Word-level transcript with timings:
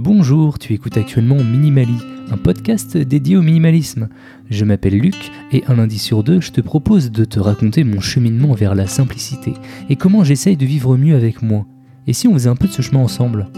Bonjour, 0.00 0.60
tu 0.60 0.74
écoutes 0.74 0.96
actuellement 0.96 1.42
Minimali, 1.42 1.96
un 2.30 2.36
podcast 2.36 2.96
dédié 2.96 3.36
au 3.36 3.42
minimalisme. 3.42 4.08
Je 4.48 4.64
m'appelle 4.64 4.96
Luc 4.96 5.32
et 5.50 5.64
un 5.66 5.74
lundi 5.74 5.98
sur 5.98 6.22
deux, 6.22 6.40
je 6.40 6.52
te 6.52 6.60
propose 6.60 7.10
de 7.10 7.24
te 7.24 7.40
raconter 7.40 7.82
mon 7.82 7.98
cheminement 7.98 8.54
vers 8.54 8.76
la 8.76 8.86
simplicité 8.86 9.54
et 9.88 9.96
comment 9.96 10.22
j'essaye 10.22 10.56
de 10.56 10.64
vivre 10.64 10.96
mieux 10.96 11.16
avec 11.16 11.42
moi. 11.42 11.66
Et 12.06 12.12
si 12.12 12.28
on 12.28 12.34
faisait 12.34 12.48
un 12.48 12.54
peu 12.54 12.68
de 12.68 12.72
ce 12.72 12.80
chemin 12.80 13.00
ensemble? 13.00 13.48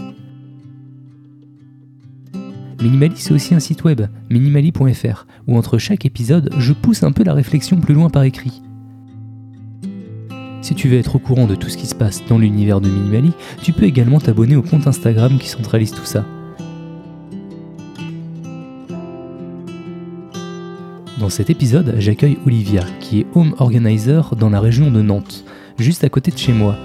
Minimali, 2.81 3.13
c'est 3.17 3.35
aussi 3.35 3.53
un 3.53 3.59
site 3.59 3.83
web, 3.83 4.01
minimali.fr, 4.31 5.27
où 5.45 5.55
entre 5.55 5.77
chaque 5.77 6.07
épisode, 6.07 6.49
je 6.57 6.73
pousse 6.73 7.03
un 7.03 7.11
peu 7.11 7.23
la 7.23 7.35
réflexion 7.35 7.79
plus 7.79 7.93
loin 7.93 8.09
par 8.09 8.23
écrit. 8.23 8.63
Si 10.61 10.75
tu 10.75 10.87
veux 10.89 10.99
être 10.99 11.15
au 11.15 11.19
courant 11.19 11.47
de 11.47 11.55
tout 11.55 11.69
ce 11.69 11.77
qui 11.77 11.87
se 11.87 11.95
passe 11.95 12.23
dans 12.29 12.37
l'univers 12.37 12.81
de 12.81 12.89
Minimali, 12.89 13.31
tu 13.63 13.73
peux 13.73 13.85
également 13.85 14.19
t'abonner 14.19 14.55
au 14.55 14.61
compte 14.61 14.85
Instagram 14.85 15.37
qui 15.39 15.49
centralise 15.49 15.91
tout 15.91 16.05
ça. 16.05 16.23
Dans 21.19 21.29
cet 21.29 21.49
épisode, 21.49 21.95
j'accueille 21.97 22.37
Olivia, 22.45 22.83
qui 22.99 23.21
est 23.21 23.27
home 23.33 23.55
organizer 23.57 24.35
dans 24.35 24.49
la 24.49 24.59
région 24.59 24.91
de 24.91 25.01
Nantes, 25.01 25.45
juste 25.79 26.03
à 26.03 26.09
côté 26.09 26.31
de 26.31 26.37
chez 26.37 26.53
moi. 26.53 26.75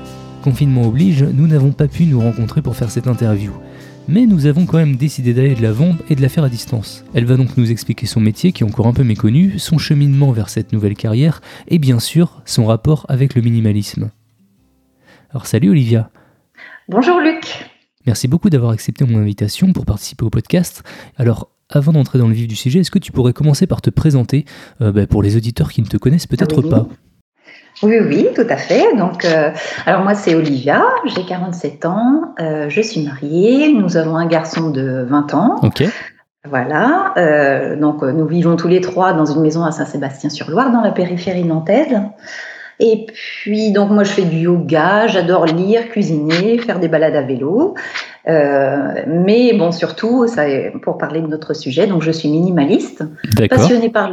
Confinement 0.43 0.87
oblige, 0.87 1.23
nous 1.23 1.47
n'avons 1.47 1.73
pas 1.73 1.89
pu 1.89 2.05
nous 2.05 2.20
rencontrer 2.20 2.62
pour 2.62 2.77
faire 2.77 2.91
cette 2.91 3.09
interview 3.09 3.53
mais 4.09 4.27
nous 4.27 4.46
avons 4.46 4.66
quand 4.66 4.78
même 4.78 4.96
décidé 4.96 5.34
d'aller 5.34 5.55
de 5.55 5.62
l'avant 5.62 5.96
et 6.09 6.14
de 6.14 6.23
la 6.23 6.28
faire 6.28 6.45
à 6.45 6.48
distance. 6.48 7.05
Elle 7.14 7.24
va 7.24 7.37
donc 7.37 7.56
nous 7.56 7.70
expliquer 7.70 8.06
son 8.06 8.20
métier 8.20 8.52
qui 8.52 8.62
est 8.62 8.66
encore 8.66 8.87
un 8.87 8.92
peu 8.92 9.05
méconnu, 9.05 9.59
son 9.59 9.78
cheminement 9.78 10.33
vers 10.33 10.48
cette 10.48 10.73
nouvelle 10.73 10.95
carrière 10.95 11.41
et 11.69 11.78
bien 11.78 11.98
sûr 11.98 12.42
son 12.45 12.66
rapport 12.66 13.06
avec 13.09 13.34
le 13.34 13.42
minimalisme. 13.42 14.11
Alors 15.30 15.47
salut 15.47 15.70
Olivia. 15.70 16.11
Bonjour 16.89 17.20
Luc. 17.20 17.70
Merci 18.06 18.28
beaucoup 18.28 18.50
d'avoir 18.50 18.70
accepté 18.70 19.05
mon 19.05 19.19
invitation 19.19 19.72
pour 19.72 19.84
participer 19.84 20.25
au 20.25 20.31
podcast. 20.31 20.84
Alors 21.16 21.50
avant 21.69 21.92
d'entrer 21.92 22.19
dans 22.19 22.28
le 22.28 22.34
vif 22.34 22.47
du 22.47 22.55
sujet, 22.55 22.81
est-ce 22.81 22.92
que 22.92 23.00
tu 23.00 23.11
pourrais 23.11 23.33
commencer 23.33 23.66
par 23.66 23.83
te 23.83 23.91
présenter 23.91 24.44
euh, 24.81 24.92
bah, 24.92 25.09
pour 25.09 25.22
les 25.22 25.36
auditeurs 25.36 25.72
qui 25.72 25.83
ne 25.83 25.88
te 25.88 25.97
connaissent 25.97 26.28
peut-être 26.28 26.62
pas? 26.62 26.86
Oui, 27.83 27.98
oui, 28.00 28.28
tout 28.34 28.47
à 28.48 28.56
fait. 28.56 28.94
Donc, 28.97 29.25
euh, 29.25 29.50
alors 29.84 30.02
moi, 30.02 30.14
c'est 30.14 30.34
Olivia, 30.34 30.83
j'ai 31.05 31.25
47 31.25 31.84
ans, 31.84 32.34
euh, 32.41 32.69
je 32.69 32.80
suis 32.80 33.05
mariée, 33.05 33.72
nous 33.72 33.97
avons 33.97 34.16
un 34.16 34.27
garçon 34.27 34.70
de 34.70 35.05
20 35.08 35.34
ans. 35.34 35.56
Ok. 35.62 35.84
Voilà, 36.48 37.12
euh, 37.16 37.75
donc 37.75 38.03
nous 38.03 38.25
vivons 38.25 38.55
tous 38.55 38.69
les 38.69 38.80
trois 38.80 39.12
dans 39.12 39.27
une 39.27 39.41
maison 39.42 39.64
à 39.64 39.72
Saint-Sébastien-sur-Loire, 39.72 40.70
dans 40.70 40.80
la 40.80 40.92
périphérie 40.92 41.42
nantaise. 41.42 41.98
Et 42.78 43.06
puis, 43.06 43.72
donc, 43.72 43.91
moi, 43.91 44.05
je 44.05 44.10
fais 44.10 44.24
du 44.24 44.38
yoga, 44.41 45.06
j'adore 45.06 45.46
lire, 45.46 45.88
cuisiner, 45.88 46.58
faire 46.58 46.78
des 46.78 46.88
balades 46.88 47.16
à 47.16 47.22
vélo. 47.22 47.74
Euh, 48.28 49.02
mais 49.06 49.52
bon, 49.55 49.70
surtout, 49.70 50.27
ça, 50.27 50.44
pour 50.82 50.98
parler 50.98 51.20
de 51.20 51.27
notre 51.27 51.54
sujet, 51.54 51.86
donc 51.86 52.02
je 52.02 52.10
suis 52.10 52.28
minimaliste, 52.28 53.04
passionnée 53.48 53.88
par 53.88 54.12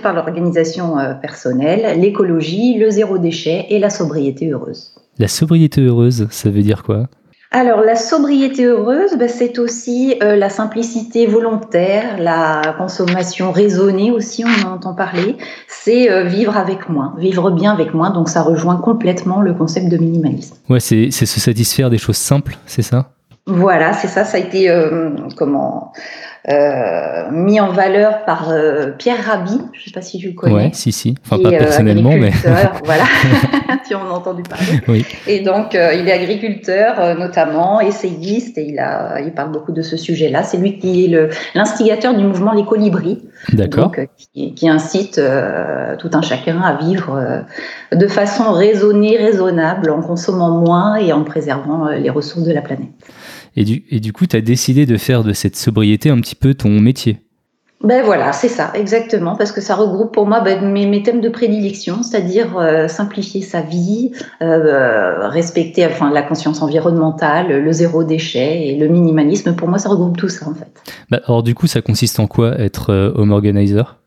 par 0.00 0.12
l'organisation 0.12 0.98
euh, 0.98 1.14
personnelle, 1.14 2.00
l'écologie, 2.00 2.78
le 2.78 2.90
zéro 2.90 3.16
déchet 3.18 3.66
et 3.70 3.78
la 3.78 3.90
sobriété 3.90 4.50
heureuse. 4.50 4.92
La 5.18 5.28
sobriété 5.28 5.82
heureuse, 5.82 6.26
ça 6.30 6.50
veut 6.50 6.62
dire 6.62 6.82
quoi? 6.82 7.06
Alors, 7.50 7.80
la 7.80 7.96
sobriété 7.96 8.66
heureuse, 8.66 9.16
ben, 9.16 9.28
c'est 9.28 9.58
aussi 9.58 10.14
euh, 10.22 10.36
la 10.36 10.50
simplicité 10.50 11.26
volontaire, 11.26 12.18
la 12.18 12.74
consommation 12.76 13.52
raisonnée 13.52 14.10
aussi, 14.10 14.44
on 14.44 14.68
en 14.68 14.74
entend 14.74 14.94
parler. 14.94 15.34
C'est 15.66 16.10
euh, 16.10 16.24
vivre 16.24 16.58
avec 16.58 16.90
moins, 16.90 17.14
vivre 17.16 17.50
bien 17.50 17.72
avec 17.72 17.94
moins. 17.94 18.10
Donc, 18.10 18.28
ça 18.28 18.42
rejoint 18.42 18.76
complètement 18.76 19.40
le 19.40 19.54
concept 19.54 19.88
de 19.88 19.96
minimalisme. 19.96 20.56
Ouais, 20.68 20.80
c'est 20.80 21.10
se 21.10 21.24
satisfaire 21.24 21.88
des 21.88 21.96
choses 21.96 22.18
simples, 22.18 22.58
c'est 22.66 22.82
ça? 22.82 23.12
Voilà, 23.46 23.94
c'est 23.94 24.08
ça. 24.08 24.26
Ça 24.26 24.36
a 24.36 24.40
été 24.40 24.68
euh, 24.68 25.08
comment 25.34 25.92
mis 27.30 27.60
en 27.60 27.72
valeur 27.72 28.24
par 28.24 28.50
euh, 28.50 28.90
Pierre 28.98 29.24
Rabhi. 29.24 29.58
Je 29.72 29.80
ne 29.80 29.84
sais 29.84 29.90
pas 29.92 30.02
si 30.02 30.18
tu 30.18 30.28
le 30.28 30.34
connais. 30.34 30.54
Oui, 30.54 30.70
si, 30.72 30.92
si. 30.92 31.14
Enfin, 31.24 31.42
pas 31.42 31.50
personnellement, 31.50 32.16
mais. 32.16 32.30
voilà, 32.84 33.04
tu 33.88 33.94
en 33.94 34.06
as 34.06 34.10
entendu 34.10 34.42
parler. 34.42 34.64
Oui. 34.88 35.04
Et 35.26 35.40
donc, 35.40 35.74
il 35.74 36.08
est 36.08 36.12
agriculteur, 36.12 37.18
notamment, 37.18 37.80
essayiste, 37.80 38.56
et 38.56 38.68
il, 38.68 38.78
a, 38.78 39.20
il 39.20 39.32
parle 39.32 39.52
beaucoup 39.52 39.72
de 39.72 39.82
ce 39.82 39.96
sujet-là. 39.98 40.42
C'est 40.42 40.56
lui 40.56 40.78
qui 40.78 41.04
est 41.04 41.30
l'instigateur 41.54 42.14
du 42.14 42.24
mouvement 42.24 42.52
Les 42.52 42.64
Colibris. 42.64 43.22
D'accord. 43.52 43.92
Qui, 44.34 44.54
qui, 44.54 44.68
incite 44.68 45.20
tout 45.98 46.10
un 46.12 46.22
chacun 46.22 46.60
à 46.62 46.76
vivre 46.76 47.44
de 47.92 48.06
façon 48.06 48.52
raisonnée, 48.52 49.18
raisonnable, 49.18 49.90
en 49.90 50.00
consommant 50.00 50.50
moins 50.50 50.96
et 50.96 51.12
en 51.12 51.24
préservant 51.24 51.88
les 51.88 52.10
ressources 52.10 52.46
de 52.46 52.52
la 52.52 52.62
planète. 52.62 52.88
Et 53.56 53.64
du, 53.64 53.84
et 53.90 54.00
du 54.00 54.12
coup, 54.12 54.26
tu 54.26 54.36
as 54.36 54.40
décidé 54.40 54.86
de 54.86 54.96
faire 54.96 55.24
de 55.24 55.32
cette 55.32 55.56
sobriété 55.56 56.10
un 56.10 56.20
petit 56.20 56.34
peu 56.34 56.54
ton 56.54 56.80
métier. 56.80 57.18
Ben 57.84 58.02
voilà, 58.04 58.32
c'est 58.32 58.48
ça, 58.48 58.72
exactement, 58.74 59.36
parce 59.36 59.52
que 59.52 59.60
ça 59.60 59.76
regroupe 59.76 60.12
pour 60.12 60.26
moi 60.26 60.40
ben, 60.40 60.68
mes, 60.72 61.02
thèmes 61.04 61.20
de 61.20 61.28
prédilection, 61.28 62.02
c'est-à-dire 62.02 62.58
euh, 62.58 62.88
simplifier 62.88 63.40
sa 63.40 63.60
vie, 63.60 64.10
euh, 64.42 65.28
respecter 65.28 65.86
enfin, 65.86 66.10
la 66.10 66.22
conscience 66.22 66.60
environnementale, 66.60 67.62
le 67.62 67.72
zéro 67.72 68.02
déchet 68.02 68.66
et 68.66 68.76
le 68.76 68.88
minimalisme. 68.88 69.54
Pour 69.54 69.68
moi, 69.68 69.78
ça 69.78 69.90
regroupe 69.90 70.16
tout 70.16 70.28
ça 70.28 70.48
en 70.48 70.54
fait. 70.54 70.72
Bah, 71.08 71.20
alors 71.26 71.44
du 71.44 71.54
coup, 71.54 71.68
ça 71.68 71.80
consiste 71.80 72.18
en 72.18 72.26
quoi 72.26 72.58
être 72.58 72.90
euh, 72.90 73.12
home 73.14 73.30
organizer? 73.30 74.00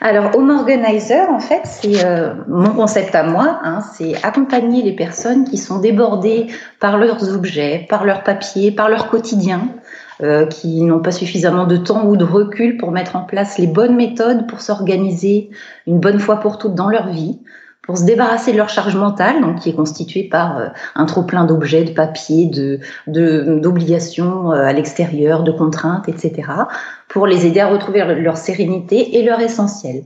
Alors, 0.00 0.36
Home 0.36 0.50
Organizer, 0.50 1.28
en 1.30 1.38
fait, 1.38 1.62
c'est 1.64 2.04
euh, 2.04 2.34
mon 2.48 2.70
concept 2.70 3.14
à 3.14 3.22
moi, 3.22 3.60
hein, 3.62 3.80
c'est 3.94 4.14
accompagner 4.24 4.82
les 4.82 4.92
personnes 4.92 5.44
qui 5.44 5.58
sont 5.58 5.78
débordées 5.78 6.48
par 6.80 6.98
leurs 6.98 7.32
objets, 7.32 7.86
par 7.88 8.04
leurs 8.04 8.24
papiers, 8.24 8.72
par 8.72 8.88
leur 8.88 9.08
quotidien, 9.08 9.68
euh, 10.22 10.46
qui 10.46 10.82
n'ont 10.82 11.00
pas 11.00 11.12
suffisamment 11.12 11.66
de 11.66 11.76
temps 11.76 12.04
ou 12.06 12.16
de 12.16 12.24
recul 12.24 12.76
pour 12.76 12.90
mettre 12.90 13.16
en 13.16 13.22
place 13.22 13.58
les 13.58 13.66
bonnes 13.66 13.96
méthodes 13.96 14.46
pour 14.48 14.60
s'organiser 14.60 15.50
une 15.86 16.00
bonne 16.00 16.18
fois 16.18 16.40
pour 16.40 16.58
toutes 16.58 16.74
dans 16.74 16.88
leur 16.88 17.08
vie, 17.08 17.38
pour 17.82 17.98
se 17.98 18.04
débarrasser 18.04 18.52
de 18.52 18.56
leur 18.56 18.68
charge 18.68 18.94
mentale, 18.96 19.40
donc 19.40 19.58
qui 19.58 19.70
est 19.70 19.74
constituée 19.74 20.22
par 20.22 20.58
euh, 20.58 20.66
un 20.94 21.04
trop 21.04 21.24
plein 21.24 21.44
d'objets, 21.44 21.84
de 21.84 21.90
papiers, 21.90 22.46
de 22.46 22.78
d'obligations 23.06 24.52
euh, 24.52 24.64
à 24.64 24.72
l'extérieur, 24.72 25.42
de 25.42 25.50
contraintes, 25.50 26.08
etc., 26.08 26.48
pour 27.08 27.26
les 27.26 27.44
aider 27.44 27.60
à 27.60 27.68
retrouver 27.68 28.04
leur 28.20 28.36
sérénité 28.36 29.18
et 29.18 29.24
leur 29.24 29.40
essentiel. 29.40 30.04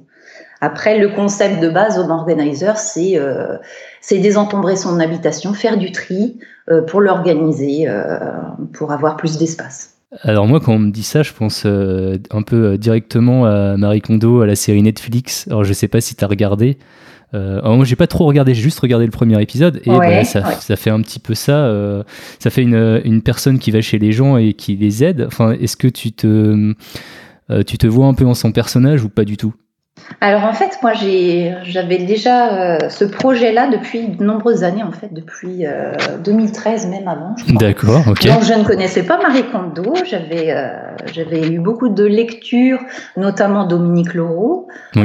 Après, 0.62 0.98
le 0.98 1.10
concept 1.10 1.60
de 1.60 1.68
base 1.68 1.98
Home 1.98 2.10
Organizer, 2.10 2.78
c'est 2.78 3.18
euh, 3.18 3.58
son 4.00 5.00
habitation, 5.00 5.52
faire 5.52 5.76
du 5.76 5.92
tri 5.92 6.38
euh, 6.70 6.80
pour 6.80 7.02
l'organiser, 7.02 7.86
pour 8.72 8.90
avoir 8.90 9.18
plus 9.18 9.36
d'espace. 9.36 9.92
Alors 10.22 10.46
moi, 10.46 10.60
quand 10.60 10.72
on 10.72 10.78
me 10.78 10.90
dit 10.90 11.02
ça, 11.02 11.22
je 11.22 11.32
pense 11.34 11.66
un 11.66 12.42
peu 12.42 12.78
directement 12.78 13.44
à 13.44 13.76
Marie 13.76 14.00
Kondo, 14.00 14.40
à 14.40 14.46
la 14.46 14.56
série 14.56 14.82
Netflix. 14.82 15.46
Alors 15.48 15.62
je 15.62 15.74
sais 15.74 15.88
pas 15.88 16.00
si 16.00 16.16
tu 16.16 16.24
as 16.24 16.28
regardé. 16.28 16.78
Euh, 17.34 17.60
moi, 17.74 17.84
j'ai 17.84 17.96
pas 17.96 18.06
trop 18.06 18.24
regardé, 18.24 18.54
j'ai 18.54 18.62
juste 18.62 18.78
regardé 18.80 19.04
le 19.04 19.10
premier 19.10 19.40
épisode 19.42 19.80
et 19.84 19.90
bah, 19.90 20.24
ça, 20.24 20.52
ça, 20.52 20.76
fait 20.76 20.90
un 20.90 21.02
petit 21.02 21.18
peu 21.18 21.34
ça. 21.34 21.66
Euh, 21.66 22.02
ça 22.38 22.50
fait 22.50 22.62
une, 22.62 23.00
une, 23.04 23.22
personne 23.22 23.58
qui 23.58 23.70
va 23.70 23.80
chez 23.80 23.98
les 23.98 24.12
gens 24.12 24.36
et 24.36 24.54
qui 24.54 24.76
les 24.76 25.04
aide. 25.04 25.24
Enfin, 25.26 25.52
est-ce 25.52 25.76
que 25.76 25.88
tu 25.88 26.12
te, 26.12 26.74
euh, 27.50 27.62
tu 27.64 27.78
te 27.78 27.86
vois 27.86 28.06
un 28.06 28.14
peu 28.14 28.24
en 28.24 28.34
son 28.34 28.52
personnage 28.52 29.04
ou 29.04 29.08
pas 29.08 29.24
du 29.24 29.36
tout? 29.36 29.54
Alors 30.20 30.44
en 30.44 30.52
fait, 30.52 30.78
moi 30.82 30.92
j'avais 30.94 31.98
déjà 31.98 32.52
euh, 32.52 32.88
ce 32.88 33.04
projet-là 33.04 33.68
depuis 33.68 34.08
de 34.08 34.22
nombreuses 34.22 34.62
années, 34.62 34.82
en 34.82 34.92
fait, 34.92 35.12
depuis 35.12 35.64
2013 36.24 36.86
euh, 36.86 36.90
même 36.90 37.08
avant. 37.08 37.34
D'accord, 37.48 38.02
ok. 38.08 38.26
Donc 38.26 38.44
je 38.44 38.52
ne 38.52 38.64
connaissais 38.64 39.02
pas 39.02 39.18
Marie 39.20 39.44
Kondo, 39.44 39.94
j'avais 40.08 40.50
euh, 40.50 40.85
j'avais 41.12 41.48
eu 41.48 41.58
beaucoup 41.58 41.88
de 41.88 42.04
lectures, 42.04 42.80
notamment 43.16 43.66
Dominique 43.66 44.14
Laureau, 44.14 44.68
oui. 44.94 45.02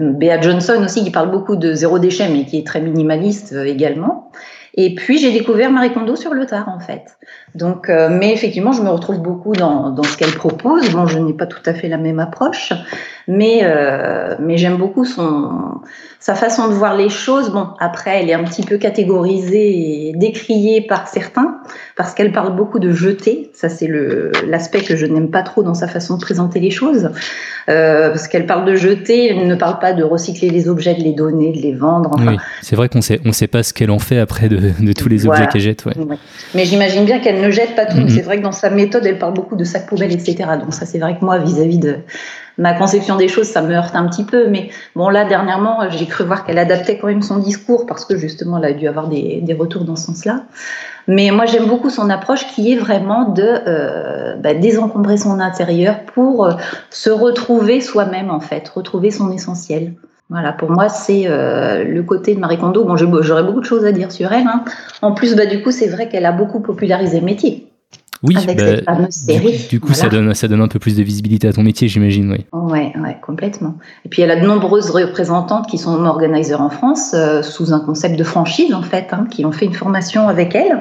Bea 0.00 0.40
Johnson 0.40 0.82
aussi 0.84 1.04
qui 1.04 1.10
parle 1.10 1.30
beaucoup 1.30 1.56
de 1.56 1.72
zéro 1.72 1.98
déchet 1.98 2.28
mais 2.28 2.44
qui 2.44 2.58
est 2.58 2.66
très 2.66 2.80
minimaliste 2.80 3.52
également. 3.52 4.30
Et 4.74 4.94
puis 4.94 5.18
j'ai 5.18 5.32
découvert 5.32 5.72
Marie 5.72 5.92
Kondo 5.92 6.14
sur 6.14 6.32
le 6.34 6.46
tard 6.46 6.68
en 6.68 6.78
fait. 6.78 7.18
Donc, 7.56 7.88
euh, 7.88 8.08
mais 8.10 8.32
effectivement, 8.32 8.70
je 8.70 8.80
me 8.80 8.90
retrouve 8.90 9.20
beaucoup 9.20 9.52
dans, 9.52 9.90
dans 9.90 10.04
ce 10.04 10.16
qu'elle 10.16 10.30
propose. 10.30 10.88
Bon, 10.90 11.06
je 11.06 11.18
n'ai 11.18 11.32
pas 11.32 11.46
tout 11.46 11.62
à 11.66 11.74
fait 11.74 11.88
la 11.88 11.98
même 11.98 12.20
approche, 12.20 12.72
mais 13.28 13.60
euh, 13.62 14.34
mais 14.40 14.56
j'aime 14.56 14.76
beaucoup 14.76 15.04
son 15.04 15.82
sa 16.18 16.34
façon 16.34 16.68
de 16.68 16.72
voir 16.72 16.96
les 16.96 17.10
choses. 17.10 17.50
Bon, 17.50 17.68
après, 17.78 18.20
elle 18.20 18.30
est 18.30 18.34
un 18.34 18.42
petit 18.42 18.62
peu 18.62 18.76
catégorisée 18.76 20.08
et 20.08 20.12
décriée 20.16 20.80
par 20.80 21.06
certains 21.06 21.58
parce 21.96 22.12
qu'elle 22.12 22.32
parle 22.32 22.56
beaucoup 22.56 22.80
de 22.80 22.90
jeter. 22.90 23.50
Ça, 23.54 23.68
c'est 23.68 23.86
le 23.86 24.32
l'aspect 24.46 24.80
que 24.80 24.96
je 24.96 25.06
n'aime 25.06 25.30
pas 25.30 25.42
trop 25.42 25.62
dans 25.62 25.74
sa 25.74 25.86
façon 25.86 26.16
de 26.16 26.20
présenter 26.20 26.58
les 26.58 26.70
choses, 26.70 27.10
euh, 27.68 28.08
parce 28.08 28.26
qu'elle 28.28 28.46
parle 28.46 28.64
de 28.64 28.74
jeter, 28.74 29.28
elle 29.28 29.46
ne 29.46 29.54
parle 29.54 29.78
pas 29.78 29.92
de 29.92 30.02
recycler 30.02 30.50
les 30.50 30.68
objets, 30.68 30.94
de 30.94 31.02
les 31.02 31.12
donner, 31.12 31.52
de 31.52 31.58
les 31.58 31.74
vendre. 31.74 32.10
oui, 32.18 32.36
c'est 32.62 32.76
vrai 32.76 32.88
qu'on 32.88 33.02
sait 33.02 33.20
on 33.24 33.32
sait 33.32 33.46
pas 33.46 33.62
ce 33.62 33.72
qu'elle 33.72 33.90
en 33.90 33.98
fait 33.98 34.18
après 34.18 34.48
de, 34.48 34.56
de 34.56 34.92
tous 34.92 35.08
les 35.08 35.26
objets 35.26 35.46
qu'elle 35.48 35.60
jette. 35.60 35.84
Ouais. 35.84 35.94
Mais 36.54 36.64
j'imagine 36.64 37.04
bien 37.04 37.20
qu'elle 37.20 37.40
ne 37.40 37.50
jette 37.50 37.76
pas 37.76 37.86
tout. 37.86 37.98
Mm-hmm. 37.98 38.08
C'est 38.08 38.22
vrai 38.22 38.38
que 38.38 38.42
dans 38.42 38.52
sa 38.52 38.70
méthode, 38.70 39.06
elle 39.06 39.18
parle 39.18 39.34
beaucoup 39.34 39.56
de 39.56 39.64
sacs 39.64 39.86
poubelles, 39.86 40.12
etc. 40.12 40.36
Donc 40.60 40.74
ça, 40.74 40.86
c'est 40.86 40.98
vrai 40.98 41.16
que 41.18 41.24
moi, 41.24 41.38
vis-à-vis 41.38 41.78
de 41.78 41.96
ma 42.58 42.74
conception 42.74 43.16
des 43.16 43.28
choses, 43.28 43.46
ça 43.46 43.62
me 43.62 43.74
heurte 43.74 43.94
un 43.94 44.06
petit 44.08 44.24
peu. 44.24 44.48
Mais 44.48 44.70
bon, 44.94 45.08
là, 45.08 45.24
dernièrement, 45.24 45.88
j'ai 45.88 46.06
cru 46.06 46.24
voir 46.24 46.44
qu'elle 46.44 46.58
adaptait 46.58 46.98
quand 46.98 47.06
même 47.06 47.22
son 47.22 47.38
discours 47.38 47.86
parce 47.86 48.04
que 48.04 48.16
justement, 48.16 48.58
elle 48.58 48.64
a 48.64 48.72
dû 48.72 48.86
avoir 48.88 49.08
des, 49.08 49.40
des 49.42 49.54
retours 49.54 49.84
dans 49.84 49.96
ce 49.96 50.06
sens-là. 50.06 50.42
Mais 51.08 51.30
moi, 51.30 51.46
j'aime 51.46 51.66
beaucoup 51.66 51.88
son 51.88 52.10
approche 52.10 52.46
qui 52.48 52.70
est 52.70 52.76
vraiment 52.76 53.30
de 53.30 53.42
euh, 53.42 54.36
bah, 54.36 54.52
désencombrer 54.52 55.16
son 55.16 55.40
intérieur 55.40 56.00
pour 56.04 56.44
euh, 56.44 56.52
se 56.90 57.08
retrouver 57.08 57.80
soi-même, 57.80 58.30
en 58.30 58.40
fait, 58.40 58.68
retrouver 58.68 59.10
son 59.10 59.32
essentiel. 59.32 59.94
Voilà, 60.28 60.52
pour 60.52 60.70
moi, 60.70 60.90
c'est 60.90 61.22
euh, 61.26 61.84
le 61.84 62.02
côté 62.02 62.34
de 62.34 62.40
Marie 62.40 62.58
Kondo. 62.58 62.84
Bon, 62.84 62.96
j'aurais 62.96 63.42
beaucoup 63.42 63.60
de 63.60 63.64
choses 63.64 63.86
à 63.86 63.92
dire 63.92 64.12
sur 64.12 64.30
elle. 64.30 64.46
Hein. 64.46 64.64
En 65.00 65.12
plus, 65.12 65.34
bah, 65.34 65.46
du 65.46 65.62
coup, 65.62 65.70
c'est 65.70 65.88
vrai 65.88 66.10
qu'elle 66.10 66.26
a 66.26 66.32
beaucoup 66.32 66.60
popularisé 66.60 67.20
le 67.20 67.24
métier. 67.24 67.72
Oui, 68.22 68.36
bah, 68.46 68.52
Du, 69.70 69.80
coup, 69.80 69.94
ça, 69.94 70.08
donne, 70.08 70.34
ça 70.34 70.48
donne 70.48 70.60
un 70.60 70.68
peu 70.68 70.78
plus 70.78 70.96
de 70.96 71.02
visibilité 71.02 71.46
à 71.46 71.52
ton 71.52 71.62
métier, 71.62 71.86
j'imagine. 71.86 72.32
Oui, 72.32 72.46
ouais, 72.52 72.92
ouais, 73.00 73.16
complètement. 73.22 73.74
Et 74.04 74.08
puis, 74.08 74.22
elle 74.22 74.30
a 74.30 74.40
de 74.40 74.46
nombreuses 74.46 74.90
représentantes 74.90 75.68
qui 75.68 75.78
sont 75.78 76.04
organiseurs 76.04 76.60
en 76.60 76.70
France, 76.70 77.12
euh, 77.14 77.42
sous 77.42 77.72
un 77.72 77.80
concept 77.80 78.18
de 78.18 78.24
franchise, 78.24 78.74
en 78.74 78.82
fait, 78.82 79.08
hein, 79.12 79.26
qui 79.30 79.44
ont 79.44 79.52
fait 79.52 79.66
une 79.66 79.74
formation 79.74 80.28
avec 80.28 80.54
elle 80.54 80.78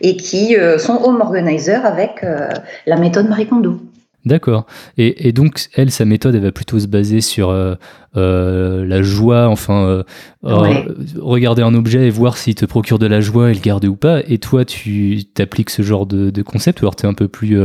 et 0.00 0.16
qui 0.16 0.56
euh, 0.56 0.78
sont 0.78 1.00
home 1.04 1.20
organizers 1.20 1.84
avec 1.84 2.22
euh, 2.22 2.48
la 2.86 2.96
méthode 2.96 3.28
Marie 3.28 3.46
Kondo. 3.46 3.80
D'accord. 4.28 4.66
Et, 4.98 5.32
donc, 5.32 5.68
elle, 5.74 5.90
sa 5.90 6.04
méthode, 6.04 6.34
elle 6.34 6.42
va 6.42 6.52
plutôt 6.52 6.78
se 6.78 6.86
baser 6.86 7.22
sur 7.22 7.48
euh, 7.48 7.76
euh, 8.18 8.84
la 8.84 9.00
joie, 9.00 9.48
enfin, 9.48 10.04
euh, 10.44 10.82
regarder 11.16 11.62
un 11.62 11.74
objet 11.74 12.06
et 12.06 12.10
voir 12.10 12.36
s'il 12.36 12.54
te 12.54 12.66
procure 12.66 12.98
de 12.98 13.06
la 13.06 13.22
joie 13.22 13.50
et 13.50 13.54
le 13.54 13.60
garder 13.60 13.88
ou 13.88 13.96
pas. 13.96 14.20
Et 14.28 14.36
toi, 14.36 14.66
tu 14.66 15.24
t'appliques 15.32 15.70
ce 15.70 15.80
genre 15.80 16.04
de, 16.04 16.42
concept 16.42 16.82
ou 16.82 16.84
alors 16.84 16.94
tu 16.94 17.06
es 17.06 17.08
un 17.08 17.14
peu 17.14 17.26
plus 17.26 17.58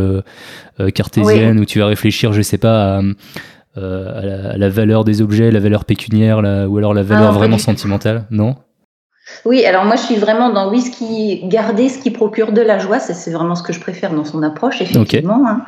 cartésienne 0.96 1.60
ou 1.60 1.66
tu 1.66 1.80
vas 1.80 1.88
réfléchir, 1.88 2.32
je 2.32 2.42
sais 2.42 2.58
pas, 2.58 3.02
à, 3.76 4.58
la, 4.58 4.70
valeur 4.70 5.04
des 5.04 5.22
objets, 5.22 5.52
la 5.52 5.60
valeur 5.60 5.84
pécuniaire 5.84 6.38
ou 6.70 6.78
alors 6.78 6.94
la 6.94 7.04
valeur 7.04 7.32
ah, 7.32 7.38
vraiment 7.38 7.58
sentimentale, 7.58 8.26
non? 8.32 8.56
Oui, 9.46 9.66
alors 9.66 9.86
moi 9.86 9.96
je 9.96 10.02
suis 10.02 10.16
vraiment 10.16 10.50
dans 10.50 10.70
oui, 10.70 10.82
ce 10.82 10.92
qui 10.92 11.48
garder 11.48 11.88
ce 11.88 11.98
qui 11.98 12.12
procure 12.12 12.52
de 12.52 12.62
la 12.62 12.78
joie, 12.78 13.00
c'est 13.00 13.32
vraiment 13.32 13.56
ce 13.56 13.64
que 13.64 13.72
je 13.72 13.80
préfère 13.80 14.12
dans 14.12 14.26
son 14.26 14.44
approche, 14.44 14.82
effectivement. 14.82 15.48
Hein. 15.48 15.62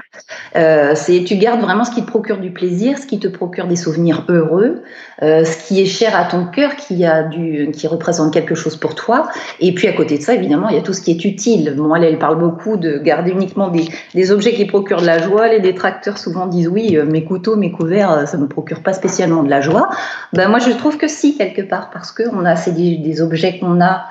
Euh, 0.56 0.94
c'est 0.96 1.24
tu 1.24 1.38
gardes 1.38 1.62
vraiment 1.62 1.86
ce 1.86 1.92
qui 1.92 2.02
te 2.02 2.07
procure 2.07 2.38
du 2.40 2.52
plaisir, 2.52 2.98
ce 2.98 3.06
qui 3.06 3.19
te 3.19 3.28
procure 3.28 3.68
des 3.68 3.78
souvenirs 3.78 4.25
heureux, 4.28 4.84
euh, 5.24 5.46
ce 5.46 5.68
qui 5.68 5.81
est 5.81 5.86
cher 5.86 6.18
à 6.18 6.25
ton 6.25 6.46
cœur, 6.46 6.75
qui 6.75 7.06
a 7.06 7.24
du, 7.24 7.72
qui 7.72 7.88
représente 7.88 8.34
quelque 8.34 8.56
chose 8.56 8.75
pour 8.75 8.94
toi. 8.94 9.30
Et 9.62 9.74
puis 9.74 9.88
à 9.88 9.94
côté 9.94 10.18
de 10.18 10.24
ça, 10.24 10.34
évidemment, 10.34 10.68
il 10.68 10.75
y 10.75 10.80
a 10.80 10.81
tout 10.81 10.94
ce 10.94 11.02
qui 11.02 11.12
est 11.12 11.24
utile. 11.24 11.75
Bon, 11.78 11.94
elle, 11.96 12.04
elle 12.04 12.19
parle 12.19 12.38
beaucoup 12.38 12.75
de 12.75 12.98
garder 12.98 13.31
uniquement 13.31 13.69
des, 13.69 13.86
des 14.13 14.31
objets 14.31 14.54
qui 14.54 14.66
procurent 14.66 15.02
de 15.02 15.06
la 15.06 15.19
joie. 15.19 15.48
Les 15.48 15.62
détracteurs 15.62 16.18
souvent 16.18 16.48
disent 16.48 16.68
oui, 16.68 16.98
euh, 16.98 17.06
mes 17.06 17.24
couteaux, 17.24 17.56
mes 17.56 17.72
couverts, 17.72 18.28
ça 18.28 18.38
me 18.38 18.48
procure 18.48 18.81
pas 18.81 18.94
spécialement 18.94 19.44
de 19.44 19.50
la 19.50 19.62
joie. 19.62 19.90
Ben 20.34 20.50
moi 20.50 20.60
je 20.60 20.72
trouve 20.72 20.98
que 20.98 21.07
si 21.07 21.38
quelque 21.38 21.62
part 21.62 21.90
parce 21.92 22.12
que 22.12 22.24
on 22.34 22.44
a 22.44 22.56
c'est 22.56 22.72
des, 22.72 22.98
des 22.98 23.22
qu'on 23.53 23.81
a 23.81 24.06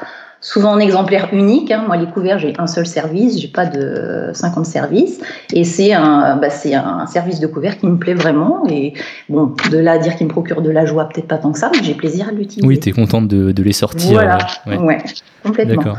souvent 0.44 0.72
en 0.72 0.78
exemplaire 0.78 1.28
unique. 1.32 1.70
Hein. 1.70 1.84
Moi, 1.86 1.96
les 1.96 2.06
couverts, 2.06 2.38
j'ai 2.38 2.52
un 2.58 2.66
seul 2.66 2.86
service, 2.86 3.40
j'ai 3.40 3.48
pas 3.48 3.66
de 3.66 4.30
50 4.34 4.66
services. 4.66 5.20
Et 5.52 5.64
c'est 5.64 5.92
un, 5.92 6.36
bah, 6.36 6.50
c'est 6.50 6.74
un 6.74 7.06
service 7.06 7.40
de 7.40 7.46
couvert 7.46 7.78
qui 7.78 7.86
me 7.86 7.96
plaît 7.96 8.14
vraiment. 8.14 8.62
Et 8.68 8.92
bon, 9.28 9.54
de 9.70 9.78
là 9.78 9.92
à 9.92 9.98
dire 9.98 10.16
qu'il 10.16 10.26
me 10.26 10.32
procure 10.32 10.60
de 10.60 10.70
la 10.70 10.84
joie, 10.84 11.08
peut-être 11.08 11.28
pas 11.28 11.38
tant 11.38 11.52
que 11.52 11.58
ça, 11.58 11.70
mais 11.72 11.82
j'ai 11.82 11.94
plaisir 11.94 12.28
à 12.28 12.32
l'utiliser. 12.32 12.66
Oui, 12.66 12.78
tu 12.78 12.90
es 12.90 12.92
contente 12.92 13.26
de, 13.26 13.62
les 13.62 13.72
sortir. 13.72 14.12
Voilà, 14.12 14.38
ouais, 14.66 14.98
complètement. 15.42 15.76
D'accord. 15.76 15.98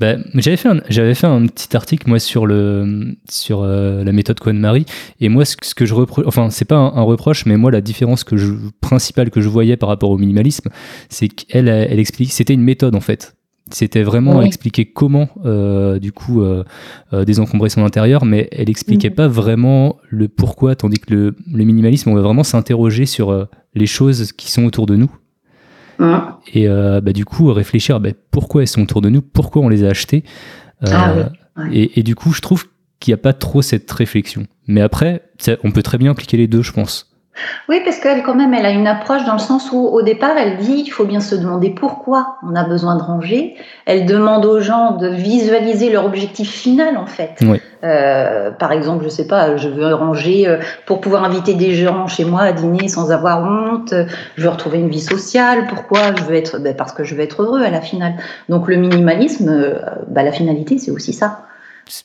Bah, 0.00 0.16
j'avais 0.34 0.56
fait 0.56 0.68
un, 0.68 0.80
j'avais 0.88 1.14
fait 1.14 1.28
un 1.28 1.46
petit 1.46 1.76
article 1.76 2.08
moi 2.08 2.18
sur 2.18 2.46
le 2.46 3.14
sur 3.30 3.62
euh, 3.62 4.02
la 4.02 4.10
méthode 4.10 4.40
Cohen 4.40 4.54
Marie 4.54 4.86
et 5.20 5.28
moi 5.28 5.44
ce, 5.44 5.56
que 5.56 5.86
je 5.86 5.94
reproche 5.94 6.24
enfin 6.26 6.50
c'est 6.50 6.64
pas 6.64 6.74
un, 6.74 7.02
reproche 7.02 7.46
mais 7.46 7.56
moi 7.56 7.70
la 7.70 7.80
différence 7.80 8.24
que 8.24 8.36
je, 8.36 8.54
principale 8.80 9.30
que 9.30 9.40
je 9.40 9.48
voyais 9.48 9.76
par 9.76 9.88
rapport 9.88 10.10
au 10.10 10.18
minimalisme 10.18 10.68
c'est 11.10 11.28
qu'elle 11.28 11.68
elle 11.68 12.00
explique 12.00 12.32
c'était 12.32 12.54
une 12.54 12.62
méthode 12.62 12.96
en 12.96 13.00
fait. 13.00 13.36
C'était 13.70 14.02
vraiment 14.02 14.42
expliquer 14.42 14.84
comment 14.84 15.28
euh, 15.46 15.98
du 15.98 16.12
coup 16.12 16.42
euh, 16.42 16.64
désencombrer 17.24 17.70
son 17.70 17.84
intérieur 17.84 18.24
mais 18.24 18.48
elle 18.52 18.68
expliquait 18.68 19.10
mhm. 19.10 19.14
pas 19.14 19.28
vraiment 19.28 19.96
le 20.10 20.26
pourquoi 20.28 20.74
tandis 20.74 20.98
que 20.98 21.14
le, 21.14 21.36
le 21.50 21.64
minimalisme 21.64 22.10
on 22.10 22.14
va 22.14 22.20
vraiment 22.20 22.44
s'interroger 22.44 23.06
sur 23.06 23.46
les 23.74 23.86
choses 23.86 24.32
qui 24.32 24.50
sont 24.50 24.64
autour 24.64 24.86
de 24.86 24.96
nous 24.96 25.10
et 26.52 26.68
euh, 26.68 27.00
bah, 27.00 27.12
du 27.12 27.24
coup, 27.24 27.52
réfléchir 27.52 28.00
bah, 28.00 28.10
pourquoi 28.30 28.62
elles 28.62 28.68
sont 28.68 28.82
autour 28.82 29.00
de 29.00 29.08
nous, 29.08 29.22
pourquoi 29.22 29.62
on 29.62 29.68
les 29.68 29.84
a 29.84 29.88
achetées. 29.88 30.24
Euh, 30.84 30.88
ah 30.92 31.30
et, 31.72 32.00
et, 32.00 32.02
du 32.02 32.14
coup, 32.14 32.32
je 32.32 32.40
trouve 32.40 32.66
qu'il 33.00 33.12
n'y 33.12 33.14
a 33.14 33.22
pas 33.22 33.32
trop 33.32 33.62
cette 33.62 33.90
réflexion. 33.90 34.46
Mais 34.66 34.80
après, 34.80 35.22
on 35.62 35.70
peut 35.70 35.82
très 35.82 35.98
bien 35.98 36.10
appliquer 36.10 36.36
les 36.36 36.46
deux, 36.46 36.62
je 36.62 36.72
pense. 36.72 37.13
Oui, 37.68 37.80
parce 37.84 37.98
qu'elle, 37.98 38.22
quand 38.22 38.34
même, 38.34 38.54
elle 38.54 38.66
a 38.66 38.70
une 38.70 38.86
approche 38.86 39.24
dans 39.24 39.32
le 39.32 39.38
sens 39.38 39.72
où, 39.72 39.78
au 39.78 40.02
départ, 40.02 40.36
elle 40.36 40.58
dit 40.58 40.84
il 40.86 40.90
faut 40.90 41.04
bien 41.04 41.20
se 41.20 41.34
demander 41.34 41.70
pourquoi 41.70 42.36
on 42.46 42.54
a 42.54 42.64
besoin 42.64 42.96
de 42.96 43.02
ranger. 43.02 43.56
Elle 43.86 44.06
demande 44.06 44.44
aux 44.44 44.60
gens 44.60 44.92
de 44.92 45.08
visualiser 45.08 45.90
leur 45.90 46.04
objectif 46.04 46.50
final, 46.50 46.96
en 46.96 47.06
fait. 47.06 47.40
Euh, 47.82 48.50
par 48.50 48.72
exemple, 48.72 49.04
je 49.04 49.08
sais 49.08 49.26
pas, 49.26 49.56
je 49.56 49.68
veux 49.68 49.94
ranger 49.94 50.46
euh, 50.46 50.58
pour 50.86 51.00
pouvoir 51.00 51.24
inviter 51.24 51.54
des 51.54 51.74
gens 51.74 52.06
chez 52.06 52.24
moi 52.24 52.42
à 52.42 52.52
dîner 52.52 52.88
sans 52.88 53.10
avoir 53.10 53.42
honte. 53.42 53.94
Je 54.36 54.42
veux 54.42 54.48
retrouver 54.48 54.78
une 54.78 54.88
vie 54.88 55.00
sociale. 55.00 55.66
Pourquoi 55.68 56.14
Je 56.16 56.22
veux 56.24 56.36
être, 56.36 56.58
ben, 56.58 56.74
parce 56.74 56.92
que 56.92 57.04
je 57.04 57.14
veux 57.14 57.22
être 57.22 57.42
heureux 57.42 57.62
à 57.62 57.70
la 57.70 57.80
finale. 57.80 58.14
Donc, 58.48 58.68
le 58.68 58.76
minimalisme, 58.76 59.48
euh, 59.48 59.80
bah, 60.08 60.22
la 60.22 60.32
finalité, 60.32 60.78
c'est 60.78 60.90
aussi 60.90 61.12
ça 61.12 61.40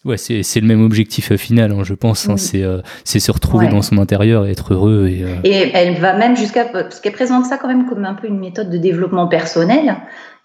ouais, 0.05 0.17
c'est 0.17 0.59
le 0.59 0.67
même 0.67 0.83
objectif 0.83 1.31
euh, 1.31 1.37
final, 1.37 1.71
hein, 1.71 1.83
je 1.83 1.93
pense. 1.93 2.27
Hein, 2.29 2.35
euh, 2.55 2.81
c'est 3.03 3.19
se 3.19 3.31
retrouver 3.31 3.67
dans 3.67 3.81
son 3.81 3.97
intérieur 3.97 4.45
et 4.45 4.51
être 4.51 4.73
heureux. 4.73 5.07
Et, 5.07 5.23
euh, 5.23 5.35
et 5.43 5.71
elle 5.73 5.99
va 5.99 6.13
même 6.13 6.35
jusqu'à. 6.35 6.65
Parce 6.65 6.99
qu'elle 6.99 7.13
présente 7.13 7.45
ça 7.45 7.57
quand 7.57 7.67
même 7.67 7.85
comme 7.85 8.05
un 8.05 8.13
peu 8.13 8.27
une 8.27 8.39
méthode 8.39 8.69
de 8.69 8.77
développement 8.77 9.27
personnel 9.27 9.95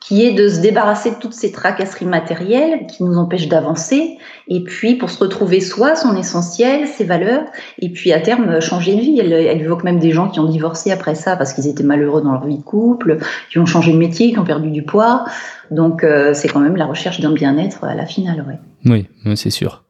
qui 0.04 0.22
est 0.26 0.32
de 0.32 0.48
se 0.48 0.60
débarrasser 0.60 1.12
de 1.12 1.16
toutes 1.16 1.32
ces 1.32 1.50
tracasseries 1.50 2.04
matérielles 2.04 2.86
qui 2.86 3.02
nous 3.02 3.16
empêchent 3.16 3.48
d'avancer, 3.48 4.18
et 4.48 4.62
puis 4.62 4.96
pour 4.96 5.08
se 5.08 5.18
retrouver 5.18 5.60
soi, 5.60 5.96
son 5.96 6.14
essentiel, 6.14 6.86
ses 6.86 7.04
valeurs, 7.04 7.44
et 7.78 7.88
puis 7.88 8.12
à 8.12 8.20
terme 8.20 8.60
changer 8.60 8.96
de 8.96 9.00
vie. 9.00 9.18
Elle, 9.18 9.32
elle 9.32 9.62
évoque 9.62 9.82
même 9.82 9.98
des 9.98 10.10
gens 10.10 10.28
qui 10.28 10.40
ont 10.40 10.48
divorcé 10.48 10.92
après 10.92 11.14
ça 11.14 11.36
parce 11.36 11.54
qu'ils 11.54 11.68
étaient 11.68 11.82
malheureux 11.82 12.20
dans 12.20 12.32
leur 12.32 12.46
vie 12.46 12.58
de 12.58 12.62
couple, 12.62 13.16
qui 13.50 13.58
ont 13.58 13.64
changé 13.64 13.92
de 13.92 13.96
métier, 13.96 14.30
qui 14.30 14.38
ont 14.38 14.44
perdu 14.44 14.70
du 14.70 14.82
poids. 14.82 15.24
Donc 15.70 16.04
euh, 16.04 16.34
c'est 16.34 16.48
quand 16.48 16.60
même 16.60 16.76
la 16.76 16.84
recherche 16.84 17.20
d'un 17.20 17.32
bien-être 17.32 17.84
à 17.84 17.94
la 17.94 18.04
finale, 18.04 18.44
ouais. 18.46 18.58
Oui, 18.84 19.34
c'est 19.36 19.48
sûr. 19.48 19.84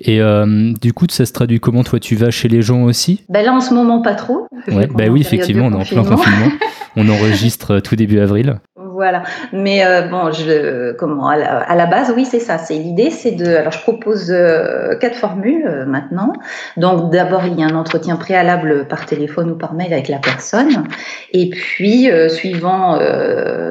Et 0.00 0.22
euh, 0.22 0.72
du 0.80 0.94
coup, 0.94 1.04
ça 1.10 1.26
se 1.26 1.32
traduit 1.32 1.60
comment 1.60 1.84
Toi, 1.84 2.00
tu 2.00 2.16
vas 2.16 2.30
chez 2.30 2.48
les 2.48 2.62
gens 2.62 2.84
aussi? 2.84 3.24
Ben 3.28 3.44
Là, 3.44 3.52
en 3.52 3.60
ce 3.60 3.74
moment, 3.74 4.00
pas 4.00 4.14
trop. 4.14 4.46
Ouais, 4.68 4.86
bah 4.86 5.04
oui, 5.10 5.20
effectivement, 5.20 5.66
on 5.66 5.72
est 5.72 5.82
en 5.82 5.84
plein 5.84 6.04
confinement. 6.04 6.50
on 6.96 7.08
enregistre 7.08 7.80
tout 7.80 7.96
début 7.96 8.18
avril. 8.18 8.60
Voilà. 9.02 9.24
Mais 9.52 9.84
euh, 9.84 10.02
bon, 10.02 10.30
je, 10.30 10.92
comment 10.92 11.26
à 11.26 11.74
la, 11.74 11.86
base, 11.86 12.12
oui, 12.14 12.24
c'est 12.24 12.38
ça. 12.38 12.56
C'est 12.56 12.76
l'idée, 12.76 13.10
c'est 13.10 13.32
de. 13.32 13.46
Alors, 13.46 13.72
je 13.72 13.80
propose 13.80 14.30
euh, 14.30 14.94
quatre 14.94 15.16
formules 15.16 15.66
euh, 15.66 15.84
maintenant. 15.84 16.32
Donc, 16.76 17.10
d'abord, 17.10 17.44
il 17.44 17.58
y 17.58 17.64
a 17.64 17.66
un 17.66 17.74
entretien 17.74 18.14
préalable 18.14 18.86
par 18.86 19.04
téléphone 19.06 19.50
ou 19.50 19.54
par 19.56 19.74
mail 19.74 19.92
avec 19.92 20.06
la 20.06 20.18
personne, 20.18 20.84
et 21.32 21.50
puis 21.50 22.08
suivant 22.28 22.96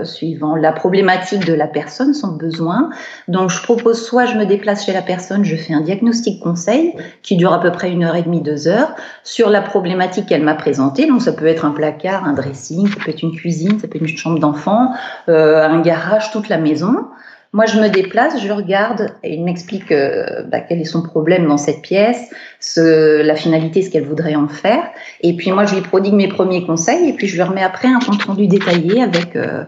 suivant 0.04 0.58
la 0.58 0.74
problématique 0.74 1.46
de 1.46 1.54
la 1.54 1.68
personne, 1.68 2.14
son 2.14 2.34
besoin. 2.34 2.90
Donc, 3.30 3.52
je 3.52 3.64
propose 3.64 4.04
soit 4.04 4.26
je 4.26 4.36
me 4.36 4.46
déplace 4.46 4.86
chez 4.86 4.92
la 4.92 5.02
personne, 5.02 5.46
je 5.46 5.56
fais 5.56 5.74
un 5.74 5.82
diagnostic 5.82 6.42
conseil 6.42 6.94
qui 7.22 7.38
dure 7.38 7.54
à 7.54 7.62
peu 7.62 7.72
près 7.72 7.90
une 7.90 8.04
heure 8.04 8.18
et 8.18 8.24
demie, 8.24 8.42
deux 8.42 8.68
heures 8.68 8.94
sur 9.24 9.50
la 9.50 9.62
problématique 9.62 10.26
qu'elle 10.26 10.44
m'a 10.44 10.56
présentée. 10.56 11.08
Donc, 11.08 11.22
ça 11.22 11.32
peut 11.32 11.48
être 11.48 11.64
un 11.64 11.72
placard, 11.72 12.26
un 12.26 12.34
dressing, 12.34 12.90
ça 12.90 12.96
peut 13.06 13.12
être 13.12 13.22
une 13.22 13.32
cuisine, 13.32 13.80
ça 13.80 13.88
peut 13.88 13.96
être 13.96 14.10
une 14.10 14.18
chambre 14.18 14.40
d'enfant 14.40 14.92
euh, 15.30 15.64
un 15.64 15.82
garage, 15.82 16.32
toute 16.32 16.50
la 16.50 16.58
maison. 16.58 17.08
Moi, 17.54 17.66
je 17.66 17.82
me 17.82 17.90
déplace, 17.90 18.42
je 18.42 18.50
regarde 18.50 19.10
et 19.24 19.36
il 19.36 19.44
m'explique 19.44 19.92
euh, 19.92 20.44
bah, 20.44 20.62
quel 20.62 20.80
est 20.80 20.86
son 20.86 21.02
problème 21.02 21.48
dans 21.48 21.58
cette 21.58 21.82
pièce, 21.82 22.30
ce, 22.62 23.22
la 23.22 23.36
finalité, 23.36 23.82
ce 23.82 23.90
qu'elle 23.90 24.06
voudrait 24.06 24.36
en 24.36 24.48
faire. 24.48 24.84
Et 25.20 25.36
puis 25.36 25.52
moi, 25.52 25.66
je 25.66 25.76
lui 25.76 25.82
prodigue 25.82 26.14
mes 26.14 26.30
premiers 26.30 26.66
conseils 26.66 27.10
et 27.10 27.14
puis 27.14 27.28
je 27.28 27.36
lui 27.36 27.42
remets 27.42 27.64
après 27.64 27.90
un 27.90 28.00
compte 28.00 28.24
rendu 28.24 28.48
détaillé 28.48 29.04
avec 29.04 29.36
euh, 29.36 29.66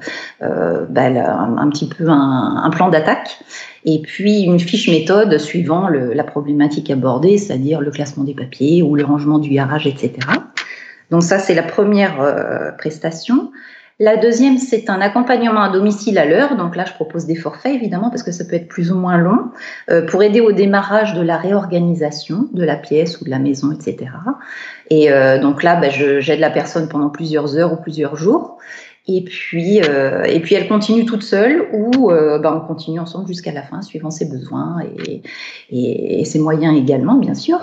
bah, 0.90 1.08
un, 1.08 1.70
petit 1.72 1.90
peu 1.90 2.08
un, 2.08 2.70
plan 2.72 2.88
d'attaque 2.88 3.38
et 3.84 4.02
puis 4.02 4.44
une 4.44 4.60
fiche 4.60 4.88
méthode 4.88 5.38
suivant 5.38 5.90
la 5.90 6.24
problématique 6.24 6.90
abordée, 6.90 7.38
c'est-à-dire 7.38 7.82
le 7.82 7.92
classement 7.92 8.24
des 8.24 8.34
papiers 8.34 8.82
ou 8.82 8.96
le 8.96 9.04
rangement 9.04 9.40
du 9.40 9.50
garage, 9.50 9.88
etc. 9.88 10.14
Donc 11.12 11.22
ça, 11.22 11.38
c'est 11.38 11.54
la 11.54 11.64
première 11.64 12.76
prestation. 12.78 13.52
La 14.00 14.18
deuxième, 14.18 14.58
c'est 14.58 14.90
un 14.90 15.02
accompagnement 15.02 15.62
à 15.62 15.70
domicile 15.70 16.18
à 16.18 16.26
l'heure. 16.26 16.58
Donc 16.58 16.76
là, 16.76 16.84
je 16.86 16.94
propose 16.94 17.26
des 17.26 17.36
forfaits, 17.36 17.76
évidemment, 17.76 18.10
parce 18.10 18.24
que 18.24 18.32
ça 18.32 18.44
peut 18.44 18.56
être 18.56 18.68
plus 18.68 18.92
ou 18.92 18.96
moins 18.96 19.18
long, 19.18 19.52
euh, 19.92 20.04
pour 20.06 20.24
aider 20.24 20.42
au 20.42 20.52
démarrage 20.52 21.14
de 21.14 21.22
la 21.22 21.38
réorganisation 21.38 22.48
de 22.54 22.64
la 22.64 22.76
pièce 22.76 23.22
ou 23.22 23.26
de 23.26 23.30
la 23.30 23.38
maison, 23.38 23.72
etc. 23.72 24.12
Et 24.90 25.12
euh, 25.12 25.40
donc 25.40 25.62
là, 25.62 25.76
bah, 25.76 25.90
j'aide 25.90 26.40
la 26.40 26.50
personne 26.50 26.90
pendant 26.90 27.10
plusieurs 27.10 27.56
heures 27.56 27.72
ou 27.72 27.78
plusieurs 27.78 28.16
jours. 28.16 28.58
Et 29.08 29.24
puis, 29.24 29.82
euh, 29.84 30.24
et 30.24 30.40
puis 30.40 30.56
elle 30.56 30.68
continue 30.68 31.06
toute 31.06 31.24
seule 31.24 31.68
ou 31.74 32.08
bah, 32.08 32.62
on 32.64 32.66
continue 32.66 33.00
ensemble 33.00 33.28
jusqu'à 33.28 33.52
la 33.52 33.62
fin, 33.62 33.82
suivant 33.82 34.10
ses 34.10 34.26
besoins 34.26 34.78
et, 35.08 35.22
et 35.70 36.26
ses 36.26 36.40
moyens 36.40 36.76
également, 36.78 37.16
bien 37.16 37.34
sûr. 37.34 37.60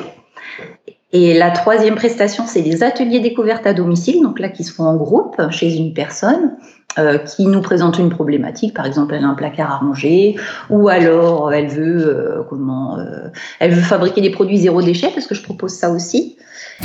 Et 1.12 1.36
la 1.36 1.50
troisième 1.50 1.96
prestation, 1.96 2.44
c'est 2.46 2.62
des 2.62 2.82
ateliers 2.84 3.20
découvertes 3.20 3.66
à 3.66 3.74
domicile, 3.74 4.22
donc 4.22 4.38
là 4.38 4.48
qui 4.48 4.62
se 4.62 4.72
font 4.72 4.84
en 4.84 4.96
groupe 4.96 5.36
chez 5.50 5.74
une 5.74 5.92
personne. 5.92 6.56
Euh, 6.98 7.18
qui 7.18 7.46
nous 7.46 7.60
présente 7.60 8.00
une 8.00 8.10
problématique, 8.10 8.74
par 8.74 8.84
exemple 8.84 9.14
elle 9.14 9.22
a 9.22 9.28
un 9.28 9.34
placard 9.34 9.70
à 9.70 9.76
ranger, 9.76 10.34
ou 10.70 10.88
alors 10.88 11.52
elle 11.52 11.68
veut 11.68 12.04
euh, 12.04 12.42
comment, 12.48 12.98
euh, 12.98 13.28
elle 13.60 13.70
veut 13.70 13.80
fabriquer 13.80 14.20
des 14.20 14.30
produits 14.30 14.58
zéro 14.58 14.82
déchet 14.82 15.08
parce 15.14 15.28
que 15.28 15.36
je 15.36 15.42
propose 15.44 15.70
ça 15.70 15.90
aussi. 15.90 16.36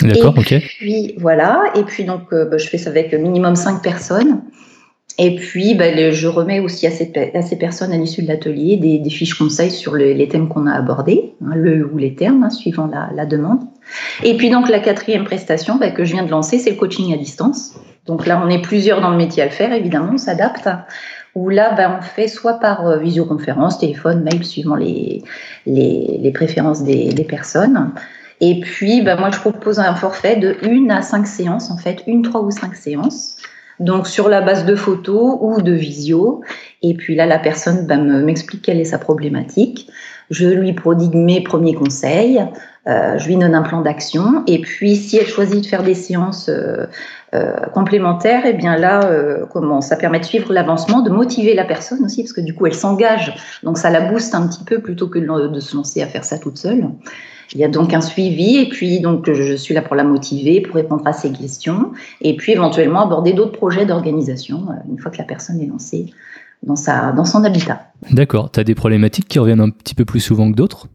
D'accord, 0.04 0.36
ok. 0.38 0.54
Puis 0.60 1.16
voilà, 1.18 1.64
et 1.74 1.82
puis 1.82 2.04
donc 2.04 2.30
bah, 2.30 2.60
je 2.60 2.68
fais 2.68 2.78
ça 2.78 2.92
avec 2.92 3.14
minimum 3.14 3.56
cinq 3.56 3.82
personnes. 3.82 4.44
Et 5.18 5.36
puis, 5.36 5.76
bah, 5.76 6.12
je 6.12 6.28
remets 6.28 6.60
aussi 6.60 6.88
à, 6.88 6.92
ces 6.92 7.58
personnes 7.58 7.94
à 7.94 7.98
l'issue 7.98 8.22
de 8.22 8.28
l'atelier 8.28 8.76
des, 8.76 9.00
des, 9.00 9.10
fiches 9.10 9.36
conseils 9.36 9.72
sur 9.72 9.96
les 9.96 10.28
thèmes 10.28 10.50
qu'on 10.50 10.68
a 10.68 10.74
abordés, 10.74 11.34
hein, 11.42 11.56
le 11.56 11.86
ou 11.86 11.98
les 11.98 12.16
termes, 12.16 12.44
hein, 12.44 12.50
suivant 12.50 12.88
la, 12.88 13.26
demande. 13.26 13.62
Et 14.24 14.36
puis 14.36 14.50
donc 14.50 14.68
la 14.68 14.80
quatrième 14.80 15.24
prestation 15.24 15.78
bah, 15.78 15.92
que 15.92 16.04
je 16.04 16.14
viens 16.14 16.24
de 16.24 16.32
lancer, 16.32 16.60
c'est 16.60 16.72
le 16.72 16.76
coaching 16.76 17.14
à 17.14 17.18
distance. 17.18 17.76
Donc 18.06 18.28
là, 18.28 18.42
on 18.46 18.50
est 18.50 18.62
plusieurs 18.62 19.00
dans 19.02 19.10
le 19.10 19.18
métier 19.18 19.42
à 19.42 19.46
le 19.46 19.52
faire, 19.52 19.72
évidemment, 19.72 20.12
on 20.14 20.18
s'adapte. 20.18 20.70
Où 21.34 21.50
là, 21.50 21.74
ben, 21.76 21.98
on 22.00 22.02
fait 22.02 22.30
soit 22.30 22.60
par 22.60 22.86
euh, 22.86 22.98
visioconférence, 22.98 23.80
téléphone, 23.80 24.24
mail, 24.24 24.46
suivant 24.46 24.76
les, 24.76 25.22
préférences 26.34 26.84
des, 26.84 27.26
personnes. 27.28 27.92
Et 28.42 28.60
puis, 28.62 29.02
moi, 29.02 29.32
je 29.32 29.40
propose 29.40 29.80
un 29.80 29.96
forfait 29.96 30.38
de 30.38 30.56
une 30.64 30.92
à 30.92 31.02
cinq 31.02 31.28
séances, 31.28 31.72
en 31.72 31.78
fait, 31.78 32.04
une, 32.08 32.22
trois 32.22 32.42
ou 32.42 32.52
cinq 32.52 32.76
séances. 32.76 33.38
Donc, 33.80 34.08
sur 34.08 34.30
la 34.30 34.42
base 34.42 34.66
de 34.66 34.76
photos 34.76 35.38
ou 35.42 35.62
de 35.62 35.74
visio. 35.74 36.42
Et 36.82 36.94
puis 36.94 37.16
là, 37.16 37.26
la 37.26 37.40
personne 37.40 37.86
m'explique 38.24 38.62
quelle 38.62 38.80
est 38.80 38.86
sa 38.86 38.98
problématique. 38.98 39.90
Je 40.30 40.48
lui 40.48 40.74
prodigue 40.74 41.14
mes 41.14 41.42
premiers 41.42 41.76
conseils. 41.76 42.44
Euh, 42.88 43.18
je 43.18 43.28
lui 43.28 43.36
donne 43.36 43.56
un 43.56 43.64
plan 43.64 43.82
d'action. 43.82 44.44
Et 44.48 44.62
puis, 44.62 44.96
si 44.96 45.18
elle 45.18 45.26
choisit 45.26 45.64
de 45.64 45.68
faire 45.68 45.84
des 45.84 45.96
séances 45.96 46.50
euh, 46.50 46.86
euh, 47.34 47.56
complémentaires, 47.74 48.46
et 48.46 48.52
eh 48.52 48.54
bien 48.54 48.78
là, 48.78 49.02
ça 49.82 49.96
permet 49.96 50.20
de 50.20 50.26
suivre 50.26 50.54
l'avancement, 50.54 51.02
de 51.02 51.10
motiver 51.10 51.54
la 51.54 51.66
personne 51.66 52.04
aussi, 52.04 52.24
parce 52.24 52.34
que 52.34 52.42
du 52.42 52.54
coup, 52.54 52.68
elle 52.68 52.76
s'engage. 52.76 53.36
Donc, 53.64 53.78
ça 53.78 53.90
la 53.90 54.02
booste 54.02 54.36
un 54.36 54.48
petit 54.48 54.64
peu 54.64 54.80
plutôt 54.80 55.08
que 55.08 55.20
de 55.20 55.60
se 55.60 55.76
lancer 55.76 56.02
à 56.02 56.08
faire 56.08 56.24
ça 56.24 56.38
toute 56.38 56.58
seule. 56.58 56.88
Il 57.54 57.60
y 57.60 57.64
a 57.64 57.68
donc 57.68 57.94
un 57.94 58.02
suivi 58.02 58.58
et 58.58 58.70
puis 58.70 59.00
donc 59.00 59.32
je 59.32 59.56
suis 59.56 59.74
là 59.74 59.82
pour 59.82 59.96
la 59.96 60.04
motiver, 60.04 60.62
pour 60.62 60.76
répondre 60.76 61.04
à 61.06 61.14
ses 61.14 61.32
questions 61.32 61.92
et 62.22 62.36
puis 62.36 62.54
éventuellement 62.54 63.02
aborder 63.02 63.34
d'autres 63.34 63.58
projets 63.58 63.86
d'organisation 63.86 64.68
euh, 64.70 64.92
une 64.92 65.00
fois 65.00 65.12
que 65.12 65.18
la 65.18 65.24
personne 65.24 65.62
est 65.62 65.68
lancée 65.68 66.08
dans, 66.64 66.76
sa, 66.76 67.12
dans 67.12 67.26
son 67.26 67.44
habitat. 67.44 67.92
D'accord. 68.12 68.52
Tu 68.52 68.60
as 68.60 68.64
des 68.64 68.76
problématiques 68.76 69.28
qui 69.28 69.40
reviennent 69.40 69.62
un 69.62 69.70
petit 69.70 69.96
peu 69.96 70.06
plus 70.06 70.20
souvent 70.20 70.52
que 70.52 70.56
d'autres? 70.56 70.88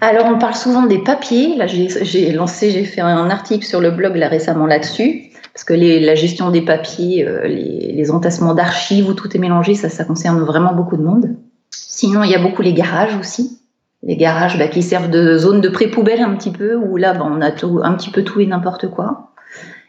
Alors, 0.00 0.26
on 0.26 0.38
parle 0.38 0.54
souvent 0.54 0.86
des 0.86 0.98
papiers. 0.98 1.56
Là, 1.56 1.66
j'ai 1.66 2.32
lancé, 2.32 2.70
j'ai 2.70 2.84
fait 2.84 3.00
un 3.00 3.30
article 3.30 3.66
sur 3.66 3.80
le 3.80 3.90
blog 3.90 4.16
là, 4.16 4.28
récemment 4.28 4.66
là-dessus. 4.66 5.24
Parce 5.52 5.64
que 5.64 5.74
les, 5.74 5.98
la 6.00 6.14
gestion 6.14 6.50
des 6.50 6.62
papiers, 6.62 7.26
euh, 7.26 7.48
les, 7.48 7.92
les, 7.92 8.10
entassements 8.12 8.54
d'archives 8.54 9.08
où 9.08 9.14
tout 9.14 9.36
est 9.36 9.40
mélangé, 9.40 9.74
ça, 9.74 9.88
ça 9.88 10.04
concerne 10.04 10.40
vraiment 10.40 10.72
beaucoup 10.72 10.96
de 10.96 11.02
monde. 11.02 11.34
Sinon, 11.70 12.22
il 12.22 12.30
y 12.30 12.34
a 12.36 12.38
beaucoup 12.38 12.62
les 12.62 12.74
garages 12.74 13.16
aussi. 13.18 13.58
Les 14.02 14.16
garages 14.16 14.58
bah, 14.58 14.68
qui 14.68 14.82
servent 14.82 15.10
de 15.10 15.36
zone 15.36 15.60
de 15.60 15.68
pré-poubelle 15.68 16.20
un 16.20 16.34
petit 16.36 16.50
peu, 16.50 16.76
où 16.76 16.96
là, 16.96 17.14
bah, 17.14 17.26
on 17.28 17.40
a 17.40 17.50
tout, 17.50 17.80
un 17.82 17.94
petit 17.94 18.10
peu 18.10 18.22
tout 18.22 18.40
et 18.40 18.46
n'importe 18.46 18.88
quoi. 18.88 19.32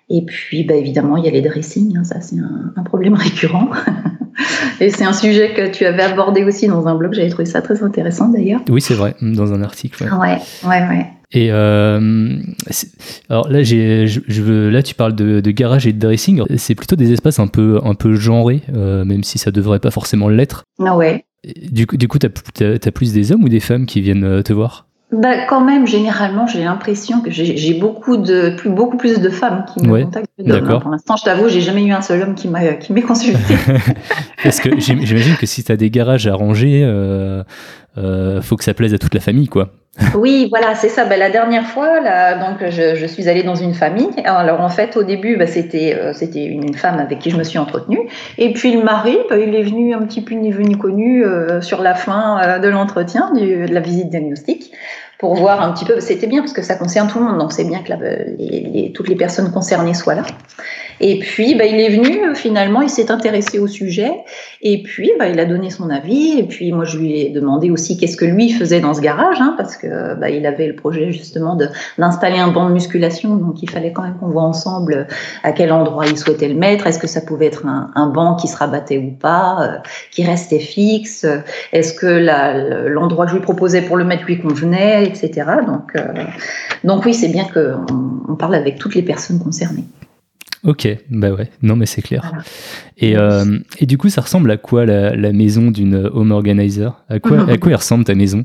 Et 0.10 0.26
puis, 0.26 0.64
bah, 0.64 0.74
évidemment, 0.74 1.18
il 1.18 1.26
y 1.26 1.28
a 1.28 1.32
les 1.32 1.42
dressings. 1.42 1.96
Hein, 1.98 2.04
ça, 2.04 2.20
c'est 2.22 2.40
un, 2.40 2.74
un, 2.76 2.84
problème 2.84 3.14
récurrent. 3.14 3.70
et 4.80 4.90
c'est 4.90 5.04
un 5.04 5.14
sujet 5.14 5.54
que 5.54 5.72
tu 5.72 5.86
avais 5.86 6.04
abordé 6.04 6.44
aussi 6.44 6.68
dans 6.68 6.88
un 6.88 6.96
blog. 6.96 7.14
J'avais 7.14 7.30
trouvé 7.30 7.46
ça 7.46 7.62
très 7.62 7.84
intéressant 7.84 8.30
d'ailleurs. 8.30 8.62
Oui, 8.70 8.82
c'est 8.82 8.96
vrai, 8.96 9.16
dans 9.22 9.54
un 9.54 9.62
article. 9.62 10.04
Ouais, 10.04 10.10
ouais, 10.10 10.70
ouais. 10.70 10.88
ouais. 10.88 11.08
Et 11.32 11.50
euh, 11.52 12.40
alors 13.30 13.50
là, 13.50 13.62
j'ai, 13.62 14.08
je, 14.08 14.20
je, 14.28 14.42
veux, 14.42 14.70
là, 14.70 14.82
tu 14.82 14.96
parles 14.96 15.14
de, 15.14 15.42
de, 15.42 15.52
garage 15.52 15.86
et 15.86 15.94
de 15.94 16.00
dressing. 16.00 16.42
C'est 16.58 16.74
plutôt 16.74 16.96
des 16.96 17.14
espaces 17.14 17.38
un 17.38 17.46
peu, 17.46 17.80
un 17.84 17.94
peu 17.94 18.16
genrés, 18.16 18.62
euh, 18.74 19.06
même 19.06 19.24
si 19.24 19.38
ça 19.38 19.52
devrait 19.52 19.80
pas 19.80 19.92
forcément 19.92 20.28
l'être. 20.28 20.64
Ah 20.84 20.98
ouais. 20.98 21.26
Du 21.44 21.88
coup, 21.88 21.98
du 21.98 22.08
coup, 22.08 22.20
t'as, 22.20 22.30
as, 22.30 22.92
plus 22.92 23.14
des 23.14 23.32
hommes 23.32 23.44
ou 23.44 23.50
des 23.50 23.60
femmes 23.60 23.86
qui 23.86 24.02
viennent 24.02 24.26
euh, 24.26 24.42
te 24.42 24.52
voir? 24.52 24.90
Bah, 25.12 25.46
quand 25.48 25.62
même, 25.62 25.88
généralement, 25.88 26.46
j'ai 26.46 26.64
l'impression 26.64 27.22
que 27.22 27.32
j'ai 27.32 27.74
beaucoup 27.74 28.16
de 28.18 28.54
plus 28.56 28.70
beaucoup 28.70 28.98
plus 28.98 29.20
de 29.20 29.30
femmes 29.30 29.66
qui 29.74 29.84
me 29.84 29.92
ouais, 29.92 30.04
contactent 30.04 30.30
que. 30.38 30.78
Pour 30.78 30.92
l'instant, 30.92 31.16
je 31.18 31.24
t'avoue, 31.24 31.50
j'ai 31.50 31.62
jamais 31.62 31.84
eu 31.84 31.92
un 31.92 32.02
seul 32.02 32.22
homme 32.22 32.36
qui 32.36 32.48
m'a 32.48 32.74
qui 32.74 32.94
m'ait 32.94 33.02
consulté. 33.02 33.56
Parce 34.44 34.60
que 34.60 34.80
j'imagine 34.80 35.36
que 35.38 35.48
si 35.48 35.64
tu 35.64 35.72
as 35.72 35.78
des 35.78 35.90
garages 35.90 36.28
à 36.28 36.36
ranger, 36.36 36.84
euh, 36.84 37.44
euh, 37.98 38.42
faut 38.44 38.56
que 38.56 38.64
ça 38.64 38.76
plaise 38.76 38.94
à 38.94 39.00
toute 39.00 39.16
la 39.16 39.20
famille, 39.20 39.48
quoi. 39.48 39.72
Oui, 40.16 40.48
voilà, 40.50 40.76
c'est 40.76 40.90
ça. 40.90 41.06
Ben, 41.06 41.18
la 41.18 41.30
dernière 41.30 41.66
fois, 41.66 42.00
donc 42.00 42.70
je, 42.70 43.06
suis 43.06 43.28
allée 43.28 43.44
dans 43.44 43.56
une 43.56 43.74
famille. 43.74 44.10
Alors 44.24 44.62
en 44.62 44.70
fait, 44.70 44.96
au 44.96 45.04
début, 45.04 45.36
ben, 45.36 45.48
c'était 45.48 45.98
euh, 46.00 46.14
une 46.36 46.74
femme 46.76 47.00
avec 47.00 47.20
qui 47.20 47.32
je 47.32 47.38
me 47.38 47.44
suis 47.44 47.58
entretenue, 47.58 48.08
et 48.38 48.54
puis 48.54 48.72
le 48.72 48.84
mari, 48.84 49.18
ben, 49.30 49.40
il 49.40 49.56
est 49.56 49.64
venu 49.64 49.94
un 49.94 50.02
petit 50.04 50.22
peu 50.22 50.36
ni 50.36 50.52
venu 50.52 50.78
connu 50.78 51.26
euh, 51.26 51.62
sur 51.62 51.82
la 51.82 51.96
fin 51.96 52.40
euh, 52.40 52.60
de 52.60 52.68
l'entretien, 52.68 53.32
de 53.34 53.72
la 53.72 53.80
visite 53.80 54.10
diagnostique 54.10 54.72
pour 55.18 55.36
voir 55.36 55.62
un 55.62 55.74
petit 55.74 55.86
peu. 55.86 56.00
C'était 56.00 56.28
bien 56.28 56.42
parce 56.42 56.54
que 56.54 56.62
ça 56.62 56.76
concerne 56.76 57.10
tout 57.10 57.20
le 57.20 57.26
monde, 57.26 57.40
donc 57.40 57.52
c'est 57.52 57.66
bien 57.66 57.80
que 57.80 58.94
toutes 58.94 59.10
les 59.10 59.16
personnes 59.16 59.52
concernées 59.52 59.94
soient 59.94 60.16
là. 60.16 60.24
Et 61.02 61.20
puis, 61.20 61.56
bah, 61.56 61.66
il 61.66 61.80
est 61.80 61.90
venu, 61.90 62.30
euh, 62.30 62.36
finalement, 62.36 62.82
il 62.82 62.90
s'est 62.90 63.12
intéressé 63.12 63.60
au 63.60 63.68
sujet, 63.68 64.12
et 64.62 64.84
puis 64.84 65.12
bah, 65.18 65.28
il 65.28 65.40
a 65.40 65.46
donné 65.46 65.70
son 65.70 65.90
avis, 65.90 66.38
et 66.40 66.44
puis 66.44 66.72
moi 66.72 66.84
je 66.84 66.98
lui 66.98 67.22
ai 67.22 67.30
demandé 67.30 67.72
aussi 67.72 67.98
qu'est-ce 67.98 68.18
que 68.18 68.26
lui 68.26 68.52
faisait 68.52 68.82
dans 68.82 68.94
ce 68.94 69.02
garage, 69.02 69.40
hein, 69.40 69.56
parce 69.58 69.78
que 69.78 70.16
bah, 70.16 70.30
il 70.30 70.46
avait 70.46 70.68
le 70.68 70.76
projet 70.76 71.12
justement 71.12 71.58
d'installer 71.98 72.40
un 72.40 72.50
banc 72.50 72.68
de 72.68 72.74
musculation, 72.74 73.36
donc 73.36 73.64
il 73.64 73.70
fallait 73.70 73.94
quand 73.94 74.04
même 74.04 74.18
qu'on 74.20 74.30
voit 74.30 74.44
ensemble 74.44 75.08
à 75.44 75.52
quel 75.54 75.72
endroit 75.72 76.06
il 76.08 76.18
souhaitait 76.18 76.50
le 76.50 76.56
mettre, 76.56 76.88
est-ce 76.88 77.00
que 77.00 77.08
ça 77.08 77.22
pouvait 77.22 77.48
être 77.48 77.66
un, 77.66 77.92
un 77.96 78.08
banc 78.08 78.36
qui 78.36 78.48
se 78.48 78.58
rabattait 78.58 78.98
ou 78.98 79.12
pas, 79.12 79.58
euh, 79.62 79.90
qui 80.12 80.24
restait 80.26 80.60
fixe, 80.60 81.26
est-ce 81.72 81.94
que 81.94 82.90
l'endroit 82.90 83.26
que 83.26 83.32
je 83.32 83.38
lui 83.38 83.44
proposais 83.44 83.82
pour 83.82 83.98
le 83.98 84.04
mettre 84.04 84.26
lui 84.26 84.40
convenait, 84.40 85.06
etc. 85.06 85.50
Donc, 85.66 85.96
euh, 85.96 86.24
donc 86.84 87.06
oui, 87.06 87.14
c'est 87.14 87.30
bien 87.30 87.46
qu'on 87.46 87.86
on 88.28 88.36
parle 88.36 88.56
avec 88.56 88.78
toutes 88.78 88.96
les 88.96 89.04
personnes 89.04 89.40
concernées. 89.40 89.86
Ok, 90.64 90.88
bah 91.10 91.32
ouais, 91.32 91.50
non 91.62 91.76
mais 91.76 91.86
c'est 91.86 92.02
clair. 92.02 92.22
Voilà. 92.28 92.44
Et, 92.98 93.16
euh, 93.18 93.60
et, 93.80 93.86
du 93.86 93.98
coup, 93.98 94.10
ça 94.10 94.22
ressemble 94.22 94.52
à 94.52 94.58
quoi 94.58 94.86
la, 94.86 95.16
la 95.16 95.32
maison 95.32 95.72
d'une 95.72 96.10
home 96.14 96.32
organizer? 96.32 97.02
À 97.10 97.20
quoi, 97.20 97.50
à 97.50 97.58
quoi 97.58 97.72
elle 97.72 97.78
ressemble 97.78 98.04
ta 98.04 98.14
maison? 98.14 98.44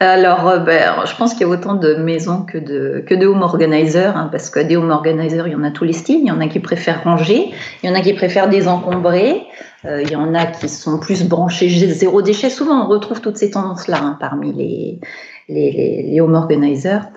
Alors, 0.00 0.48
euh, 0.48 0.58
ben, 0.58 1.04
je 1.04 1.14
pense 1.16 1.32
qu'il 1.32 1.42
y 1.42 1.44
a 1.44 1.48
autant 1.48 1.74
de 1.74 1.94
maisons 1.96 2.42
que 2.42 2.56
de, 2.56 3.04
que 3.06 3.14
de 3.14 3.26
home 3.26 3.42
organizer, 3.42 4.16
hein, 4.16 4.28
parce 4.30 4.48
que 4.48 4.60
des 4.60 4.76
home 4.76 4.90
organizers, 4.90 5.46
il 5.48 5.52
y 5.52 5.56
en 5.56 5.64
a 5.64 5.72
tous 5.72 5.84
les 5.84 5.92
styles. 5.92 6.20
Il 6.20 6.28
y 6.28 6.30
en 6.30 6.40
a 6.40 6.46
qui 6.46 6.60
préfèrent 6.60 7.02
ranger, 7.02 7.50
il 7.82 7.86
y 7.86 7.92
en 7.92 7.94
a 7.94 8.00
qui 8.00 8.14
préfèrent 8.14 8.48
désencombrer, 8.48 9.42
euh, 9.84 10.00
il 10.02 10.10
y 10.10 10.16
en 10.16 10.34
a 10.34 10.46
qui 10.46 10.68
sont 10.68 10.98
plus 10.98 11.24
branchés 11.24 11.68
zéro 11.68 12.22
déchet. 12.22 12.48
Souvent, 12.48 12.86
on 12.86 12.88
retrouve 12.88 13.20
toutes 13.20 13.36
ces 13.36 13.50
tendances-là 13.50 13.98
hein, 14.00 14.16
parmi 14.20 14.54
les, 14.54 15.00
les, 15.48 15.72
les, 15.72 16.02
les 16.10 16.20
home 16.20 16.34
organizers. 16.34 17.08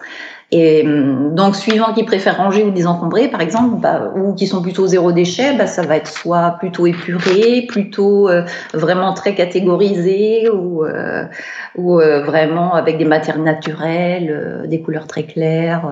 Et 0.53 0.86
hum, 0.86 1.34
donc, 1.34 1.55
suivant 1.55 1.93
qui 1.93 2.03
préfèrent 2.03 2.38
ranger 2.38 2.63
ou 2.63 2.72
désencombrer, 2.72 3.29
par 3.29 3.39
exemple, 3.39 3.77
bah, 3.79 4.12
ou 4.15 4.34
qui 4.34 4.48
sont 4.48 4.62
plutôt 4.62 4.86
zéro 4.86 5.13
déchet, 5.13 5.53
bah, 5.55 5.65
ça 5.65 5.84
va 5.84 5.96
être 5.96 6.12
soit 6.12 6.58
plutôt 6.60 6.86
épuré, 6.88 7.65
plutôt 7.67 8.27
euh, 8.27 8.43
vraiment 8.74 9.13
très 9.13 9.34
catégorisé, 9.34 10.50
ou, 10.50 10.84
euh, 10.84 11.24
ou 11.77 12.00
euh, 12.01 12.22
vraiment 12.24 12.74
avec 12.74 12.98
des 12.98 13.05
matières 13.05 13.39
naturelles, 13.39 14.29
euh, 14.29 14.67
des 14.67 14.81
couleurs 14.81 15.08
très 15.08 15.24
claires. 15.24 15.89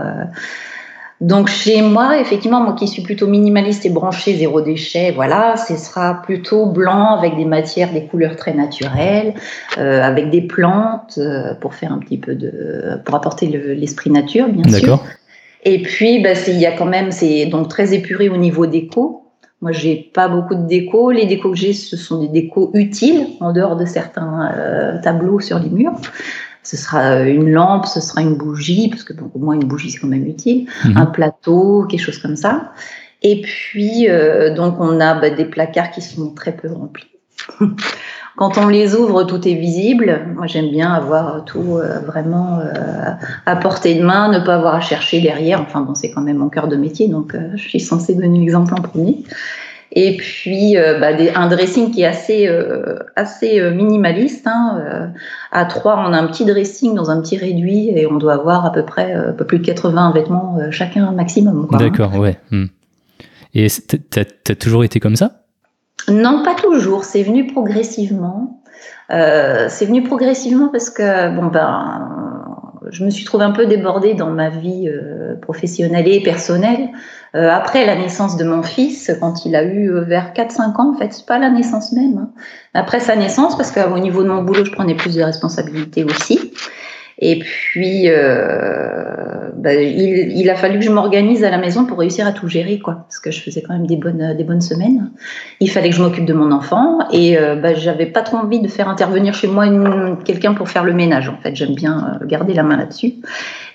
Donc 1.22 1.50
chez 1.50 1.82
moi, 1.82 2.18
effectivement, 2.20 2.62
moi 2.62 2.74
qui 2.74 2.88
suis 2.88 3.02
plutôt 3.02 3.28
minimaliste 3.28 3.86
et 3.86 3.90
branchée 3.90 4.36
zéro 4.36 4.62
déchet, 4.62 5.12
voilà, 5.12 5.58
ce 5.58 5.76
sera 5.76 6.22
plutôt 6.22 6.66
blanc 6.66 7.18
avec 7.18 7.36
des 7.36 7.44
matières, 7.44 7.92
des 7.92 8.06
couleurs 8.06 8.38
très 8.38 8.54
naturelles, 8.54 9.34
euh, 9.78 10.02
avec 10.02 10.30
des 10.30 10.42
plantes 10.42 11.18
euh, 11.18 11.54
pour 11.56 11.74
faire 11.74 11.92
un 11.92 11.98
petit 11.98 12.18
peu 12.18 12.36
de, 12.36 13.02
pour 13.04 13.16
apporter 13.16 13.48
l'esprit 13.48 14.10
le, 14.10 14.16
nature, 14.16 14.48
bien 14.48 14.72
sûr. 14.72 15.04
Et 15.66 15.82
puis, 15.82 16.24
bah, 16.24 16.30
il 16.48 16.58
y 16.58 16.66
a 16.66 16.72
quand 16.72 16.86
même, 16.86 17.12
c'est 17.12 17.48
donc 17.48 17.68
très 17.68 17.94
épuré 17.94 18.30
au 18.30 18.38
niveau 18.38 18.66
déco. 18.66 19.26
Moi, 19.62 19.74
j'ai 19.74 19.98
pas 20.14 20.30
beaucoup 20.30 20.56
de 20.56 20.66
déco. 20.66 21.12
Les 21.12 21.26
décos 21.26 21.52
que 21.52 21.58
j'ai, 21.58 21.74
ce 21.74 21.98
sont 21.98 22.22
des 22.22 22.30
décos 22.30 22.72
utiles 22.74 23.28
en 23.42 23.52
dehors 23.52 23.76
de 23.76 23.84
certains 23.84 24.54
euh, 24.56 25.02
tableaux 25.02 25.42
sur 25.42 25.60
les 25.60 25.70
murs 25.70 26.00
ce 26.70 26.78
sera 26.78 27.22
une 27.22 27.50
lampe, 27.50 27.86
ce 27.88 28.00
sera 28.00 28.22
une 28.22 28.36
bougie, 28.36 28.90
parce 28.90 29.04
que 29.04 29.14
bon, 29.14 29.32
au 29.34 29.40
moins 29.40 29.56
une 29.56 29.68
bougie 29.68 29.92
c'est 29.92 30.00
quand 30.00 30.08
même 30.08 30.28
utile, 30.28 30.68
mmh. 30.86 30.98
un 30.98 31.06
plateau, 31.06 31.86
quelque 31.90 32.02
chose 32.02 32.20
comme 32.20 32.36
ça. 32.36 32.74
Et 33.22 33.42
puis 33.42 34.08
euh, 34.10 34.54
donc 34.54 34.76
on 34.80 35.00
a 35.00 35.20
bah, 35.20 35.30
des 35.30 35.46
placards 35.46 35.92
qui 35.92 36.02
sont 36.02 36.34
très 36.34 36.52
peu 36.52 36.72
remplis. 36.72 37.08
Quand 38.40 38.58
on 38.58 38.70
les 38.70 38.96
ouvre, 38.96 39.26
tout 39.26 39.46
est 39.50 39.56
visible. 39.56 40.26
Moi, 40.34 40.48
j'aime 40.48 40.70
bien 40.70 40.94
avoir 40.94 41.44
tout 41.44 41.76
euh, 41.76 42.00
vraiment 42.00 42.60
euh, 42.60 43.12
à 43.46 43.56
portée 43.58 43.96
de 43.96 44.02
main, 44.02 44.32
ne 44.32 44.40
pas 44.40 44.56
avoir 44.56 44.76
à 44.76 44.80
chercher 44.80 45.20
derrière. 45.20 45.60
Enfin 45.60 45.82
bon, 45.82 45.94
c'est 45.94 46.10
quand 46.12 46.22
même 46.22 46.38
mon 46.38 46.48
cœur 46.48 46.70
de 46.70 46.78
métier, 46.78 47.10
donc 47.10 47.36
euh, 47.36 47.50
je 47.56 47.68
suis 47.68 47.82
censée 47.82 48.16
donner 48.16 48.40
l'exemple 48.40 48.74
en 48.76 48.82
premier. 48.82 49.26
Et 49.92 50.18
puis 50.18 50.76
bah, 50.76 51.10
un 51.36 51.48
dressing 51.48 51.92
qui 51.92 52.02
est 52.02 52.06
assez, 52.06 52.48
assez 53.16 53.72
minimaliste. 53.72 54.46
Hein, 54.46 55.12
à 55.52 55.66
trois, 55.66 56.04
on 56.08 56.14
a 56.14 56.18
un 56.18 56.28
petit 56.28 56.46
dressing 56.46 56.94
dans 56.94 57.10
un 57.10 57.22
petit 57.22 57.38
réduit 57.38 57.90
et 57.90 58.06
on 58.06 58.18
doit 58.18 58.34
avoir 58.34 58.66
à 58.66 58.72
peu 58.72 58.86
près 58.86 59.14
un 59.14 59.34
peu 59.34 59.46
plus 59.46 59.60
de 59.60 59.66
80 59.66 60.12
vêtements 60.12 60.60
chacun 60.70 61.12
maximum. 61.12 61.68
D'accord, 61.72 62.16
ouais. 62.20 62.38
Hmm. 62.52 62.66
Et 63.56 63.68
t'as 64.12 64.22
as 64.22 64.56
toujours 64.56 64.84
été 64.84 65.00
comme 65.00 65.16
ça? 65.16 65.40
Non, 66.08 66.44
pas 66.44 66.56
toujours. 66.56 67.04
C'est 67.04 67.24
venu 67.24 67.48
progressivement. 67.48 68.62
Euh, 69.12 69.68
c'est 69.70 69.86
venu 69.86 70.04
progressivement 70.04 70.70
parce 70.70 70.90
que 70.90 71.36
bon 71.36 71.48
ben, 71.48 72.78
je 72.92 73.04
me 73.04 73.10
suis 73.10 73.26
trouvée 73.26 73.44
un 73.44 73.52
peu 73.52 73.66
débordée 73.66 74.14
dans 74.14 74.30
ma 74.30 74.50
vie 74.50 74.88
euh, 74.88 75.36
professionnelle 75.36 76.08
et 76.08 76.22
personnelle. 76.22 76.90
Euh, 77.36 77.50
après 77.50 77.86
la 77.86 77.96
naissance 77.96 78.38
de 78.38 78.44
mon 78.44 78.64
fils, 78.64 79.12
quand 79.20 79.46
il 79.46 79.56
a 79.56 79.64
eu 79.64 79.92
vers 80.02 80.34
4-5 80.34 80.82
ans, 80.82 80.94
en 80.96 80.98
fait, 80.98 81.24
pas 81.28 81.38
la 81.38 81.50
naissance 81.50 81.92
même. 81.92 82.18
Hein. 82.18 82.30
Après 82.74 83.00
sa 83.00 83.16
naissance, 83.16 83.56
parce 83.56 83.72
qu'au 83.72 84.00
niveau 84.00 84.24
de 84.24 84.30
mon 84.30 84.44
boulot, 84.44 84.66
je 84.66 84.72
prenais 84.72 84.96
plus 84.96 85.16
de 85.16 85.22
responsabilités 85.22 86.04
aussi. 86.04 86.54
Et 87.22 87.40
puis, 87.40 88.04
euh, 88.08 89.50
bah, 89.58 89.74
il, 89.74 90.38
il, 90.38 90.50
a 90.50 90.56
fallu 90.56 90.80
que 90.80 90.86
je 90.86 90.90
m'organise 90.90 91.44
à 91.44 91.50
la 91.50 91.58
maison 91.58 91.86
pour 91.86 92.00
réussir 92.00 92.26
à 92.26 92.32
tout 92.32 92.48
gérer, 92.48 92.80
quoi. 92.80 92.94
Parce 93.08 93.20
que 93.20 93.30
je 93.30 93.42
faisais 93.42 93.62
quand 93.62 93.74
même 93.74 93.88
des 93.88 93.98
bonnes, 93.98 94.36
des 94.38 94.46
bonnes 94.46 94.62
semaines. 94.62 95.12
Il 95.60 95.70
fallait 95.70 95.90
que 95.90 95.96
je 95.96 96.02
m'occupe 96.02 96.24
de 96.24 96.34
mon 96.34 96.54
enfant 96.54 97.00
et 97.12 97.38
euh, 97.38 97.58
bah, 97.58 97.74
j'avais 97.74 98.06
pas 98.06 98.22
trop 98.22 98.38
envie 98.38 98.62
de 98.62 98.70
faire 98.70 98.88
intervenir 98.88 99.34
chez 99.34 99.48
moi 99.48 99.66
quelqu'un 100.24 100.54
pour 100.54 100.70
faire 100.70 100.86
le 100.86 100.94
ménage. 100.94 101.28
En 101.28 101.36
fait, 101.36 101.54
j'aime 101.58 101.76
bien 101.76 102.20
euh, 102.22 102.26
garder 102.26 102.54
la 102.54 102.64
main 102.64 102.78
là-dessus. 102.78 103.16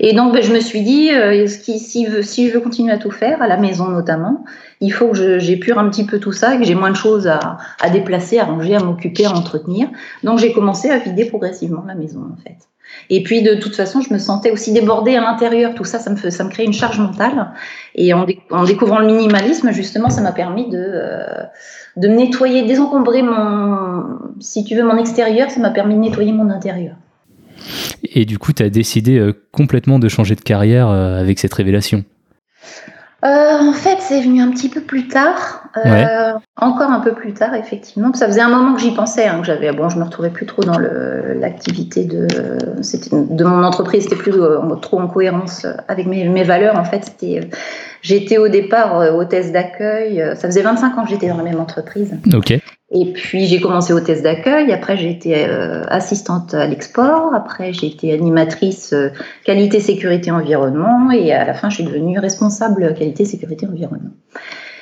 Et 0.00 0.14
donc, 0.14 0.32
bah, 0.32 0.40
je 0.40 0.50
me 0.50 0.60
suis 0.60 0.80
dit, 0.80 1.10
euh, 1.10 1.46
si, 1.46 1.78
si 1.78 2.48
je 2.48 2.54
veux 2.54 2.60
continuer 2.60 2.92
à 2.92 2.98
tout 2.98 3.10
faire, 3.10 3.42
à 3.42 3.46
la 3.46 3.58
maison 3.58 3.88
notamment, 3.88 4.46
il 4.80 4.90
faut 4.90 5.08
que 5.08 5.38
j'épure 5.38 5.78
un 5.78 5.90
petit 5.90 6.06
peu 6.06 6.18
tout 6.18 6.32
ça 6.32 6.54
et 6.54 6.58
que 6.58 6.64
j'ai 6.64 6.74
moins 6.74 6.90
de 6.90 6.96
choses 6.96 7.26
à, 7.26 7.58
à 7.82 7.90
déplacer, 7.90 8.38
à 8.38 8.44
ranger, 8.44 8.76
à 8.76 8.80
m'occuper, 8.80 9.26
à 9.26 9.32
entretenir. 9.32 9.88
Donc, 10.22 10.38
j'ai 10.38 10.54
commencé 10.54 10.88
à 10.88 10.96
vider 10.96 11.26
progressivement 11.26 11.84
la 11.86 11.94
maison, 11.94 12.20
en 12.32 12.42
fait. 12.42 12.56
Et 13.10 13.22
puis 13.22 13.42
de 13.42 13.54
toute 13.54 13.74
façon, 13.74 14.00
je 14.00 14.12
me 14.12 14.18
sentais 14.18 14.50
aussi 14.50 14.72
débordée 14.72 15.16
à 15.16 15.20
l'intérieur. 15.20 15.74
Tout 15.74 15.84
ça, 15.84 15.98
ça 15.98 16.10
me, 16.10 16.16
ça 16.16 16.44
me 16.44 16.50
crée 16.50 16.64
une 16.64 16.72
charge 16.72 16.98
mentale. 16.98 17.52
Et 17.94 18.12
en, 18.14 18.26
en 18.50 18.64
découvrant 18.64 18.98
le 18.98 19.06
minimalisme, 19.06 19.70
justement, 19.72 20.10
ça 20.10 20.20
m'a 20.20 20.32
permis 20.32 20.68
de, 20.68 20.78
euh, 20.78 21.42
de 21.96 22.08
nettoyer, 22.08 22.62
désencombrer 22.62 23.22
mon, 23.22 24.18
si 24.40 24.64
tu 24.64 24.74
veux, 24.76 24.84
mon 24.84 24.96
extérieur. 24.96 25.50
Ça 25.50 25.60
m'a 25.60 25.70
permis 25.70 25.94
de 25.94 26.00
nettoyer 26.00 26.32
mon 26.32 26.50
intérieur. 26.50 26.96
Et 28.02 28.24
du 28.24 28.38
coup, 28.38 28.52
tu 28.52 28.62
as 28.62 28.70
décidé 28.70 29.18
euh, 29.18 29.32
complètement 29.52 29.98
de 29.98 30.08
changer 30.08 30.34
de 30.34 30.40
carrière 30.40 30.88
euh, 30.88 31.20
avec 31.20 31.38
cette 31.38 31.54
révélation? 31.54 32.04
Euh, 33.24 33.58
en 33.58 33.72
fait, 33.72 33.98
c'est 34.00 34.20
venu 34.20 34.42
un 34.42 34.50
petit 34.50 34.68
peu 34.68 34.82
plus 34.82 35.08
tard, 35.08 35.64
euh, 35.86 36.32
encore 36.56 36.90
un 36.90 37.00
peu 37.00 37.12
plus 37.12 37.32
tard, 37.32 37.54
effectivement. 37.54 38.12
Ça 38.12 38.26
faisait 38.26 38.42
un 38.42 38.50
moment 38.50 38.74
que 38.74 38.80
j'y 38.82 38.92
pensais, 38.92 39.26
hein, 39.26 39.40
que 39.40 39.46
j'avais. 39.46 39.72
Bon, 39.72 39.88
je 39.88 39.98
me 39.98 40.04
retrouvais 40.04 40.28
plus 40.28 40.44
trop 40.44 40.62
dans 40.62 40.78
l'activité 40.78 42.04
de, 42.04 42.26
de 43.12 43.44
mon 43.44 43.64
entreprise, 43.64 44.02
c'était 44.02 44.16
plus 44.16 44.34
euh, 44.34 44.58
trop 44.76 45.00
en 45.00 45.08
cohérence 45.08 45.66
avec 45.88 46.06
mes, 46.06 46.28
mes 46.28 46.44
valeurs. 46.44 46.76
En 46.78 46.84
fait, 46.84 47.04
c'était. 47.04 47.48
J'étais 48.04 48.38
au 48.38 48.48
départ 48.48 49.16
hôtesse 49.16 49.50
d'accueil. 49.50 50.22
Ça 50.36 50.46
faisait 50.46 50.62
25 50.62 50.98
ans 50.98 51.04
que 51.04 51.10
j'étais 51.10 51.28
dans 51.28 51.38
la 51.38 51.42
même 51.42 51.58
entreprise. 51.58 52.14
Ok. 52.32 52.60
Et 52.96 53.12
puis 53.12 53.46
j'ai 53.46 53.60
commencé 53.60 53.92
hôtesse 53.92 54.22
d'accueil, 54.22 54.72
après 54.72 54.96
j'ai 54.96 55.10
été 55.10 55.46
euh, 55.48 55.84
assistante 55.88 56.54
à 56.54 56.66
l'export, 56.66 57.34
après 57.34 57.72
j'ai 57.72 57.88
été 57.88 58.12
animatrice 58.12 58.92
euh, 58.92 59.08
qualité, 59.44 59.80
sécurité, 59.80 60.30
environnement, 60.30 61.10
et 61.10 61.32
à 61.32 61.44
la 61.44 61.54
fin 61.54 61.70
je 61.70 61.76
suis 61.76 61.84
devenue 61.84 62.20
responsable 62.20 62.94
qualité, 62.94 63.24
sécurité, 63.24 63.66
environnement. 63.66 64.12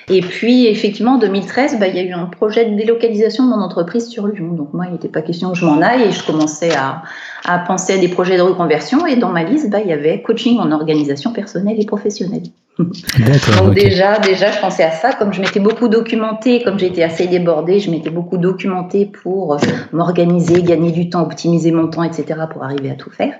Et 0.09 0.21
puis, 0.21 0.67
effectivement, 0.67 1.13
en 1.13 1.19
2013, 1.19 1.79
bah, 1.79 1.87
il 1.89 1.97
y 1.97 1.99
a 1.99 2.03
eu 2.03 2.13
un 2.13 2.27
projet 2.27 2.69
de 2.69 2.77
délocalisation 2.77 3.45
de 3.45 3.51
mon 3.51 3.63
entreprise 3.63 4.09
sur 4.09 4.27
Lyon. 4.27 4.53
Donc, 4.53 4.73
moi, 4.73 4.87
il 4.89 4.93
n'était 4.93 5.09
pas 5.09 5.23
question 5.23 5.53
que 5.53 5.59
je 5.59 5.65
m'en 5.65 5.81
aille 5.81 6.03
et 6.03 6.13
je 6.13 6.25
commençais 6.25 6.75
à, 6.75 7.03
à, 7.45 7.59
penser 7.59 7.95
à 7.95 7.99
des 7.99 8.09
projets 8.09 8.37
de 8.37 8.43
reconversion. 8.43 9.07
Et 9.07 9.17
dans 9.17 9.31
ma 9.31 9.45
liste, 9.45 9.71
bah, 9.71 9.81
il 9.81 9.89
y 9.89 9.93
avait 9.93 10.23
coaching 10.23 10.59
en 10.59 10.73
organisation 10.73 11.33
personnelle 11.33 11.81
et 11.81 11.87
professionnelle. 11.87 12.43
Donc 12.79 13.75
déjà, 13.75 14.19
déjà, 14.19 14.51
je 14.51 14.59
pensais 14.59 14.83
à 14.83 14.93
ça. 14.93 15.13
Comme 15.13 15.33
je 15.33 15.41
m'étais 15.41 15.61
beaucoup 15.61 15.89
documentée, 15.89 16.63
comme 16.63 16.79
j'étais 16.79 17.03
assez 17.03 17.27
débordée, 17.27 17.79
je 17.81 17.91
m'étais 17.91 18.11
beaucoup 18.11 18.39
documentée 18.39 19.07
pour 19.07 19.59
m'organiser, 19.93 20.63
gagner 20.63 20.91
du 20.91 21.11
temps, 21.11 21.23
optimiser 21.23 21.71
mon 21.71 21.89
temps, 21.89 22.03
etc., 22.03 22.41
pour 22.51 22.65
arriver 22.65 22.91
à 22.91 22.95
tout 22.95 23.11
faire. 23.11 23.35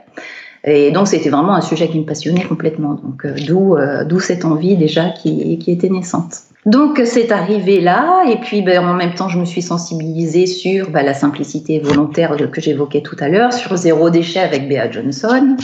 Et 0.65 0.93
donc 0.93 1.09
c'était 1.09 1.31
vraiment 1.31 1.55
un 1.55 1.61
sujet 1.61 1.89
qui 1.89 1.99
me 1.99 2.05
passionnait 2.05 2.45
complètement. 2.45 2.95
Donc 2.95 3.25
euh, 3.25 3.35
d'où 3.47 3.77
euh, 3.77 4.19
cette 4.21 4.45
envie 4.45 4.77
déjà 4.77 5.11
qui, 5.11 5.59
qui 5.59 5.73
était 5.73 5.89
naissante. 5.89 6.43
Donc 6.65 7.01
c'est 7.05 7.33
arrivé 7.33 7.81
là, 7.81 8.23
et 8.31 8.37
puis 8.37 8.63
ben, 8.63 8.87
en 8.87 8.95
même 8.95 9.15
temps 9.15 9.29
je 9.29 9.37
me 9.37 9.45
suis 9.45 9.63
sensibilisée 9.63 10.47
sur 10.47 10.91
ben, 10.91 11.05
la 11.05 11.13
simplicité 11.13 11.81
volontaire 11.81 12.37
que 12.53 12.61
j'évoquais 12.61 13.01
tout 13.01 13.17
à 13.19 13.29
l'heure, 13.29 13.53
sur 13.53 13.77
zéro 13.77 14.11
déchet 14.11 14.39
avec 14.39 14.69
Bea 14.69 14.89
Johnson, 14.89 15.57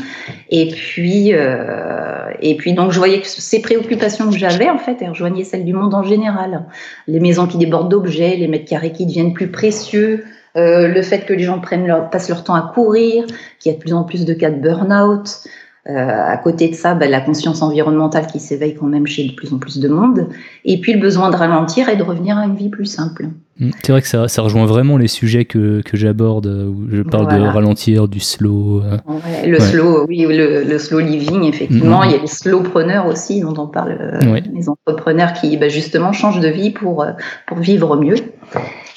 et 0.50 0.66
puis 0.66 1.32
euh, 1.34 2.30
et 2.42 2.56
puis 2.56 2.72
donc 2.72 2.90
je 2.90 2.98
voyais 2.98 3.20
que 3.20 3.28
ces 3.28 3.62
préoccupations 3.62 4.28
que 4.28 4.36
j'avais 4.36 4.68
en 4.68 4.78
fait 4.78 4.96
elles 5.00 5.10
rejoignaient 5.10 5.44
celles 5.44 5.64
du 5.64 5.72
monde 5.72 5.94
en 5.94 6.02
général, 6.02 6.64
les 7.06 7.20
maisons 7.20 7.46
qui 7.46 7.58
débordent 7.58 7.90
d'objets, 7.90 8.34
les 8.34 8.48
mètres 8.48 8.68
carrés 8.68 8.90
qui 8.90 9.06
deviennent 9.06 9.34
plus 9.34 9.52
précieux, 9.52 10.24
euh, 10.56 10.88
le 10.88 11.02
fait 11.02 11.20
que 11.20 11.32
les 11.32 11.44
gens 11.44 11.60
prennent 11.60 11.86
leur, 11.86 12.10
passent 12.10 12.28
leur 12.28 12.42
temps 12.42 12.54
à 12.54 12.72
courir, 12.74 13.24
qu'il 13.60 13.70
y 13.70 13.74
a 13.74 13.78
de 13.78 13.82
plus 13.82 13.92
en 13.92 14.02
plus 14.02 14.24
de 14.24 14.34
cas 14.34 14.50
de 14.50 14.60
burn-out. 14.60 15.44
Euh, 15.90 15.94
à 15.94 16.36
côté 16.36 16.68
de 16.68 16.74
ça, 16.74 16.92
bah, 16.92 17.08
la 17.08 17.22
conscience 17.22 17.62
environnementale 17.62 18.26
qui 18.26 18.40
s'éveille 18.40 18.74
quand 18.74 18.88
même 18.88 19.06
chez 19.06 19.24
de 19.24 19.32
plus 19.32 19.54
en 19.54 19.58
plus 19.58 19.78
de 19.78 19.88
monde. 19.88 20.28
Et 20.66 20.80
puis 20.82 20.92
le 20.92 21.00
besoin 21.00 21.30
de 21.30 21.36
ralentir 21.36 21.88
et 21.88 21.96
de 21.96 22.02
revenir 22.02 22.36
à 22.36 22.44
une 22.44 22.56
vie 22.56 22.68
plus 22.68 22.84
simple. 22.84 23.28
Mmh. 23.58 23.70
C'est 23.82 23.92
vrai 23.92 24.02
que 24.02 24.06
ça, 24.06 24.28
ça, 24.28 24.42
rejoint 24.42 24.66
vraiment 24.66 24.98
les 24.98 25.08
sujets 25.08 25.46
que, 25.46 25.80
que 25.80 25.96
j'aborde, 25.96 26.46
où 26.46 26.88
je 26.92 27.00
parle 27.00 27.28
de 27.28 27.40
ralentir, 27.40 28.06
du 28.06 28.20
slow. 28.20 28.82
Euh. 28.82 28.98
le 29.46 29.58
slow, 29.58 30.04
oui, 30.06 30.26
le, 30.28 30.78
slow 30.78 31.00
living, 31.00 31.44
effectivement. 31.44 32.02
Mmh. 32.02 32.06
Il 32.06 32.12
y 32.12 32.14
a 32.16 32.18
les 32.18 32.26
slowpreneurs 32.26 33.06
aussi, 33.06 33.40
dont 33.40 33.54
on 33.56 33.66
parle, 33.66 34.18
les 34.54 34.68
entrepreneurs 34.68 35.32
qui 35.32 35.56
bah, 35.56 35.68
justement 35.68 36.12
changent 36.12 36.40
de 36.40 36.48
vie 36.48 36.70
pour, 36.70 37.06
pour 37.46 37.58
vivre 37.58 37.96
mieux. 37.96 38.16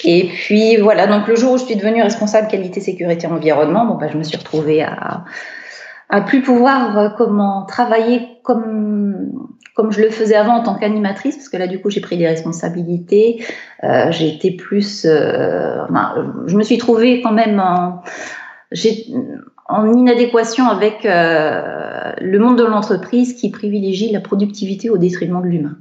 Et 0.03 0.25
puis 0.25 0.75
voilà, 0.75 1.07
donc 1.07 1.27
le 1.29 1.35
jour 1.35 1.53
où 1.53 1.57
je 1.57 1.63
suis 1.63 1.77
devenue 1.77 2.03
responsable 2.03 2.49
qualité, 2.49 2.81
sécurité, 2.81 3.27
environnement, 3.27 3.85
bon, 3.85 3.95
bah, 3.95 4.07
je 4.11 4.17
me 4.17 4.23
suis 4.23 4.37
retrouvée 4.37 4.81
à, 4.81 5.23
à 6.11 6.19
plus 6.21 6.41
pouvoir 6.41 6.97
euh, 6.97 7.09
comment 7.17 7.65
travailler 7.65 8.27
comme 8.43 9.47
comme 9.73 9.93
je 9.93 10.01
le 10.01 10.09
faisais 10.09 10.35
avant 10.35 10.57
en 10.57 10.63
tant 10.63 10.75
qu'animatrice, 10.75 11.37
parce 11.37 11.47
que 11.47 11.55
là 11.55 11.65
du 11.65 11.79
coup 11.79 11.89
j'ai 11.89 12.01
pris 12.01 12.17
des 12.17 12.27
responsabilités, 12.27 13.41
euh, 13.85 14.11
j'ai 14.11 14.27
été 14.27 14.51
plus, 14.51 15.05
euh, 15.05 15.85
je 16.45 16.57
me 16.57 16.63
suis 16.63 16.77
trouvée 16.77 17.21
quand 17.21 17.31
même 17.31 17.59
en, 17.59 18.01
inadéquation 19.95 20.67
avec 20.67 21.05
le 21.05 22.37
monde 22.37 22.57
de 22.57 22.65
l'entreprise 22.65 23.33
qui 23.33 23.49
privilégie 23.49 24.11
la 24.11 24.19
productivité 24.19 24.89
au 24.89 24.97
détriment 24.97 25.41
de 25.41 25.47
l'humain. 25.47 25.77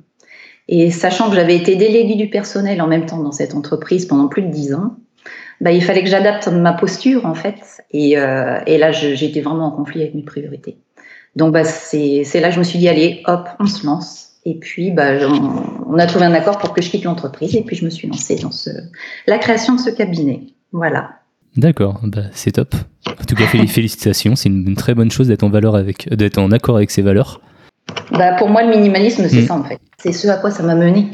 Et 0.68 0.92
sachant 0.92 1.28
que 1.28 1.34
j'avais 1.34 1.56
été 1.56 1.74
déléguée 1.74 2.14
du 2.14 2.30
personnel 2.30 2.80
en 2.80 2.86
même 2.86 3.06
temps 3.06 3.20
dans 3.20 3.32
cette 3.32 3.56
entreprise 3.56 4.06
pendant 4.06 4.28
plus 4.28 4.42
de 4.42 4.50
dix 4.50 4.72
ans, 4.72 4.94
bah, 5.60 5.72
il 5.72 5.82
fallait 5.82 6.02
que 6.02 6.08
j'adapte 6.08 6.48
ma 6.48 6.72
posture 6.72 7.26
en 7.26 7.34
fait. 7.34 7.82
Et, 7.90 8.18
euh, 8.18 8.60
et 8.66 8.78
là, 8.78 8.92
j'étais 8.92 9.40
vraiment 9.40 9.66
en 9.66 9.70
conflit 9.70 10.02
avec 10.02 10.14
mes 10.14 10.22
priorités. 10.22 10.78
Donc 11.36 11.52
bah, 11.52 11.64
c'est 11.64 12.24
là 12.40 12.48
que 12.48 12.54
je 12.54 12.58
me 12.58 12.64
suis 12.64 12.78
dit, 12.78 12.88
allez, 12.88 13.22
hop, 13.26 13.48
on 13.58 13.66
se 13.66 13.86
lance. 13.86 14.30
Et 14.46 14.54
puis, 14.54 14.90
bah, 14.90 15.18
on, 15.86 15.98
a 15.98 16.06
trouvé 16.06 16.24
un 16.24 16.32
accord 16.32 16.58
pour 16.58 16.72
que 16.72 16.80
je 16.80 16.88
quitte 16.88 17.04
l'entreprise. 17.04 17.54
Et 17.54 17.62
puis, 17.62 17.76
je 17.76 17.84
me 17.84 17.90
suis 17.90 18.08
lancée 18.08 18.36
dans 18.36 18.50
ce, 18.50 18.70
la 19.26 19.38
création 19.38 19.74
de 19.74 19.80
ce 19.80 19.90
cabinet. 19.90 20.40
Voilà. 20.72 21.10
D'accord, 21.56 22.00
bah, 22.04 22.22
c'est 22.32 22.52
top. 22.52 22.74
En 23.06 23.24
tout 23.24 23.34
cas, 23.34 23.46
félicitations. 23.66 24.36
C'est 24.36 24.48
une, 24.48 24.74
très 24.76 24.94
bonne 24.94 25.10
chose 25.10 25.28
d'être 25.28 25.42
en 25.42 25.50
valeur 25.50 25.76
avec, 25.76 26.08
d'être 26.08 26.38
en 26.38 26.52
accord 26.52 26.76
avec 26.76 26.90
ses 26.90 27.02
valeurs. 27.02 27.42
Bah, 28.12 28.36
pour 28.38 28.48
moi, 28.48 28.62
le 28.62 28.70
minimalisme, 28.70 29.28
c'est 29.28 29.42
mm. 29.42 29.46
ça 29.46 29.54
en 29.54 29.64
fait. 29.64 29.78
C'est 29.98 30.12
ce 30.12 30.28
à 30.28 30.36
quoi 30.36 30.50
ça 30.50 30.62
m'a 30.62 30.74
mené. 30.74 31.10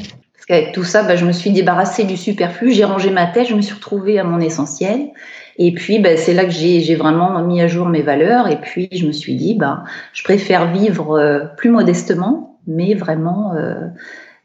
Tout 0.73 0.83
ça, 0.85 1.03
bah, 1.03 1.17
je 1.17 1.25
me 1.25 1.33
suis 1.33 1.51
débarrassée 1.51 2.05
du 2.05 2.15
superflu, 2.15 2.71
j'ai 2.71 2.85
rangé 2.85 3.09
ma 3.09 3.27
tête, 3.27 3.47
je 3.47 3.55
me 3.55 3.61
suis 3.61 3.75
retrouvée 3.75 4.17
à 4.17 4.23
mon 4.23 4.39
essentiel. 4.39 5.09
Et 5.57 5.73
puis, 5.73 5.99
bah, 5.99 6.15
c'est 6.15 6.33
là 6.33 6.45
que 6.45 6.51
j'ai 6.51 6.95
vraiment 6.95 7.41
mis 7.43 7.61
à 7.61 7.67
jour 7.67 7.87
mes 7.87 8.01
valeurs. 8.01 8.47
Et 8.47 8.61
puis, 8.61 8.87
je 8.91 9.05
me 9.05 9.11
suis 9.11 9.35
dit, 9.35 9.55
bah, 9.55 9.83
je 10.13 10.23
préfère 10.23 10.71
vivre 10.71 11.17
euh, 11.17 11.39
plus 11.57 11.69
modestement, 11.69 12.59
mais 12.65 12.93
vraiment 12.93 13.55
euh, 13.55 13.87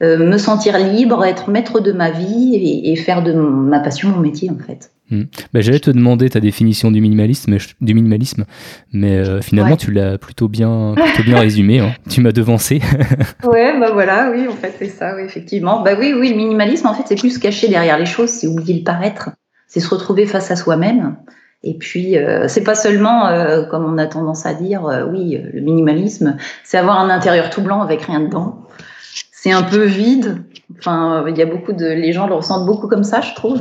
euh, 0.03 0.19
me 0.19 0.39
sentir 0.39 0.79
libre, 0.79 1.25
être 1.25 1.51
maître 1.51 1.81
de 1.81 1.93
ma 1.93 2.11
vie 2.11 2.55
et, 2.55 2.93
et 2.93 2.97
faire 2.97 3.23
de 3.23 3.33
ma 3.33 3.81
passion 3.81 4.09
mon 4.09 4.21
métier, 4.21 4.51
en 4.51 4.59
fait. 4.59 4.91
Bah, 5.53 5.61
J'allais 5.61 5.81
te 5.81 5.91
demander 5.91 6.31
ta 6.31 6.41
définition 6.41 6.91
du 6.91 7.01
minimalisme, 7.01 7.53
mais, 7.53 7.59
du 7.81 7.95
minimalisme, 7.95 8.45
mais 8.93 9.17
euh, 9.17 9.41
finalement 9.41 9.77
tu 9.77 9.91
l'as 9.91 10.19
plutôt 10.19 10.49
bien, 10.49 10.95
plutôt 10.97 11.23
bien 11.23 11.41
résumé. 11.41 11.81
Hein. 11.81 11.93
Tu 12.09 12.21
m'as 12.21 12.33
devancé. 12.33 12.81
ouais, 13.45 13.79
bah 13.79 13.91
voilà, 13.93 14.31
oui, 14.31 14.47
en 14.49 14.53
fait 14.53 14.75
c'est 14.79 14.89
ça, 14.89 15.15
oui, 15.17 15.23
effectivement. 15.23 15.83
Bah 15.83 15.93
oui, 15.99 16.15
oui, 16.19 16.31
le 16.31 16.37
minimalisme 16.37 16.87
en 16.87 16.95
fait 16.95 17.05
c'est 17.07 17.19
plus 17.19 17.35
se 17.35 17.39
cacher 17.39 17.69
derrière 17.69 17.99
les 17.99 18.07
choses, 18.07 18.31
c'est 18.31 18.47
oublier 18.47 18.79
le 18.79 18.85
paraître, 18.85 19.31
c'est 19.69 19.81
se 19.81 19.89
retrouver 19.89 20.27
face 20.27 20.51
à 20.51 20.57
soi-même. 20.57 21.17
Et 21.65 21.75
puis 21.75 22.17
euh, 22.17 22.49
c'est 22.49 22.65
pas 22.65 22.75
seulement, 22.75 23.27
euh, 23.27 23.65
comme 23.65 23.85
on 23.85 23.99
a 23.99 24.07
tendance 24.07 24.47
à 24.47 24.55
dire, 24.55 25.07
oui, 25.13 25.39
le 25.53 25.61
minimalisme, 25.61 26.37
c'est 26.65 26.79
avoir 26.79 26.99
un 26.99 27.11
intérieur 27.11 27.51
tout 27.51 27.63
blanc 27.63 27.83
avec 27.83 28.03
rien 28.03 28.21
dedans. 28.21 28.67
C'est 29.43 29.51
un 29.51 29.65
peu 29.65 29.83
vide, 29.83 30.45
Enfin, 30.79 31.25
il 31.29 31.37
y 31.37 31.43
a 31.43 31.47
beaucoup 31.47 31.73
de, 31.73 31.87
les 31.87 32.13
gens 32.13 32.27
le 32.27 32.35
ressentent 32.35 32.67
beaucoup 32.67 32.87
comme 32.89 33.05
ça, 33.05 33.21
je 33.21 33.35
trouve. 33.35 33.61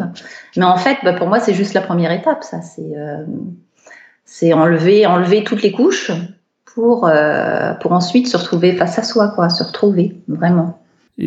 Mais 0.57 0.63
en 0.63 0.77
fait, 0.77 0.97
bah, 1.03 1.13
pour 1.13 1.27
moi, 1.27 1.39
c'est 1.39 1.53
juste 1.53 1.73
la 1.73 1.81
première 1.81 2.11
étape. 2.11 2.43
Ça, 2.43 2.61
c'est, 2.61 2.95
euh, 2.95 3.25
c'est 4.25 4.53
enlever, 4.53 5.05
enlever 5.05 5.43
toutes 5.43 5.61
les 5.61 5.71
couches 5.71 6.11
pour, 6.65 7.07
euh, 7.07 7.73
pour 7.75 7.93
ensuite 7.93 8.27
se 8.27 8.37
retrouver 8.37 8.73
face 8.73 8.97
à 8.99 9.03
soi, 9.03 9.29
quoi, 9.29 9.49
se 9.49 9.63
retrouver 9.63 10.21
vraiment. 10.27 10.80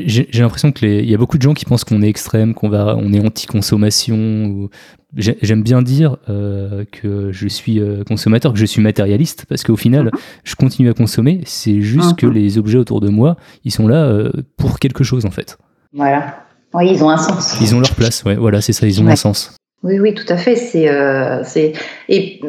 J'ai 0.07 0.26
l'impression 0.35 0.72
qu'il 0.72 1.09
y 1.09 1.14
a 1.14 1.18
beaucoup 1.18 1.38
de 1.38 1.42
gens 1.42 1.54
qui 1.54 1.64
pensent 1.64 1.85
qu'on 1.85 2.02
est 2.02 2.09
extrême, 2.09 2.54
qu'on 2.54 2.68
va, 2.68 2.96
on 2.98 3.12
est 3.12 3.24
anti-consommation. 3.24 4.68
J'aime 5.16 5.62
bien 5.62 5.83
dire 5.83 6.16
euh, 6.28 6.85
que 6.90 7.30
je 7.30 7.46
suis 7.46 7.78
euh, 7.78 8.02
consommateur, 8.02 8.52
que 8.52 8.59
je 8.59 8.64
suis 8.64 8.83
matérialiste, 8.83 9.46
parce 9.48 9.62
qu'au 9.62 9.76
final, 9.76 10.07
mhm. 10.07 10.11
je 10.42 10.54
continue 10.57 10.90
à 10.90 10.94
consommer. 10.94 11.42
C'est 11.44 11.80
juste 11.80 12.16
que 12.16 12.26
mhm. 12.26 12.33
les 12.33 12.59
objets 12.59 12.78
autour 12.78 13.00
de 13.00 13.09
moi, 13.09 13.37
ils 13.64 13.70
sont 13.70 13.87
là 13.87 14.04
euh, 14.04 14.33
pour 14.57 14.80
quelque 14.80 15.04
chose 15.04 15.26
en 15.26 15.30
fait. 15.30 15.59
Voilà. 15.92 16.44
Oui, 16.72 16.90
ils 16.90 17.04
ont 17.04 17.11
un 17.11 17.16
sens. 17.16 17.57
Ils 17.61 17.72
ont 17.74 17.80
leur 17.80 17.94
place. 17.94 18.24
Ouais, 18.24 18.35
voilà, 18.35 18.61
c'est 18.61 18.72
ça. 18.72 18.88
Ils 18.88 19.00
ont 19.00 19.07
un 19.07 19.14
sens. 19.14 19.57
Oui, 19.85 20.00
oui, 20.00 20.12
tout 20.14 20.26
à 20.28 20.37
fait. 20.37 20.57
C'est, 20.57 21.72
et 22.09 22.40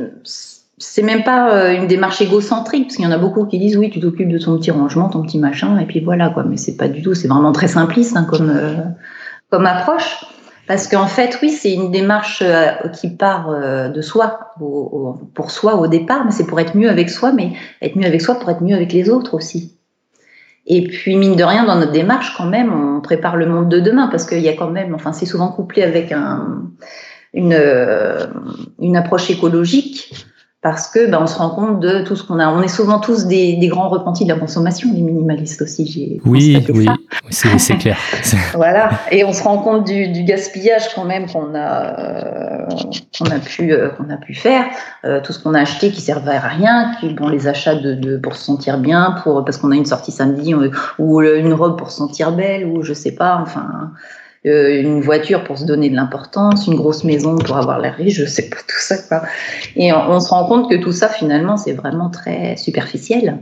c'est 0.88 1.02
même 1.02 1.24
pas 1.24 1.52
euh, 1.52 1.76
une 1.76 1.88
démarche 1.88 2.22
égocentrique, 2.22 2.86
parce 2.86 2.96
qu'il 2.96 3.06
y 3.06 3.08
en 3.08 3.12
a 3.12 3.18
beaucoup 3.18 3.46
qui 3.46 3.58
disent 3.58 3.76
oui, 3.76 3.90
tu 3.90 4.00
t'occupes 4.00 4.30
de 4.30 4.38
ton 4.38 4.58
petit 4.58 4.72
rangement, 4.72 5.10
ton 5.10 5.24
petit 5.24 5.40
machin, 5.40 5.78
et 5.80 5.86
puis 5.86 6.00
voilà 6.00 6.30
quoi. 6.30 6.44
Mais 6.44 6.58
c'est 6.58 6.78
pas 6.78 6.88
du 6.88 7.02
tout, 7.02 7.14
c'est 7.14 7.28
vraiment 7.28 7.52
très 7.52 7.68
simpliste 7.68 8.16
hein, 8.16 8.26
comme 8.30 8.50
euh, 8.50 8.76
comme 9.50 9.66
approche, 9.66 10.24
parce 10.68 10.88
qu'en 10.88 11.08
fait, 11.08 11.38
oui, 11.42 11.50
c'est 11.50 11.74
une 11.74 11.92
démarche 11.92 12.42
euh, 12.46 12.72
qui 12.94 13.10
part 13.10 13.50
de 13.92 14.02
soi, 14.02 14.52
pour 14.58 15.52
soi 15.52 15.76
au 15.76 15.88
départ, 15.88 16.24
mais 16.24 16.32
c'est 16.32 16.48
pour 16.48 16.60
être 16.60 16.78
mieux 16.78 16.90
avec 16.90 17.10
soi, 17.10 17.32
mais 17.32 17.54
être 17.82 17.98
mieux 17.98 18.06
avec 18.08 18.22
soi 18.22 18.36
pour 18.36 18.50
être 18.50 18.62
mieux 18.62 18.76
avec 18.76 18.94
les 18.94 19.10
autres 19.10 19.34
aussi. 19.34 19.74
Et 20.68 20.88
puis 20.88 21.16
mine 21.16 21.36
de 21.36 21.44
rien, 21.44 21.66
dans 21.66 21.76
notre 21.76 21.92
démarche, 21.92 22.36
quand 22.38 22.48
même, 22.48 22.74
on 22.74 23.02
prépare 23.02 23.38
le 23.38 23.48
monde 23.48 23.70
de 23.70 23.80
demain, 23.80 24.08
parce 24.08 24.26
qu'il 24.26 24.40
y 24.40 24.50
a 24.50 24.54
quand 24.54 24.70
même, 24.70 24.96
enfin, 24.96 25.14
c'est 25.14 25.26
souvent 25.26 25.50
couplé 25.50 25.84
avec 25.84 26.12
un, 26.12 26.64
une 27.34 27.58
une 28.80 28.96
approche 28.96 29.30
écologique 29.30 30.14
parce 30.66 30.88
que 30.88 31.06
ben, 31.06 31.20
on 31.22 31.28
se 31.28 31.38
rend 31.38 31.52
compte 31.52 31.80
de 31.80 32.02
tout 32.02 32.16
ce 32.16 32.24
qu'on 32.24 32.40
a. 32.40 32.50
On 32.50 32.64
est 32.64 32.68
souvent 32.68 32.98
tous 32.98 33.28
des, 33.28 33.56
grands 33.68 33.88
repentis 33.88 34.24
de 34.24 34.34
la 34.34 34.40
consommation, 34.40 34.90
les 34.92 35.02
minimalistes 35.02 35.62
aussi. 35.62 35.86
J'ai 35.86 36.20
oui, 36.26 36.58
oui, 36.74 36.88
c'est 37.60 37.78
clair. 37.78 37.96
voilà, 38.56 38.90
et 39.12 39.24
on 39.24 39.32
se 39.32 39.44
rend 39.44 39.60
compte 39.60 39.86
du, 39.86 40.24
gaspillage 40.24 40.92
quand 40.96 41.06
même 41.06 41.28
qu'on 41.28 41.54
a, 41.54 42.00
euh, 42.00 42.66
qu'on 43.16 43.26
a 43.26 43.38
pu, 43.38 43.74
euh, 43.74 43.90
qu'on 43.90 44.10
a 44.10 44.18
pu 44.18 44.34
faire. 44.34 44.66
Euh, 45.04 45.22
tout 45.22 45.34
ce 45.34 45.44
qu'on 45.44 45.54
a 45.54 45.62
acheté 45.62 45.92
qui 45.92 46.02
servait 46.02 46.38
à 46.38 46.40
rien, 46.40 46.94
qui, 47.00 47.14
bon, 47.14 47.28
les 47.28 47.48
achats 47.48 47.76
de, 47.76 48.18
pour 48.18 48.36
se 48.36 48.44
sentir 48.44 48.80
bien, 48.80 49.18
pour 49.22 49.46
parce 49.46 49.58
qu'on 49.58 49.70
a 49.70 49.76
une 49.76 49.86
sortie 49.86 50.12
samedi 50.12 50.56
ou 50.98 51.22
une 51.22 51.54
robe 51.54 51.78
pour 51.78 51.92
se 51.92 51.98
sentir 51.98 52.32
belle 52.32 52.66
ou 52.66 52.82
je 52.82 52.94
sais 52.94 53.14
pas. 53.14 53.38
Enfin, 53.40 53.92
euh, 54.46 54.82
une 54.82 55.02
voiture 55.02 55.44
pour 55.44 55.58
se 55.58 55.66
donner 55.66 55.90
de 55.90 55.96
l'importance, 55.96 56.68
une 56.68 56.76
grosse 56.76 57.04
maison 57.04 57.36
pour 57.38 57.58
avoir 57.58 57.80
l'air 57.80 57.96
riche, 57.96 58.16
je 58.16 58.26
sais 58.26 58.50
pas 58.50 58.58
tout 58.58 58.80
ça 58.80 58.98
quoi. 58.98 59.24
Et 59.76 59.92
on, 59.94 60.20
se 60.20 60.30
rend 60.30 60.46
compte 60.46 60.70
que 60.70 60.76
tout 60.76 60.92
ça 60.92 61.10
finalement 61.10 61.58
c'est 61.58 61.74
vraiment 61.74 62.10
très 62.10 62.56
superficiel. 62.56 63.40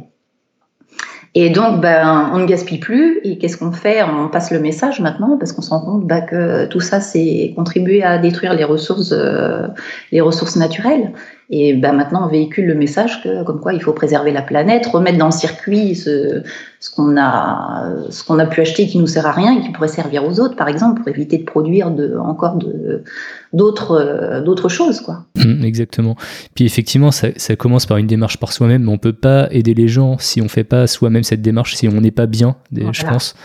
Et 1.36 1.50
donc, 1.50 1.82
ben, 1.82 2.30
on 2.32 2.38
ne 2.38 2.46
gaspille 2.46 2.78
plus. 2.78 3.20
Et 3.24 3.40
qu'est-ce 3.40 3.58
qu'on 3.58 3.72
fait? 3.72 4.04
On 4.04 4.28
passe 4.28 4.52
le 4.52 4.60
message 4.60 5.00
maintenant 5.00 5.36
parce 5.38 5.52
qu'on 5.52 5.64
se 5.64 5.72
rend 5.72 5.80
compte 5.82 6.06
ben, 6.06 6.22
que 6.22 6.66
tout 6.66 6.80
ça, 6.80 7.02
c'est 7.02 7.54
contribuer 7.56 8.04
à 8.04 8.20
détruire 8.20 8.54
les 8.54 8.64
ressources, 8.64 9.12
euh, 9.12 9.68
les 10.12 10.22
ressources 10.22 10.56
naturelles. 10.56 11.12
Et 11.50 11.74
ben, 11.74 11.94
maintenant, 11.94 12.26
on 12.26 12.30
véhicule 12.30 12.66
le 12.66 12.76
message 12.76 13.22
que, 13.22 13.44
comme 13.44 13.60
quoi 13.60 13.74
il 13.74 13.82
faut 13.82 13.94
préserver 13.94 14.32
la 14.32 14.42
planète, 14.42 14.88
remettre 14.88 15.18
dans 15.18 15.28
le 15.28 15.32
circuit 15.32 15.94
ce, 15.96 16.42
ce 16.80 16.90
qu'on 16.90 17.18
a, 17.18 17.92
ce 18.10 18.24
qu'on 18.24 18.40
a 18.40 18.46
pu 18.46 18.62
acheter 18.62 18.88
qui 18.88 18.98
nous 18.98 19.08
sert 19.08 19.26
à 19.26 19.32
rien 19.32 19.58
et 19.58 19.62
qui 19.62 19.70
pourrait 19.70 19.88
servir 19.88 20.26
aux 20.26 20.40
autres, 20.40 20.56
par 20.56 20.68
exemple, 20.68 21.02
pour 21.02 21.10
éviter 21.10 21.38
de 21.38 21.44
produire 21.44 21.92
de, 21.92 22.18
encore 22.18 22.56
de, 22.56 23.04
d'autres, 23.52 24.42
d'autres 24.44 24.70
choses, 24.70 25.02
quoi. 25.02 25.26
Mmh, 25.36 25.64
exactement. 25.64 26.16
Puis 26.56 26.66
effectivement, 26.66 27.12
ça, 27.12 27.28
ça, 27.36 27.56
commence 27.56 27.86
par 27.86 27.98
une 27.98 28.08
démarche 28.08 28.38
par 28.38 28.54
soi-même, 28.54 28.84
mais 28.84 28.92
on 28.92 28.98
peut 28.98 29.14
pas 29.14 29.48
aider 29.52 29.74
les 29.74 29.88
gens 29.88 30.18
si 30.20 30.42
on 30.42 30.48
fait 30.48 30.64
pas 30.64 30.88
soi-même 30.88 31.24
cette 31.24 31.42
démarche, 31.42 31.76
si 31.76 31.88
on 31.88 32.02
n'est 32.02 32.12
pas 32.12 32.26
bien, 32.26 32.56
je 32.72 33.06
pense. 33.06 33.36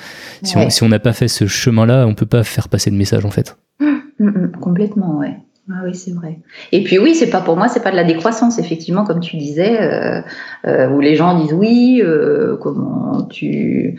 Si 0.43 0.83
on 0.83 0.89
n'a 0.89 0.99
pas 0.99 1.13
fait 1.13 1.29
ce 1.29 1.47
chemin-là, 1.47 2.07
on 2.07 2.15
peut 2.15 2.27
pas 2.27 2.45
faire 2.45 2.69
passer 2.69 2.91
de 2.91 2.97
message, 2.97 3.25
en 3.25 3.31
fait. 3.31 3.57
Mmh, 3.81 3.87
mmh, 4.19 4.53
complètement, 4.61 5.19
ouais. 5.19 5.37
Ah 5.71 5.83
oui, 5.85 5.95
c'est 5.95 6.13
vrai. 6.13 6.39
Et 6.73 6.83
puis 6.83 6.99
oui, 6.99 7.15
c'est 7.15 7.29
pas 7.29 7.43
pour 7.43 7.57
moi, 7.57 7.69
c'est 7.69 7.83
pas 7.83 7.91
de 7.91 7.97
la 7.97 8.05
décroissance, 8.05 8.59
effectivement, 8.59 9.05
comme 9.05 9.21
tu 9.21 9.37
disais, 9.37 9.79
euh, 9.79 10.23
euh, 10.67 10.89
où 10.89 11.01
les 11.01 11.15
gens 11.15 11.39
disent 11.39 11.53
oui, 11.53 12.01
euh, 12.03 12.57
comment 12.57 13.25
tu 13.25 13.99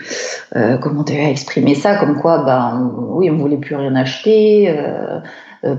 comment 0.82 1.04
tu 1.04 1.14
as 1.14 1.30
exprimé 1.30 1.76
ça, 1.76 1.96
comme 1.98 2.20
quoi, 2.20 2.44
ben 2.44 2.92
oui, 3.12 3.30
on 3.30 3.38
voulait 3.38 3.58
plus 3.58 3.76
rien 3.76 3.96
acheter. 3.96 4.76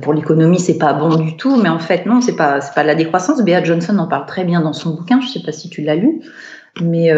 pour 0.03 0.13
l'économie, 0.13 0.61
c'est 0.61 0.79
pas 0.79 0.93
bon 0.93 1.17
du 1.17 1.37
tout, 1.37 1.57
mais 1.57 1.69
en 1.69 1.81
fait 1.81 2.07
non, 2.07 2.21
c'est 2.21 2.37
pas 2.37 2.61
c'est 2.61 2.75
pas 2.75 2.83
de 2.83 2.87
la 2.87 2.95
décroissance. 2.95 3.43
Bea 3.43 3.65
Johnson 3.65 3.99
en 3.99 4.07
parle 4.07 4.27
très 4.27 4.45
bien 4.45 4.61
dans 4.61 4.73
son 4.73 4.95
bouquin. 4.95 5.21
Je 5.21 5.27
sais 5.27 5.43
pas 5.45 5.53
si 5.53 5.69
tu 5.71 5.83
l'as 5.83 5.97
lu. 5.97 6.21
Mais 6.81 7.11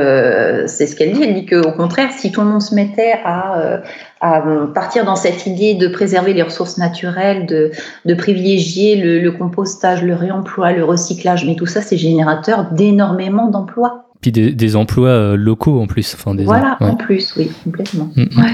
c'est 0.67 0.87
ce 0.87 0.97
qu'elle 0.97 1.13
dit. 1.13 1.23
Elle 1.23 1.35
dit 1.35 1.45
qu'au 1.45 1.73
contraire, 1.73 2.11
si 2.11 2.33
tout 2.33 2.41
le 2.41 2.47
monde 2.47 2.63
se 2.63 2.75
mettait 2.75 3.13
à, 3.23 3.83
à, 4.23 4.41
partir 4.73 5.05
dans 5.05 5.17
cette 5.17 5.47
idée 5.47 5.75
de 5.75 5.89
préserver 5.89 6.33
les 6.33 6.43
ressources 6.43 6.79
naturelles, 6.79 7.45
de, 7.47 7.73
de 8.05 8.15
privilégier 8.15 8.97
le, 8.97 9.19
le, 9.19 9.33
compostage, 9.33 10.03
le 10.03 10.15
réemploi, 10.15 10.73
le 10.73 10.85
recyclage, 10.85 11.45
mais 11.45 11.57
tout 11.57 11.67
ça, 11.67 11.83
c'est 11.83 11.97
générateur 11.97 12.71
d'énormément 12.71 13.49
d'emplois. 13.49 14.05
Puis 14.21 14.31
des, 14.31 14.53
des, 14.53 14.77
emplois 14.77 15.09
euh, 15.09 15.37
locaux 15.37 15.81
en 15.81 15.89
plus. 15.89 16.15
Enfin, 16.15 16.37
des 16.37 16.45
voilà, 16.45 16.77
en 16.81 16.95
plus, 16.95 17.35
oui, 17.37 17.51
complètement. 17.65 18.11
Mm, 18.15 18.23
mm. 18.23 18.39
Ouais. 18.39 18.53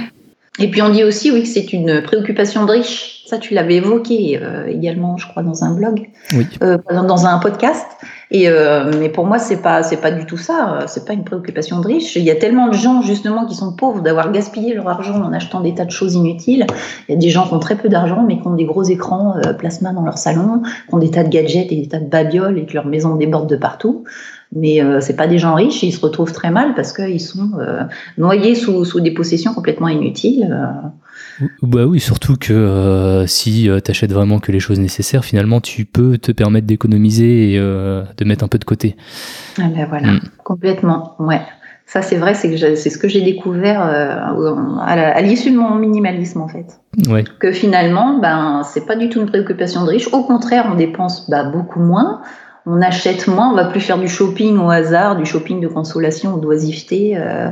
Et 0.60 0.70
puis 0.70 0.82
on 0.82 0.88
dit 0.88 1.04
aussi 1.04 1.30
oui 1.30 1.42
que 1.42 1.48
c'est 1.48 1.72
une 1.72 2.02
préoccupation 2.02 2.64
de 2.64 2.72
riche. 2.72 3.22
Ça, 3.26 3.36
tu 3.36 3.52
l'avais 3.52 3.76
évoqué 3.76 4.40
euh, 4.42 4.66
également, 4.66 5.18
je 5.18 5.28
crois, 5.28 5.42
dans 5.42 5.62
un 5.62 5.74
blog, 5.74 6.08
oui. 6.32 6.46
euh, 6.62 6.78
dans 6.88 7.26
un 7.26 7.38
podcast. 7.38 7.86
Et 8.30 8.48
euh, 8.48 8.92
mais 8.98 9.08
pour 9.08 9.24
moi, 9.24 9.38
c'est 9.38 9.62
pas 9.62 9.82
c'est 9.82 9.96
pas 9.96 10.10
du 10.10 10.26
tout 10.26 10.36
ça. 10.36 10.80
C'est 10.86 11.06
pas 11.06 11.14
une 11.14 11.24
préoccupation 11.24 11.80
de 11.80 11.86
riche. 11.86 12.16
Il 12.16 12.24
y 12.24 12.30
a 12.30 12.36
tellement 12.36 12.68
de 12.68 12.74
gens 12.74 13.00
justement 13.00 13.46
qui 13.46 13.54
sont 13.54 13.72
pauvres 13.72 14.02
d'avoir 14.02 14.30
gaspillé 14.32 14.74
leur 14.74 14.88
argent 14.88 15.22
en 15.22 15.32
achetant 15.32 15.60
des 15.60 15.74
tas 15.74 15.86
de 15.86 15.90
choses 15.90 16.14
inutiles. 16.14 16.66
Il 17.08 17.12
y 17.12 17.14
a 17.16 17.18
des 17.18 17.30
gens 17.30 17.46
qui 17.46 17.54
ont 17.54 17.58
très 17.58 17.76
peu 17.76 17.88
d'argent 17.88 18.22
mais 18.26 18.38
qui 18.38 18.46
ont 18.46 18.54
des 18.54 18.66
gros 18.66 18.82
écrans 18.82 19.36
euh, 19.36 19.54
plasma 19.54 19.92
dans 19.92 20.02
leur 20.02 20.18
salon, 20.18 20.62
qui 20.88 20.94
ont 20.94 20.98
des 20.98 21.10
tas 21.10 21.24
de 21.24 21.30
gadgets 21.30 21.72
et 21.72 21.76
des 21.76 21.88
tas 21.88 22.00
de 22.00 22.06
babioles 22.06 22.58
et 22.58 22.66
que 22.66 22.74
leur 22.74 22.86
maison 22.86 23.16
déborde 23.16 23.48
de 23.48 23.56
partout 23.56 24.04
mais 24.54 24.82
euh, 24.82 25.00
c'est 25.00 25.16
pas 25.16 25.26
des 25.26 25.38
gens 25.38 25.54
riches, 25.54 25.82
ils 25.82 25.92
se 25.92 26.00
retrouvent 26.00 26.32
très 26.32 26.50
mal 26.50 26.74
parce 26.74 26.92
qu'ils 26.92 27.20
sont 27.20 27.50
euh, 27.58 27.82
noyés 28.16 28.54
sous, 28.54 28.84
sous, 28.84 29.00
des 29.00 29.10
possessions 29.10 29.52
complètement 29.52 29.88
inutiles. 29.88 30.48
Euh. 30.50 31.46
Bah 31.62 31.84
oui, 31.84 32.00
surtout 32.00 32.36
que 32.36 32.52
euh, 32.52 33.26
si 33.26 33.68
tu 33.84 33.90
achètes 33.90 34.12
vraiment 34.12 34.38
que 34.38 34.50
les 34.50 34.60
choses 34.60 34.80
nécessaires, 34.80 35.24
finalement, 35.24 35.60
tu 35.60 35.84
peux 35.84 36.18
te 36.18 36.32
permettre 36.32 36.66
d'économiser 36.66 37.52
et 37.52 37.58
de 37.58 38.24
mettre 38.24 38.44
un 38.44 38.48
peu 38.48 38.58
de 38.58 38.64
côté. 38.64 38.96
Ah 39.58 39.68
ben 39.68 39.86
voilà, 39.88 40.12
mm. 40.12 40.20
complètement, 40.44 41.14
ouais. 41.18 41.40
Ça, 41.86 42.02
c'est 42.02 42.16
vrai, 42.16 42.34
c'est 42.34 42.76
ce 42.76 42.98
que 42.98 43.08
j'ai 43.08 43.22
découvert 43.22 43.80
à 43.80 45.22
l'issue 45.22 45.52
de 45.52 45.56
mon 45.56 45.74
minimalisme, 45.76 46.42
en 46.42 46.48
fait. 46.48 46.66
Ouais. 47.08 47.24
Que 47.38 47.50
finalement, 47.50 48.18
ben, 48.18 48.62
c'est 48.62 48.84
pas 48.84 48.94
du 48.94 49.08
tout 49.08 49.20
une 49.20 49.26
préoccupation 49.26 49.84
de 49.84 49.90
riche. 49.90 50.06
Au 50.12 50.22
contraire, 50.22 50.68
on 50.70 50.74
dépense 50.74 51.30
bah, 51.30 51.44
beaucoup 51.44 51.80
moins 51.80 52.20
on 52.68 52.82
achète 52.82 53.26
moins, 53.26 53.50
on 53.50 53.54
va 53.54 53.64
plus 53.64 53.80
faire 53.80 53.98
du 53.98 54.08
shopping 54.08 54.58
au 54.58 54.70
hasard, 54.70 55.16
du 55.16 55.24
shopping 55.24 55.60
de 55.60 55.68
consolation 55.68 56.34
ou 56.34 56.40
d'oisiveté. 56.40 57.16
Euh, 57.16 57.50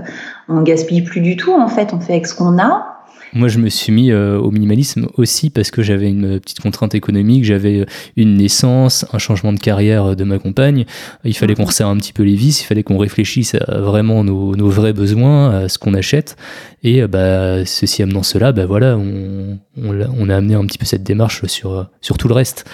on 0.48 0.62
gaspille 0.62 1.02
plus 1.02 1.22
du 1.22 1.36
tout 1.36 1.54
en 1.54 1.68
fait, 1.68 1.92
on 1.94 2.00
fait 2.00 2.12
avec 2.12 2.26
ce 2.26 2.34
qu'on 2.34 2.58
a. 2.58 2.95
Moi, 3.32 3.48
je 3.48 3.58
me 3.58 3.68
suis 3.68 3.92
mis 3.92 4.10
euh, 4.10 4.38
au 4.38 4.50
minimalisme 4.50 5.08
aussi 5.16 5.50
parce 5.50 5.70
que 5.70 5.82
j'avais 5.82 6.08
une 6.08 6.40
petite 6.40 6.60
contrainte 6.60 6.94
économique, 6.94 7.44
j'avais 7.44 7.80
euh, 7.80 7.86
une 8.16 8.36
naissance, 8.36 9.04
un 9.12 9.18
changement 9.18 9.52
de 9.52 9.58
carrière 9.58 10.16
de 10.16 10.24
ma 10.24 10.38
compagne. 10.38 10.84
Il 11.24 11.36
fallait 11.36 11.54
qu'on 11.54 11.64
resserre 11.64 11.88
un 11.88 11.96
petit 11.96 12.12
peu 12.12 12.22
les 12.22 12.34
vis, 12.34 12.60
il 12.62 12.64
fallait 12.64 12.82
qu'on 12.82 12.98
réfléchisse 12.98 13.54
à 13.54 13.80
vraiment 13.80 14.24
nos, 14.24 14.68
vrais 14.68 14.92
besoins, 14.92 15.50
à 15.50 15.68
ce 15.68 15.78
qu'on 15.78 15.94
achète. 15.94 16.36
Et 16.82 17.06
bah, 17.06 17.64
ceci 17.64 18.02
amenant 18.02 18.22
cela, 18.22 18.52
bah 18.52 18.66
voilà, 18.66 18.96
on, 18.96 19.58
on, 19.76 20.28
a 20.28 20.36
amené 20.36 20.54
un 20.54 20.64
petit 20.64 20.78
peu 20.78 20.86
cette 20.86 21.02
démarche 21.02 21.44
sur, 21.46 21.88
sur 22.00 22.16
tout 22.16 22.28
le 22.28 22.34
reste. 22.34 22.64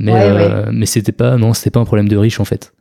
Mais, 0.00 0.14
euh, 0.14 0.70
mais 0.72 0.86
c'était 0.86 1.12
pas, 1.12 1.36
non, 1.36 1.52
c'était 1.52 1.70
pas 1.70 1.80
un 1.80 1.84
problème 1.84 2.08
de 2.08 2.16
riche 2.16 2.40
en 2.40 2.46
fait. 2.46 2.72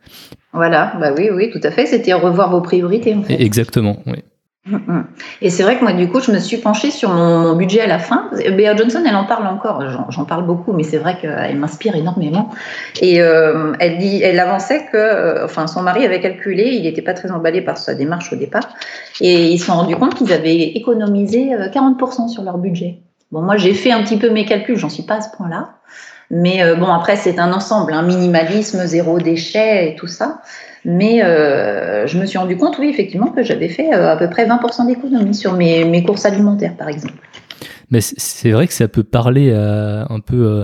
Voilà, 0.54 0.94
bah 1.02 1.12
oui, 1.16 1.30
oui, 1.32 1.52
tout 1.52 1.60
à 1.64 1.70
fait. 1.70 1.86
C'était 1.86 2.14
revoir 2.14 2.50
vos 2.50 2.62
priorités. 2.62 3.14
En 3.14 3.24
fait. 3.24 3.36
Exactement, 3.42 3.98
oui. 4.08 4.24
Mm, 4.66 4.76
mm. 4.76 5.08
Et 5.42 5.50
c'est 5.50 5.64
vrai 5.64 5.78
que 5.78 5.84
moi, 5.84 5.94
du 5.94 6.10
coup, 6.10 6.20
je 6.20 6.32
me 6.32 6.40
suis 6.40 6.58
penchée 6.58 6.92
sur 6.92 7.10
mon, 7.10 7.56
budget 7.56 7.82
à 7.82 7.88
la 7.88 8.00
fin. 8.00 8.30
Bea 8.32 8.76
Johnson, 8.76 9.04
elle 9.08 9.16
en 9.16 9.26
parle 9.26 9.48
encore. 9.48 9.84
J'en 10.10 10.26
parle 10.26 10.46
beaucoup, 10.46 10.74
mais 10.74 10.84
c'est 10.84 10.98
vrai 10.98 11.18
qu'elle 11.20 11.58
m'inspire 11.58 11.96
énormément. 11.96 12.50
Et 13.02 13.22
euh, 13.22 13.74
elle 13.80 14.40
avançait 14.40 14.86
que, 14.92 14.98
euh, 14.98 15.46
enfin, 15.46 15.68
son 15.68 15.82
mari 15.82 16.06
avait 16.06 16.22
calculé, 16.22 16.72
il 16.74 16.84
n'était 16.84 17.02
pas 17.02 17.14
très 17.14 17.32
emballé 17.32 17.62
par 17.62 17.78
sa 17.78 17.96
démarche 17.96 18.34
au 18.34 18.36
départ, 18.36 18.70
et 19.22 19.48
ils 19.48 19.60
se 19.60 19.68
sont 19.68 19.76
rendus 19.76 19.96
compte 19.96 20.16
qu'ils 20.16 20.34
avaient 20.34 20.60
économisé 20.60 21.56
40% 21.56 22.28
sur 22.28 22.44
leur 22.44 22.58
budget. 22.58 23.00
Bon, 23.32 23.42
moi, 23.42 23.58
j'ai 23.58 23.74
fait 23.74 23.92
un 23.92 24.04
petit 24.04 24.18
peu 24.18 24.30
mes 24.30 24.46
calculs, 24.46 24.78
j'en 24.78 24.90
suis 24.90 25.04
pas 25.04 25.16
à 25.16 25.22
ce 25.22 25.30
point-là. 25.38 25.70
Mais 26.32 26.64
euh, 26.64 26.76
bon, 26.76 26.88
après, 26.88 27.16
c'est 27.16 27.40
un 27.40 27.54
ensemble, 27.54 27.94
un 27.94 28.04
minimalisme, 28.04 28.86
zéro 28.86 29.20
déchet 29.20 29.90
et 29.90 29.96
tout 29.96 30.08
ça. 30.08 30.42
Mais 30.86 31.24
euh, 31.24 32.08
je 32.08 32.18
me 32.18 32.26
suis 32.26 32.38
rendu 32.38 32.58
compte, 32.58 32.78
oui, 32.80 32.90
effectivement, 32.90 33.28
que 33.28 33.44
j'avais 33.44 33.70
fait 33.70 33.94
euh, 33.94 34.12
à 34.12 34.18
peu 34.18 34.30
près 34.30 34.48
20% 34.48 34.88
d'économie 34.88 35.36
sur 35.36 35.54
mes, 35.54 35.86
mes, 35.86 36.04
courses 36.04 36.26
alimentaires, 36.26 36.76
par 36.78 36.88
exemple. 36.88 37.16
Mais 37.92 38.02
c'est 38.02 38.52
vrai 38.52 38.68
que 38.68 38.74
ça 38.74 38.88
peut 38.88 39.04
parler 39.04 39.52
un 39.52 40.20
peu 40.20 40.64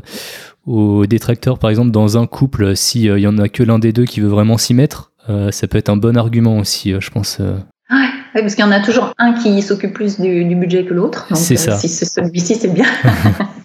aux 0.67 1.08
détracteurs, 1.08 1.58
par 1.58 1.71
exemple, 1.71 1.89
dans 1.89 2.19
un 2.19 2.28
couple, 2.28 2.75
s'il 2.75 3.17
y 3.17 3.28
en 3.28 3.39
a 3.39 3.49
que 3.49 3.63
l'un 3.63 3.80
des 3.80 3.93
deux 3.93 4.06
qui 4.06 4.21
veut 4.21 4.28
vraiment 4.28 4.60
s'y 4.60 4.75
mettre, 4.75 5.12
ça 5.49 5.67
peut 5.67 5.80
être 5.80 5.89
un 5.89 5.97
bon 5.97 6.17
argument 6.17 6.60
aussi, 6.60 6.93
je 6.99 7.10
pense. 7.10 7.39
Ouais, 7.39 8.41
parce 8.41 8.54
qu'il 8.54 8.63
y 8.63 8.67
en 8.67 8.71
a 8.71 8.80
toujours 8.80 9.12
un 9.17 9.34
qui 9.34 9.60
s'occupe 9.63 9.93
plus 9.93 10.19
du, 10.19 10.45
du, 10.45 10.56
budget 10.56 10.86
que 10.86 10.93
l'autre. 10.93 11.28
C'est 11.34 11.56
ça. 11.56 11.78
Si 11.78 11.88
c'est 11.88 12.06
celui-ci, 12.06 12.54
c'est 12.54 12.71
bien. 12.71 12.86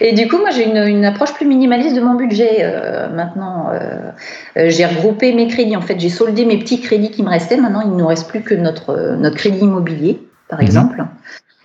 Et 0.00 0.12
du 0.12 0.28
coup, 0.28 0.38
moi, 0.38 0.50
j'ai 0.50 0.64
une, 0.64 0.76
une, 0.76 1.04
approche 1.04 1.32
plus 1.34 1.46
minimaliste 1.46 1.94
de 1.94 2.00
mon 2.00 2.14
budget 2.14 2.58
euh, 2.60 3.08
maintenant. 3.08 3.70
Euh, 3.70 4.10
euh, 4.56 4.70
j'ai 4.70 4.86
regroupé 4.86 5.32
mes 5.32 5.46
crédits. 5.48 5.76
En 5.76 5.82
fait, 5.82 5.98
j'ai 6.00 6.08
soldé 6.08 6.44
mes 6.44 6.58
petits 6.58 6.80
crédits 6.80 7.10
qui 7.10 7.22
me 7.22 7.28
restaient. 7.28 7.56
Maintenant, 7.56 7.82
il 7.82 7.90
ne 7.90 7.96
nous 7.96 8.06
reste 8.06 8.28
plus 8.28 8.42
que 8.42 8.54
notre, 8.54 9.16
notre 9.16 9.36
crédit 9.36 9.60
immobilier, 9.60 10.20
par 10.48 10.60
mhm. 10.60 10.66
exemple. 10.66 11.04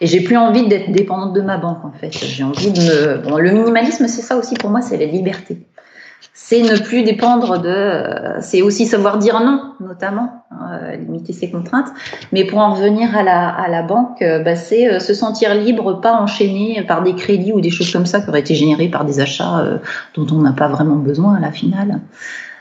Et 0.02 0.08
j'ai 0.08 0.22
plus 0.22 0.38
envie 0.38 0.68
d'être 0.68 0.92
dépendante 0.92 1.34
de 1.34 1.42
ma 1.42 1.58
banque, 1.58 1.84
en 1.84 1.92
fait. 1.92 2.12
J'ai 2.12 2.44
envie 2.44 2.72
de 2.72 2.80
me. 2.80 3.18
Bon, 3.18 3.38
le 3.38 3.52
minimalisme, 3.52 4.08
c'est 4.08 4.22
ça 4.22 4.38
aussi 4.38 4.56
pour 4.56 4.70
moi, 4.70 4.82
c'est 4.82 4.98
la 4.98 5.06
liberté 5.06 5.58
c'est 6.42 6.62
ne 6.64 6.78
plus 6.78 7.04
dépendre 7.04 7.60
de. 7.60 8.40
C'est 8.42 8.64
aussi 8.64 8.88
savoir 8.88 9.20
dire 9.20 9.40
non, 9.40 9.74
notamment, 9.80 10.46
hein, 10.50 10.96
limiter 10.98 11.32
ses 11.32 11.52
contraintes. 11.52 11.90
Mais 12.32 12.44
pour 12.44 12.58
en 12.58 12.74
revenir 12.74 13.16
à 13.16 13.22
la, 13.22 13.50
à 13.50 13.68
la 13.68 13.84
banque, 13.84 14.22
euh, 14.24 14.40
bah, 14.40 14.56
c'est 14.56 14.88
euh, 14.88 15.00
se 15.00 15.14
sentir 15.14 15.54
libre, 15.54 16.02
pas 16.02 16.14
enchaîné 16.14 16.82
par 16.88 17.04
des 17.04 17.14
crédits 17.14 17.54
ou 17.54 17.62
des 17.62 17.70
choses 17.70 17.92
comme 17.92 18.08
ça 18.08 18.22
qui 18.22 18.30
auraient 18.30 18.40
été 18.40 18.56
générées 18.56 18.88
par 18.88 19.06
des 19.06 19.20
achats 19.20 19.60
euh, 19.60 19.78
dont 20.16 20.26
on 20.32 20.42
n'a 20.42 20.54
pas 20.54 20.70
vraiment 20.70 20.96
besoin 20.96 21.36
à 21.36 21.40
la 21.40 21.52
finale. 21.52 22.00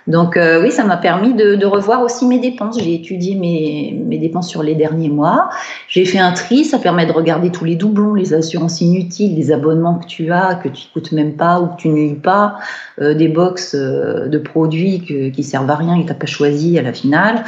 Donc 0.08 0.38
euh, 0.38 0.62
oui, 0.62 0.72
ça 0.72 0.84
m'a 0.84 0.96
permis 0.96 1.34
de, 1.34 1.54
de, 1.54 1.66
revoir 1.66 2.02
aussi 2.02 2.24
mes 2.26 2.38
dépenses. 2.38 2.80
J'ai 2.82 2.94
étudié 2.94 3.34
mes, 3.34 3.94
mes, 4.06 4.16
dépenses 4.16 4.48
sur 4.48 4.62
les 4.62 4.74
derniers 4.74 5.10
mois. 5.10 5.50
J'ai 5.86 6.06
fait 6.06 6.18
un 6.18 6.32
tri, 6.32 6.64
ça 6.64 6.78
permet 6.78 7.04
de 7.04 7.12
regarder 7.12 7.50
tous 7.50 7.66
les 7.66 7.76
doublons, 7.76 8.14
les 8.14 8.32
assurances 8.32 8.80
inutiles, 8.80 9.36
les 9.36 9.52
abonnements 9.52 9.96
que 9.96 10.06
tu 10.06 10.32
as, 10.32 10.54
que 10.54 10.68
tu 10.70 10.88
coûtes 10.94 11.12
même 11.12 11.34
pas 11.34 11.60
ou 11.60 11.66
que 11.66 11.76
tu 11.76 11.88
nuis 11.90 12.14
pas, 12.14 12.56
euh, 13.02 13.12
des 13.12 13.28
box 13.28 13.74
euh, 13.74 14.28
de 14.28 14.38
produits 14.38 15.04
que, 15.04 15.28
qui 15.28 15.44
servent 15.44 15.70
à 15.70 15.76
rien 15.76 15.94
et 15.94 16.00
que 16.00 16.06
tu 16.06 16.12
n'as 16.12 16.18
pas 16.18 16.26
choisi 16.26 16.78
à 16.78 16.82
la 16.82 16.94
finale. 16.94 17.44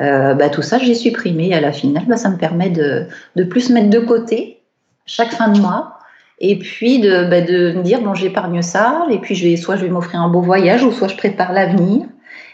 Euh, 0.00 0.34
bah, 0.34 0.50
tout 0.50 0.62
ça, 0.62 0.78
j'ai 0.78 0.94
supprimé. 0.94 1.52
À 1.52 1.60
la 1.60 1.72
finale, 1.72 2.04
bah, 2.06 2.16
ça 2.16 2.30
me 2.30 2.36
permet 2.36 2.70
de, 2.70 3.06
de 3.34 3.42
plus 3.42 3.70
mettre 3.70 3.90
de 3.90 3.98
côté 3.98 4.60
chaque 5.04 5.32
fin 5.32 5.48
de 5.48 5.58
mois 5.58 5.93
et 6.40 6.58
puis 6.58 7.00
de, 7.00 7.28
bah, 7.28 7.40
de 7.40 7.72
me 7.72 7.82
dire 7.82 8.00
bon 8.02 8.14
j'épargne 8.14 8.60
ça 8.62 9.06
et 9.10 9.18
puis 9.18 9.34
je 9.34 9.46
vais 9.46 9.56
soit 9.56 9.76
je 9.76 9.82
vais 9.82 9.90
m'offrir 9.90 10.20
un 10.20 10.28
beau 10.28 10.40
voyage 10.40 10.84
ou 10.84 10.92
soit 10.92 11.08
je 11.08 11.16
prépare 11.16 11.52
l'avenir. 11.52 12.06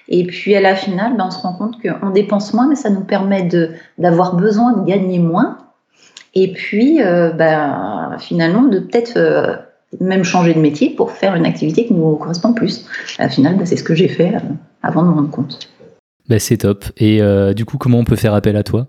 Et 0.08 0.26
puis 0.26 0.54
à 0.54 0.60
la 0.60 0.74
finale 0.74 1.16
ben, 1.16 1.26
on 1.28 1.30
se 1.30 1.38
rend 1.38 1.54
compte 1.54 1.76
qu'on 1.80 2.10
dépense 2.10 2.52
moins 2.52 2.68
mais 2.68 2.74
ça 2.74 2.90
nous 2.90 3.04
permet 3.04 3.48
d'avoir 3.98 4.36
besoin 4.36 4.76
de 4.76 4.84
gagner 4.84 5.18
moins. 5.18 5.58
Et 6.34 6.52
puis 6.52 7.02
euh, 7.02 7.30
ben, 7.30 8.16
finalement 8.18 8.62
de 8.62 8.80
peut-être 8.80 9.16
euh, 9.16 9.56
même 10.00 10.24
changer 10.24 10.54
de 10.54 10.60
métier 10.60 10.90
pour 10.90 11.12
faire 11.12 11.34
une 11.34 11.46
activité 11.46 11.86
qui 11.86 11.94
nous 11.94 12.16
correspond 12.16 12.52
plus. 12.52 12.86
À 13.18 13.24
la 13.24 13.28
finale 13.30 13.56
c'est 13.64 13.76
ce 13.76 13.84
que 13.84 13.94
j'ai 13.94 14.08
fait 14.08 14.34
euh, 14.34 14.40
avant 14.82 15.02
de 15.02 15.08
me 15.08 15.14
rendre 15.14 15.30
compte. 15.30 15.70
C'est 16.38 16.58
top. 16.58 16.84
Et 16.98 17.20
du 17.54 17.64
coup 17.64 17.78
comment 17.78 17.98
on 17.98 18.04
peut 18.04 18.14
faire 18.16 18.34
appel 18.34 18.56
à 18.56 18.62
toi? 18.62 18.88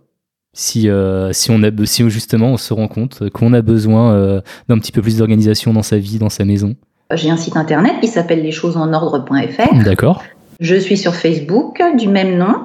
Si, 0.53 0.89
euh, 0.89 1.31
si, 1.33 1.49
on 1.51 1.63
a, 1.63 1.69
si 1.85 2.09
justement 2.09 2.47
on 2.47 2.57
se 2.57 2.73
rend 2.73 2.87
compte 2.87 3.29
qu'on 3.29 3.53
a 3.53 3.61
besoin 3.61 4.13
euh, 4.13 4.41
d'un 4.67 4.77
petit 4.79 4.91
peu 4.91 5.01
plus 5.01 5.17
d'organisation 5.17 5.73
dans 5.73 5.83
sa 5.83 5.97
vie, 5.97 6.17
dans 6.19 6.29
sa 6.29 6.43
maison 6.45 6.75
J'ai 7.13 7.29
un 7.29 7.37
site 7.37 7.55
internet 7.55 7.95
qui 8.01 8.07
s'appelle 8.07 8.43
leschosesenordre.fr. 8.43 9.83
D'accord. 9.83 10.23
Je 10.59 10.75
suis 10.75 10.97
sur 10.97 11.15
Facebook 11.15 11.81
du 11.97 12.07
même 12.07 12.37
nom, 12.37 12.55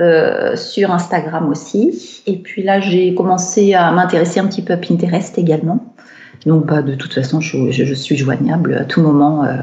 euh, 0.00 0.56
sur 0.56 0.90
Instagram 0.90 1.48
aussi. 1.48 2.22
Et 2.26 2.38
puis 2.38 2.62
là, 2.62 2.80
j'ai 2.80 3.14
commencé 3.14 3.74
à 3.74 3.92
m'intéresser 3.92 4.40
un 4.40 4.46
petit 4.46 4.62
peu 4.62 4.72
à 4.72 4.76
Pinterest 4.76 5.36
également. 5.38 5.93
Donc, 6.46 6.66
bah, 6.66 6.82
de 6.82 6.94
toute 6.94 7.14
façon, 7.14 7.40
je, 7.40 7.70
je, 7.70 7.94
suis 7.94 8.16
joignable 8.16 8.74
à 8.74 8.84
tout 8.84 9.00
moment 9.00 9.44
euh, 9.44 9.54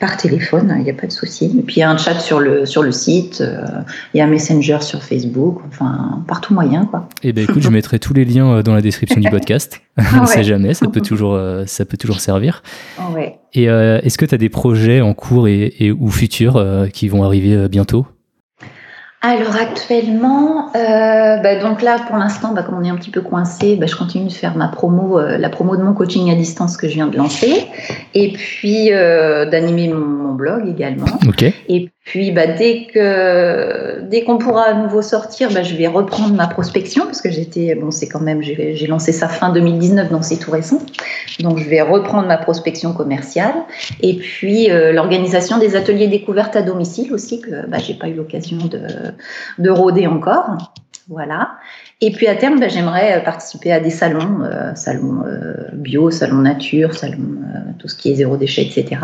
par 0.00 0.16
téléphone, 0.16 0.74
il 0.78 0.84
n'y 0.84 0.90
a 0.90 0.94
pas 0.94 1.06
de 1.06 1.12
souci. 1.12 1.54
Et 1.58 1.62
puis, 1.62 1.76
il 1.76 1.80
y 1.80 1.82
a 1.82 1.90
un 1.90 1.98
chat 1.98 2.18
sur 2.18 2.40
le, 2.40 2.64
sur 2.64 2.82
le 2.82 2.92
site, 2.92 3.42
euh, 3.42 3.64
il 4.14 4.18
y 4.18 4.20
a 4.20 4.24
un 4.24 4.28
Messenger 4.28 4.78
sur 4.80 5.02
Facebook, 5.02 5.60
enfin, 5.68 6.24
par 6.26 6.40
tout 6.40 6.54
moyen. 6.54 6.86
Quoi. 6.86 7.08
Eh 7.22 7.32
ben, 7.32 7.44
écoute, 7.44 7.62
je 7.62 7.68
mettrai 7.70 7.98
tous 7.98 8.14
les 8.14 8.24
liens 8.24 8.56
euh, 8.56 8.62
dans 8.62 8.74
la 8.74 8.80
description 8.80 9.20
du 9.20 9.28
podcast. 9.28 9.82
On 10.16 10.22
ne 10.22 10.26
sait 10.26 10.44
jamais, 10.44 10.72
ça 10.72 10.86
peut 10.88 11.00
toujours, 11.02 11.38
ça 11.66 11.84
peut 11.84 11.98
toujours 11.98 12.20
servir. 12.20 12.62
Ouais. 13.14 13.38
Et 13.52 13.64
est-ce 13.64 14.16
que 14.16 14.24
tu 14.24 14.34
as 14.34 14.38
des 14.38 14.48
projets 14.48 15.02
en 15.02 15.12
cours 15.12 15.46
et, 15.46 15.74
et 15.78 15.92
ou 15.92 16.08
futurs 16.08 16.88
qui 16.90 17.08
vont 17.08 17.22
arriver 17.22 17.68
bientôt? 17.68 18.06
Alors 19.24 19.54
actuellement, 19.54 20.72
euh, 20.74 21.36
bah 21.36 21.54
donc 21.60 21.80
là 21.80 21.98
pour 22.08 22.16
l'instant, 22.16 22.52
bah 22.52 22.64
comme 22.64 22.78
on 22.78 22.82
est 22.82 22.90
un 22.90 22.96
petit 22.96 23.12
peu 23.12 23.20
coincé, 23.20 23.76
bah 23.76 23.86
je 23.86 23.94
continue 23.94 24.26
de 24.26 24.32
faire 24.32 24.56
ma 24.56 24.66
promo, 24.66 25.16
euh, 25.16 25.38
la 25.38 25.48
promo 25.48 25.76
de 25.76 25.82
mon 25.82 25.94
coaching 25.94 26.28
à 26.32 26.34
distance 26.34 26.76
que 26.76 26.88
je 26.88 26.94
viens 26.94 27.06
de 27.06 27.16
lancer, 27.16 27.66
et 28.14 28.32
puis 28.32 28.92
euh, 28.92 29.48
d'animer 29.48 29.88
mon, 29.88 30.04
mon, 30.04 30.32
blog 30.32 30.68
également. 30.68 31.06
Okay. 31.28 31.54
Et 31.68 31.90
puis, 32.04 32.32
bah, 32.32 32.48
dès 32.48 32.86
que 32.92 34.00
dès 34.02 34.24
qu'on 34.24 34.36
pourra 34.36 34.64
à 34.64 34.74
nouveau 34.74 35.02
sortir, 35.02 35.50
bah, 35.52 35.62
je 35.62 35.76
vais 35.76 35.86
reprendre 35.86 36.34
ma 36.34 36.48
prospection 36.48 37.04
parce 37.04 37.22
que 37.22 37.30
j'étais 37.30 37.76
bon, 37.76 37.92
c'est 37.92 38.08
quand 38.08 38.20
même 38.20 38.42
j'ai 38.42 38.86
lancé 38.88 39.12
ça 39.12 39.28
fin 39.28 39.50
2019, 39.52 40.10
donc 40.10 40.24
c'est 40.24 40.36
tout 40.36 40.50
récent. 40.50 40.80
Donc, 41.38 41.58
je 41.58 41.68
vais 41.68 41.80
reprendre 41.80 42.26
ma 42.26 42.38
prospection 42.38 42.92
commerciale 42.92 43.54
et 44.00 44.16
puis 44.16 44.70
euh, 44.70 44.92
l'organisation 44.92 45.58
des 45.58 45.76
ateliers 45.76 46.08
découvertes 46.08 46.56
à 46.56 46.62
domicile 46.62 47.12
aussi 47.12 47.40
que 47.40 47.66
bah, 47.68 47.78
j'ai 47.78 47.94
pas 47.94 48.08
eu 48.08 48.14
l'occasion 48.14 48.58
de 48.58 48.80
de 49.58 49.70
rôder 49.70 50.08
encore. 50.08 50.74
Voilà. 51.08 51.50
Et 52.04 52.10
puis 52.10 52.26
à 52.26 52.34
terme, 52.34 52.58
ben, 52.58 52.68
j'aimerais 52.68 53.16
euh, 53.16 53.20
participer 53.20 53.70
à 53.70 53.78
des 53.78 53.88
salons, 53.90 54.42
euh, 54.42 54.74
salons 54.74 55.22
euh, 55.24 55.54
bio, 55.72 56.10
salons 56.10 56.38
nature, 56.38 56.94
salons 56.94 57.38
euh, 57.54 57.58
tout 57.78 57.86
ce 57.86 57.94
qui 57.94 58.10
est 58.10 58.16
zéro 58.16 58.36
déchet, 58.36 58.62
etc. 58.62 59.00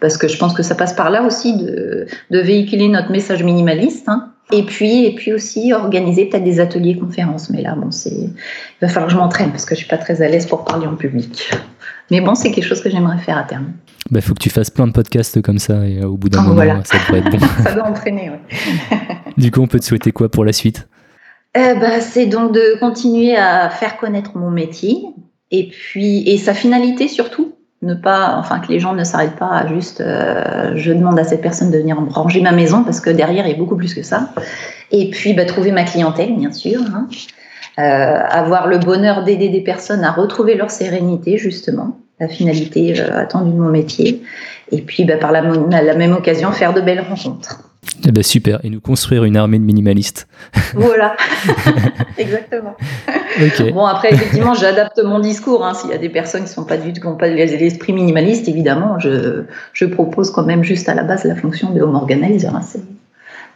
Parce 0.00 0.18
que 0.18 0.26
je 0.26 0.36
pense 0.36 0.52
que 0.52 0.64
ça 0.64 0.74
passe 0.74 0.92
par 0.92 1.10
là 1.10 1.22
aussi 1.22 1.56
de, 1.56 2.06
de 2.30 2.38
véhiculer 2.40 2.88
notre 2.88 3.12
message 3.12 3.44
minimaliste. 3.44 4.08
Hein. 4.08 4.32
Et 4.50 4.64
puis, 4.64 5.06
et 5.06 5.14
puis 5.14 5.32
aussi 5.32 5.72
organiser 5.72 6.26
peut-être 6.26 6.42
des 6.42 6.58
ateliers 6.58 6.98
conférences. 6.98 7.48
Mais 7.48 7.62
là, 7.62 7.76
bon, 7.76 7.92
c'est, 7.92 8.10
il 8.10 8.32
va 8.80 8.88
falloir 8.88 9.06
que 9.06 9.12
je 9.12 9.18
m'entraîne 9.18 9.50
parce 9.50 9.64
que 9.64 9.76
je 9.76 9.80
suis 9.80 9.88
pas 9.88 9.98
très 9.98 10.20
à 10.20 10.28
l'aise 10.28 10.46
pour 10.46 10.64
parler 10.64 10.88
en 10.88 10.96
public. 10.96 11.48
Mais 12.10 12.20
bon, 12.20 12.34
c'est 12.34 12.50
quelque 12.50 12.66
chose 12.66 12.82
que 12.82 12.90
j'aimerais 12.90 13.18
faire 13.18 13.38
à 13.38 13.44
terme. 13.44 13.72
Il 14.10 14.14
bah, 14.14 14.20
faut 14.20 14.34
que 14.34 14.42
tu 14.42 14.50
fasses 14.50 14.68
plein 14.68 14.88
de 14.88 14.92
podcasts 14.92 15.40
comme 15.42 15.60
ça 15.60 15.86
et 15.86 16.04
au 16.04 16.16
bout 16.16 16.28
d'un 16.28 16.40
oh, 16.40 16.42
moment, 16.42 16.54
voilà. 16.54 16.80
ça 16.84 16.98
devrait 16.98 17.20
être 17.20 17.30
bon. 17.30 17.46
ça 17.62 17.72
doit 17.72 17.86
entraîner, 17.86 18.32
oui. 18.32 18.56
du 19.38 19.52
coup, 19.52 19.60
on 19.60 19.68
peut 19.68 19.78
te 19.78 19.84
souhaiter 19.84 20.10
quoi 20.10 20.28
pour 20.28 20.44
la 20.44 20.52
suite? 20.52 20.88
Ben, 21.54 22.00
c'est 22.00 22.26
donc 22.26 22.52
de 22.52 22.78
continuer 22.80 23.36
à 23.36 23.68
faire 23.68 23.96
connaître 23.96 24.36
mon 24.36 24.50
métier 24.50 25.04
et 25.50 25.68
puis 25.68 26.28
et 26.28 26.38
sa 26.38 26.54
finalité 26.54 27.08
surtout 27.08 27.54
ne 27.82 27.94
pas 27.94 28.36
enfin 28.38 28.60
que 28.60 28.68
les 28.68 28.78
gens 28.78 28.94
ne 28.94 29.04
s'arrêtent 29.04 29.36
pas 29.36 29.50
à 29.50 29.66
juste 29.66 30.00
euh, 30.00 30.72
je 30.76 30.92
demande 30.92 31.18
à 31.18 31.24
cette 31.24 31.42
personne 31.42 31.70
de 31.70 31.78
venir 31.78 31.98
ranger 32.10 32.40
ma 32.40 32.52
maison 32.52 32.84
parce 32.84 33.00
que 33.00 33.10
derrière 33.10 33.46
il 33.46 33.50
y 33.50 33.54
a 33.54 33.58
beaucoup 33.58 33.76
plus 33.76 33.94
que 33.94 34.02
ça. 34.02 34.30
Et 34.90 35.10
puis 35.10 35.34
bah, 35.34 35.44
trouver 35.44 35.72
ma 35.72 35.84
clientèle 35.84 36.34
bien 36.36 36.52
sûr 36.52 36.80
hein. 36.80 37.08
euh, 37.78 37.82
avoir 37.82 38.68
le 38.68 38.78
bonheur 38.78 39.24
d'aider 39.24 39.48
des 39.48 39.60
personnes 39.60 40.04
à 40.04 40.12
retrouver 40.12 40.54
leur 40.54 40.70
sérénité 40.70 41.38
justement. 41.38 41.98
La 42.20 42.28
finalité 42.28 43.00
euh, 43.00 43.18
attendue 43.18 43.50
de 43.50 43.58
mon 43.58 43.70
métier. 43.70 44.22
Et 44.70 44.80
puis 44.80 45.04
bah, 45.04 45.16
par 45.16 45.32
la 45.32 45.42
même 45.42 46.12
occasion 46.12 46.52
faire 46.52 46.72
de 46.72 46.80
belles 46.80 47.00
rencontres 47.00 47.71
eh 48.06 48.12
ben 48.12 48.22
super, 48.22 48.60
et 48.64 48.70
nous 48.70 48.80
construire 48.80 49.24
une 49.24 49.36
armée 49.36 49.58
de 49.58 49.64
minimalistes. 49.64 50.26
Voilà, 50.74 51.16
exactement. 52.18 52.76
Bon, 53.72 53.84
après, 53.84 54.12
effectivement, 54.12 54.54
j'adapte 54.54 55.00
mon 55.02 55.20
discours. 55.20 55.64
Hein. 55.64 55.74
S'il 55.74 55.90
y 55.90 55.92
a 55.92 55.98
des 55.98 56.08
personnes 56.08 56.44
qui 56.44 56.50
sont 56.50 56.64
pas 56.64 56.76
du 56.76 56.92
tout, 56.92 57.00
qui 57.00 57.06
n'ont 57.06 57.16
pas 57.16 57.28
l'esprit 57.28 57.92
minimaliste, 57.92 58.48
évidemment, 58.48 58.98
je, 58.98 59.44
je, 59.72 59.84
propose 59.84 60.30
quand 60.30 60.44
même 60.44 60.64
juste 60.64 60.88
à 60.88 60.94
la 60.94 61.04
base 61.04 61.24
la 61.24 61.36
fonction 61.36 61.70
de 61.70 61.80
home 61.80 61.94
organizer. 61.94 62.54
Hein 62.54 62.62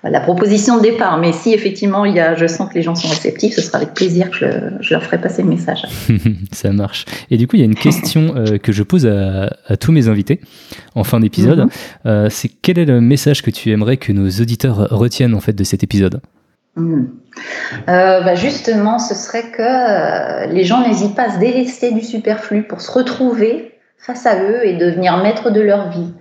la 0.03 0.21
proposition 0.21 0.77
de 0.77 0.83
départ. 0.83 1.19
Mais 1.19 1.33
si 1.33 1.53
effectivement 1.53 2.05
il 2.05 2.15
y 2.15 2.21
a, 2.21 2.35
je 2.35 2.47
sens 2.47 2.69
que 2.69 2.75
les 2.75 2.83
gens 2.83 2.95
sont 2.95 3.09
réceptifs, 3.09 3.55
ce 3.55 3.63
sera 3.63 3.79
avec 3.79 3.95
plaisir 3.95 4.31
que 4.31 4.37
je, 4.81 4.91
leur 4.93 5.03
ferai 5.03 5.21
passer 5.21 5.43
le 5.43 5.49
message. 5.49 5.87
Ça 6.53 6.73
marche. 6.73 7.05
Et 7.31 7.37
du 7.37 7.47
coup, 7.47 7.57
il 7.57 7.61
y 7.61 7.63
a 7.63 7.67
une 7.67 7.75
question 7.75 8.35
euh, 8.37 8.59
que 8.59 8.73
je 8.73 8.83
pose 8.83 9.07
à, 9.07 9.77
tous 9.77 9.93
mes 9.93 10.09
invités 10.09 10.41
en 10.95 11.05
fin 11.05 11.21
d'épisode. 11.21 11.61
Mhm. 11.61 11.71
Euh, 12.07 12.29
c'est 12.31 12.49
quel 12.49 12.79
est 12.79 12.85
le 12.85 13.01
message 13.01 13.43
que 13.43 13.51
tu 13.51 13.71
aimerais 13.71 13.97
que 13.97 14.13
nos 14.13 14.29
auditeurs 14.29 14.89
retiennent 14.91 15.35
en 15.35 15.41
fait 15.41 15.55
de 15.55 15.65
cet 15.65 15.83
épisode? 15.83 16.21
Mhm. 16.77 17.09
euh, 17.89 18.21
bah 18.21 18.35
justement, 18.35 18.99
ce 18.99 19.15
serait 19.15 19.51
que 19.51 20.53
les 20.53 20.65
gens 20.65 20.87
n'hésitent 20.87 21.15
pas 21.15 21.31
à 21.31 21.35
se 21.35 21.39
délester 21.39 21.93
du 21.93 22.03
superflu 22.03 22.65
pour 22.65 22.83
se 22.83 22.93
retrouver 22.93 23.73
face 23.99 24.27
à 24.27 24.43
eux 24.43 24.65
et 24.65 24.77
devenir 24.77 25.17
maître 25.23 25.51
de 25.51 25.61
leur 25.61 25.91
vie. 25.91 26.13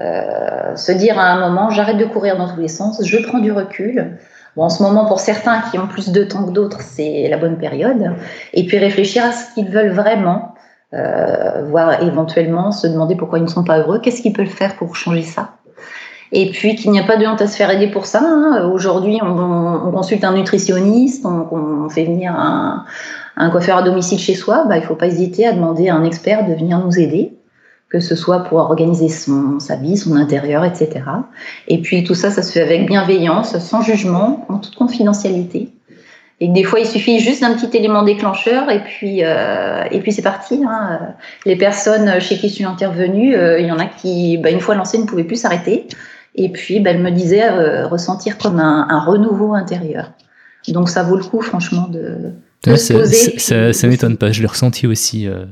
Euh, 0.00 0.74
se 0.76 0.92
dire 0.92 1.18
à 1.18 1.24
un 1.24 1.48
moment, 1.48 1.70
j'arrête 1.70 1.98
de 1.98 2.04
courir 2.04 2.36
dans 2.36 2.52
tous 2.52 2.60
les 2.60 2.68
sens, 2.68 3.00
je 3.04 3.18
prends 3.18 3.38
du 3.38 3.52
recul. 3.52 4.18
Bon, 4.56 4.64
en 4.64 4.68
ce 4.68 4.82
moment, 4.82 5.06
pour 5.06 5.20
certains 5.20 5.60
qui 5.70 5.78
ont 5.78 5.86
plus 5.86 6.10
de 6.10 6.24
temps 6.24 6.44
que 6.44 6.50
d'autres, 6.50 6.80
c'est 6.80 7.28
la 7.28 7.36
bonne 7.36 7.58
période. 7.58 8.12
Et 8.52 8.66
puis 8.66 8.78
réfléchir 8.78 9.24
à 9.24 9.32
ce 9.32 9.52
qu'ils 9.54 9.68
veulent 9.68 9.92
vraiment. 9.92 10.54
voire 10.92 12.02
éventuellement 12.02 12.70
se 12.70 12.86
demander 12.86 13.16
pourquoi 13.16 13.38
ils 13.38 13.44
ne 13.44 13.48
sont 13.48 13.64
pas 13.64 13.80
heureux, 13.80 14.00
qu'est-ce 14.00 14.22
qu'ils 14.22 14.32
peuvent 14.32 14.46
faire 14.46 14.76
pour 14.76 14.94
changer 14.94 15.22
ça. 15.22 15.54
Et 16.34 16.50
puis 16.50 16.74
qu'il 16.74 16.90
n'y 16.90 16.98
a 16.98 17.04
pas 17.04 17.16
de 17.16 17.24
honte 17.24 17.40
à 17.40 17.46
se 17.46 17.56
faire 17.56 17.70
aider 17.70 17.86
pour 17.86 18.06
ça. 18.06 18.20
Hein. 18.20 18.68
Aujourd'hui, 18.72 19.20
on, 19.22 19.92
consulte 19.92 20.24
un 20.24 20.34
nutritionniste, 20.34 21.24
on, 21.24 21.88
fait 21.88 22.04
venir 22.04 22.34
un, 22.36 23.50
coiffeur 23.50 23.78
à 23.78 23.82
domicile 23.82 24.18
chez 24.18 24.34
soi. 24.34 24.64
Bah, 24.68 24.76
il 24.76 24.80
ne 24.80 24.86
faut 24.86 24.96
pas 24.96 25.06
hésiter 25.06 25.46
à 25.46 25.52
demander 25.52 25.88
à 25.88 25.94
un 25.94 26.02
expert 26.02 26.44
de 26.44 26.52
venir 26.52 26.78
nous 26.78 26.98
aider, 26.98 27.38
que 27.94 28.00
ce 28.00 28.16
soit 28.16 28.40
pour 28.40 28.58
organiser 28.58 29.08
son, 29.08 29.60
sa 29.60 29.76
vie, 29.76 29.96
son 29.96 30.16
intérieur, 30.16 30.64
etc. 30.64 31.04
Et 31.68 31.80
puis 31.80 32.02
tout 32.02 32.16
ça, 32.16 32.32
ça 32.32 32.42
se 32.42 32.50
fait 32.50 32.60
avec 32.60 32.86
bienveillance, 32.86 33.56
sans 33.58 33.82
jugement, 33.82 34.44
en 34.48 34.58
toute 34.58 34.74
confidentialité. 34.74 35.68
Et 36.40 36.48
des 36.48 36.64
fois, 36.64 36.80
il 36.80 36.86
suffit 36.86 37.20
juste 37.20 37.42
d'un 37.42 37.54
petit 37.54 37.76
élément 37.76 38.02
déclencheur 38.02 38.68
et 38.68 38.82
puis, 38.82 39.20
euh, 39.22 39.84
puis 40.02 40.10
c'est 40.10 40.22
parti. 40.22 40.60
Hein. 40.68 41.14
Les 41.46 41.54
personnes 41.54 42.20
chez 42.20 42.36
qui 42.36 42.48
je 42.48 42.54
suis 42.54 42.64
intervenue, 42.64 43.36
euh, 43.36 43.60
il 43.60 43.66
y 43.66 43.70
en 43.70 43.78
a 43.78 43.86
qui, 43.86 44.38
bah, 44.38 44.50
une 44.50 44.58
fois 44.58 44.74
lancées, 44.74 44.98
ne 44.98 45.04
pouvaient 45.04 45.22
plus 45.22 45.36
s'arrêter. 45.36 45.86
Et 46.34 46.48
puis, 46.48 46.80
ben, 46.80 46.96
elle 46.96 47.02
me 47.02 47.12
disait 47.12 47.48
euh, 47.48 47.86
ressentir 47.86 48.38
comme 48.38 48.58
un, 48.58 48.98
renouveau 48.98 49.54
intérieur. 49.54 50.10
Donc, 50.66 50.88
ça 50.88 51.04
vaut 51.04 51.16
le 51.16 51.22
coup, 51.22 51.42
franchement, 51.42 51.86
de, 51.86 52.32
ça, 52.76 53.72
ça, 53.72 53.86
m'étonne 53.88 54.16
pas. 54.16 54.32
Je 54.32 54.40
l'ai 54.40 54.46
ressenti 54.46 54.86
aussi. 54.86 55.26
Euh, 55.26 55.44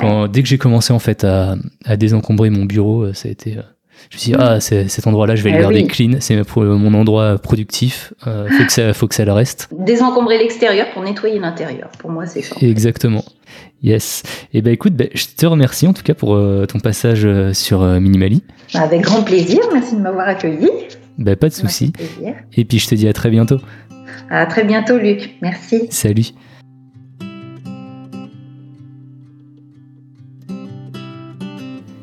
quand, 0.00 0.28
dès 0.28 0.42
que 0.42 0.48
j'ai 0.48 0.58
commencé 0.58 0.92
en 0.92 0.98
fait 0.98 1.24
à, 1.24 1.56
à, 1.84 1.96
désencombrer 1.96 2.50
mon 2.50 2.64
bureau, 2.64 3.02
euh, 3.02 3.12
ça 3.12 3.28
a 3.28 3.32
été. 3.32 3.52
je 3.52 4.16
me 4.16 4.18
suis 4.18 4.32
dit, 4.32 4.36
mm. 4.36 4.40
ah, 4.40 4.60
cet 4.60 5.06
endroit-là, 5.06 5.36
je 5.36 5.42
vais 5.42 5.50
le 5.50 5.58
eh 5.58 5.60
garder 5.60 5.86
clean. 5.86 6.12
C'est 6.20 6.36
mon 6.56 6.94
endroit 6.94 7.38
productif. 7.38 8.12
Il 8.26 8.52
faut, 8.52 8.64
que 8.64 8.72
ça, 8.72 8.92
faut 8.92 9.08
que 9.08 9.14
ça 9.14 9.24
le 9.24 9.32
reste. 9.32 9.68
Désencombrer 9.72 10.38
l'extérieur 10.38 10.90
pour 10.92 11.02
nettoyer 11.02 11.38
l'intérieur. 11.38 11.90
Pour 11.98 12.10
moi, 12.10 12.26
c'est 12.26 12.42
ça. 12.42 12.56
Exactement. 12.60 13.24
Yes. 13.82 14.22
Et 14.52 14.58
eh 14.58 14.62
ben 14.62 14.72
écoute, 14.72 14.94
ben, 14.94 15.08
je 15.14 15.24
te 15.36 15.46
remercie 15.46 15.86
en 15.86 15.94
tout 15.94 16.02
cas 16.02 16.14
pour 16.14 16.34
euh, 16.34 16.66
ton 16.66 16.80
passage 16.80 17.24
euh, 17.24 17.54
sur 17.54 17.82
euh, 17.82 17.98
Minimali. 17.98 18.42
Avec 18.74 19.00
grand 19.00 19.22
plaisir, 19.22 19.60
merci 19.72 19.94
de 19.94 20.00
m'avoir 20.00 20.28
accueilli. 20.28 20.68
Ben, 21.16 21.34
pas 21.34 21.48
de 21.48 21.54
souci. 21.54 21.92
Et 22.54 22.64
puis 22.64 22.78
je 22.78 22.88
te 22.88 22.94
dis 22.94 23.08
à 23.08 23.12
très 23.12 23.30
bientôt. 23.30 23.58
À 24.30 24.46
très 24.46 24.62
bientôt 24.62 24.96
Luc, 24.96 25.36
merci. 25.42 25.88
Salut. 25.90 26.26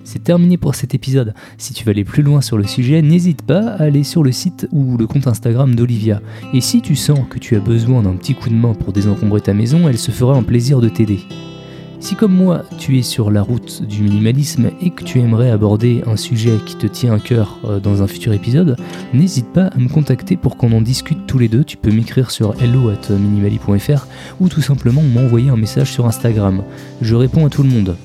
C'est 0.04 0.24
terminé 0.24 0.58
pour 0.58 0.76
cet 0.76 0.94
épisode. 0.94 1.34
Si 1.58 1.74
tu 1.74 1.86
veux 1.86 1.92
aller 1.92 2.04
plus 2.04 2.24
loin 2.24 2.42
sur 2.42 2.58
le 2.58 2.66
sujet, 2.66 3.02
n'hésite 3.02 3.44
pas 3.44 3.62
à 3.62 3.84
aller 3.84 4.04
sur 4.04 4.24
le 4.24 4.34
site 4.34 4.68
ou 4.74 4.98
le 4.98 5.08
compte 5.08 5.28
Instagram 5.28 5.74
d'Olivia. 5.74 6.22
Et 6.54 6.60
si 6.60 6.82
tu 6.82 6.98
sens 6.98 7.20
que 7.30 7.40
tu 7.40 7.56
as 7.56 7.62
besoin 7.62 8.02
d'un 8.02 8.16
petit 8.18 8.36
coup 8.36 8.50
de 8.50 8.56
main 8.56 8.74
pour 8.74 8.92
désencombrer 8.92 9.40
ta 9.40 9.54
maison, 9.54 9.88
elle 9.88 9.98
se 9.98 10.12
fera 10.12 10.36
un 10.36 10.44
plaisir 10.44 10.82
de 10.82 10.90
t'aider. 10.90 11.20
Si 12.00 12.16
comme 12.16 12.34
moi, 12.34 12.64
tu 12.78 13.00
es 13.00 13.02
sur 13.02 13.32
la 13.32 13.42
route 13.42 13.84
du 13.84 14.04
minimalisme 14.04 14.70
et 14.82 14.92
que 14.92 15.04
tu 15.04 15.20
aimerais 15.20 15.50
aborder 15.50 16.04
un 16.06 16.16
sujet 16.16 16.58
qui 16.66 16.76
te 16.76 16.86
tient 16.86 17.14
à 17.14 17.20
cœur 17.20 17.58
euh, 17.66 17.80
dans 17.80 18.04
un 18.04 18.08
futur 18.08 18.34
épisode, 18.34 18.78
n'hésite 19.14 19.48
pas 19.48 19.66
à 19.66 19.78
me 19.78 19.90
contacter 19.90 20.38
pour 20.38 20.58
qu'on 20.58 20.72
en 20.74 20.82
discute 20.82 21.26
tous 21.26 21.40
les 21.40 21.48
deux. 21.48 21.64
Tu 21.64 21.76
peux 21.76 21.92
m'écrire 21.92 22.30
sur 22.30 22.54
hello@minimali.fr 22.62 24.08
ou 24.40 24.48
tout 24.48 24.62
simplement 24.62 25.02
m'envoyer 25.02 25.50
un 25.50 25.58
message 25.58 25.92
sur 25.92 26.06
Instagram. 26.06 26.64
Je 27.02 27.16
réponds 27.16 27.46
à 27.46 27.50
tout 27.50 27.64
le 27.64 27.70
monde. 27.70 27.96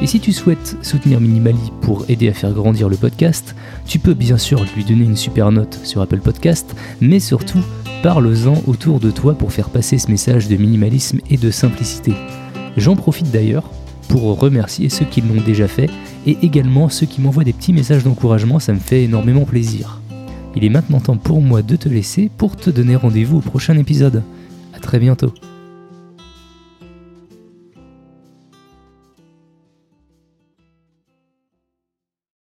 Et 0.00 0.06
si 0.06 0.20
tu 0.20 0.32
souhaites 0.32 0.76
soutenir 0.82 1.20
Minimali 1.20 1.70
pour 1.80 2.04
aider 2.08 2.28
à 2.28 2.32
faire 2.32 2.52
grandir 2.52 2.88
le 2.88 2.96
podcast, 2.96 3.54
tu 3.86 3.98
peux 3.98 4.14
bien 4.14 4.38
sûr 4.38 4.64
lui 4.74 4.84
donner 4.84 5.04
une 5.04 5.16
super 5.16 5.52
note 5.52 5.78
sur 5.84 6.00
Apple 6.00 6.18
Podcast, 6.18 6.74
mais 7.00 7.20
surtout, 7.20 7.60
parle-en 8.02 8.60
autour 8.66 8.98
de 8.98 9.10
toi 9.10 9.34
pour 9.34 9.52
faire 9.52 9.68
passer 9.68 9.98
ce 9.98 10.10
message 10.10 10.48
de 10.48 10.56
minimalisme 10.56 11.20
et 11.30 11.36
de 11.36 11.50
simplicité. 11.50 12.12
J'en 12.76 12.96
profite 12.96 13.30
d'ailleurs 13.30 13.70
pour 14.08 14.38
remercier 14.38 14.88
ceux 14.88 15.04
qui 15.04 15.20
l'ont 15.20 15.40
déjà 15.40 15.68
fait 15.68 15.90
et 16.26 16.36
également 16.42 16.88
ceux 16.88 17.06
qui 17.06 17.20
m'envoient 17.20 17.44
des 17.44 17.52
petits 17.52 17.72
messages 17.72 18.04
d'encouragement, 18.04 18.58
ça 18.58 18.72
me 18.72 18.78
fait 18.78 19.04
énormément 19.04 19.44
plaisir. 19.44 20.00
Il 20.56 20.64
est 20.64 20.68
maintenant 20.68 21.00
temps 21.00 21.16
pour 21.16 21.40
moi 21.40 21.62
de 21.62 21.76
te 21.76 21.88
laisser 21.88 22.30
pour 22.36 22.56
te 22.56 22.70
donner 22.70 22.96
rendez-vous 22.96 23.38
au 23.38 23.40
prochain 23.40 23.76
épisode. 23.76 24.22
A 24.72 24.78
très 24.78 24.98
bientôt. 24.98 25.32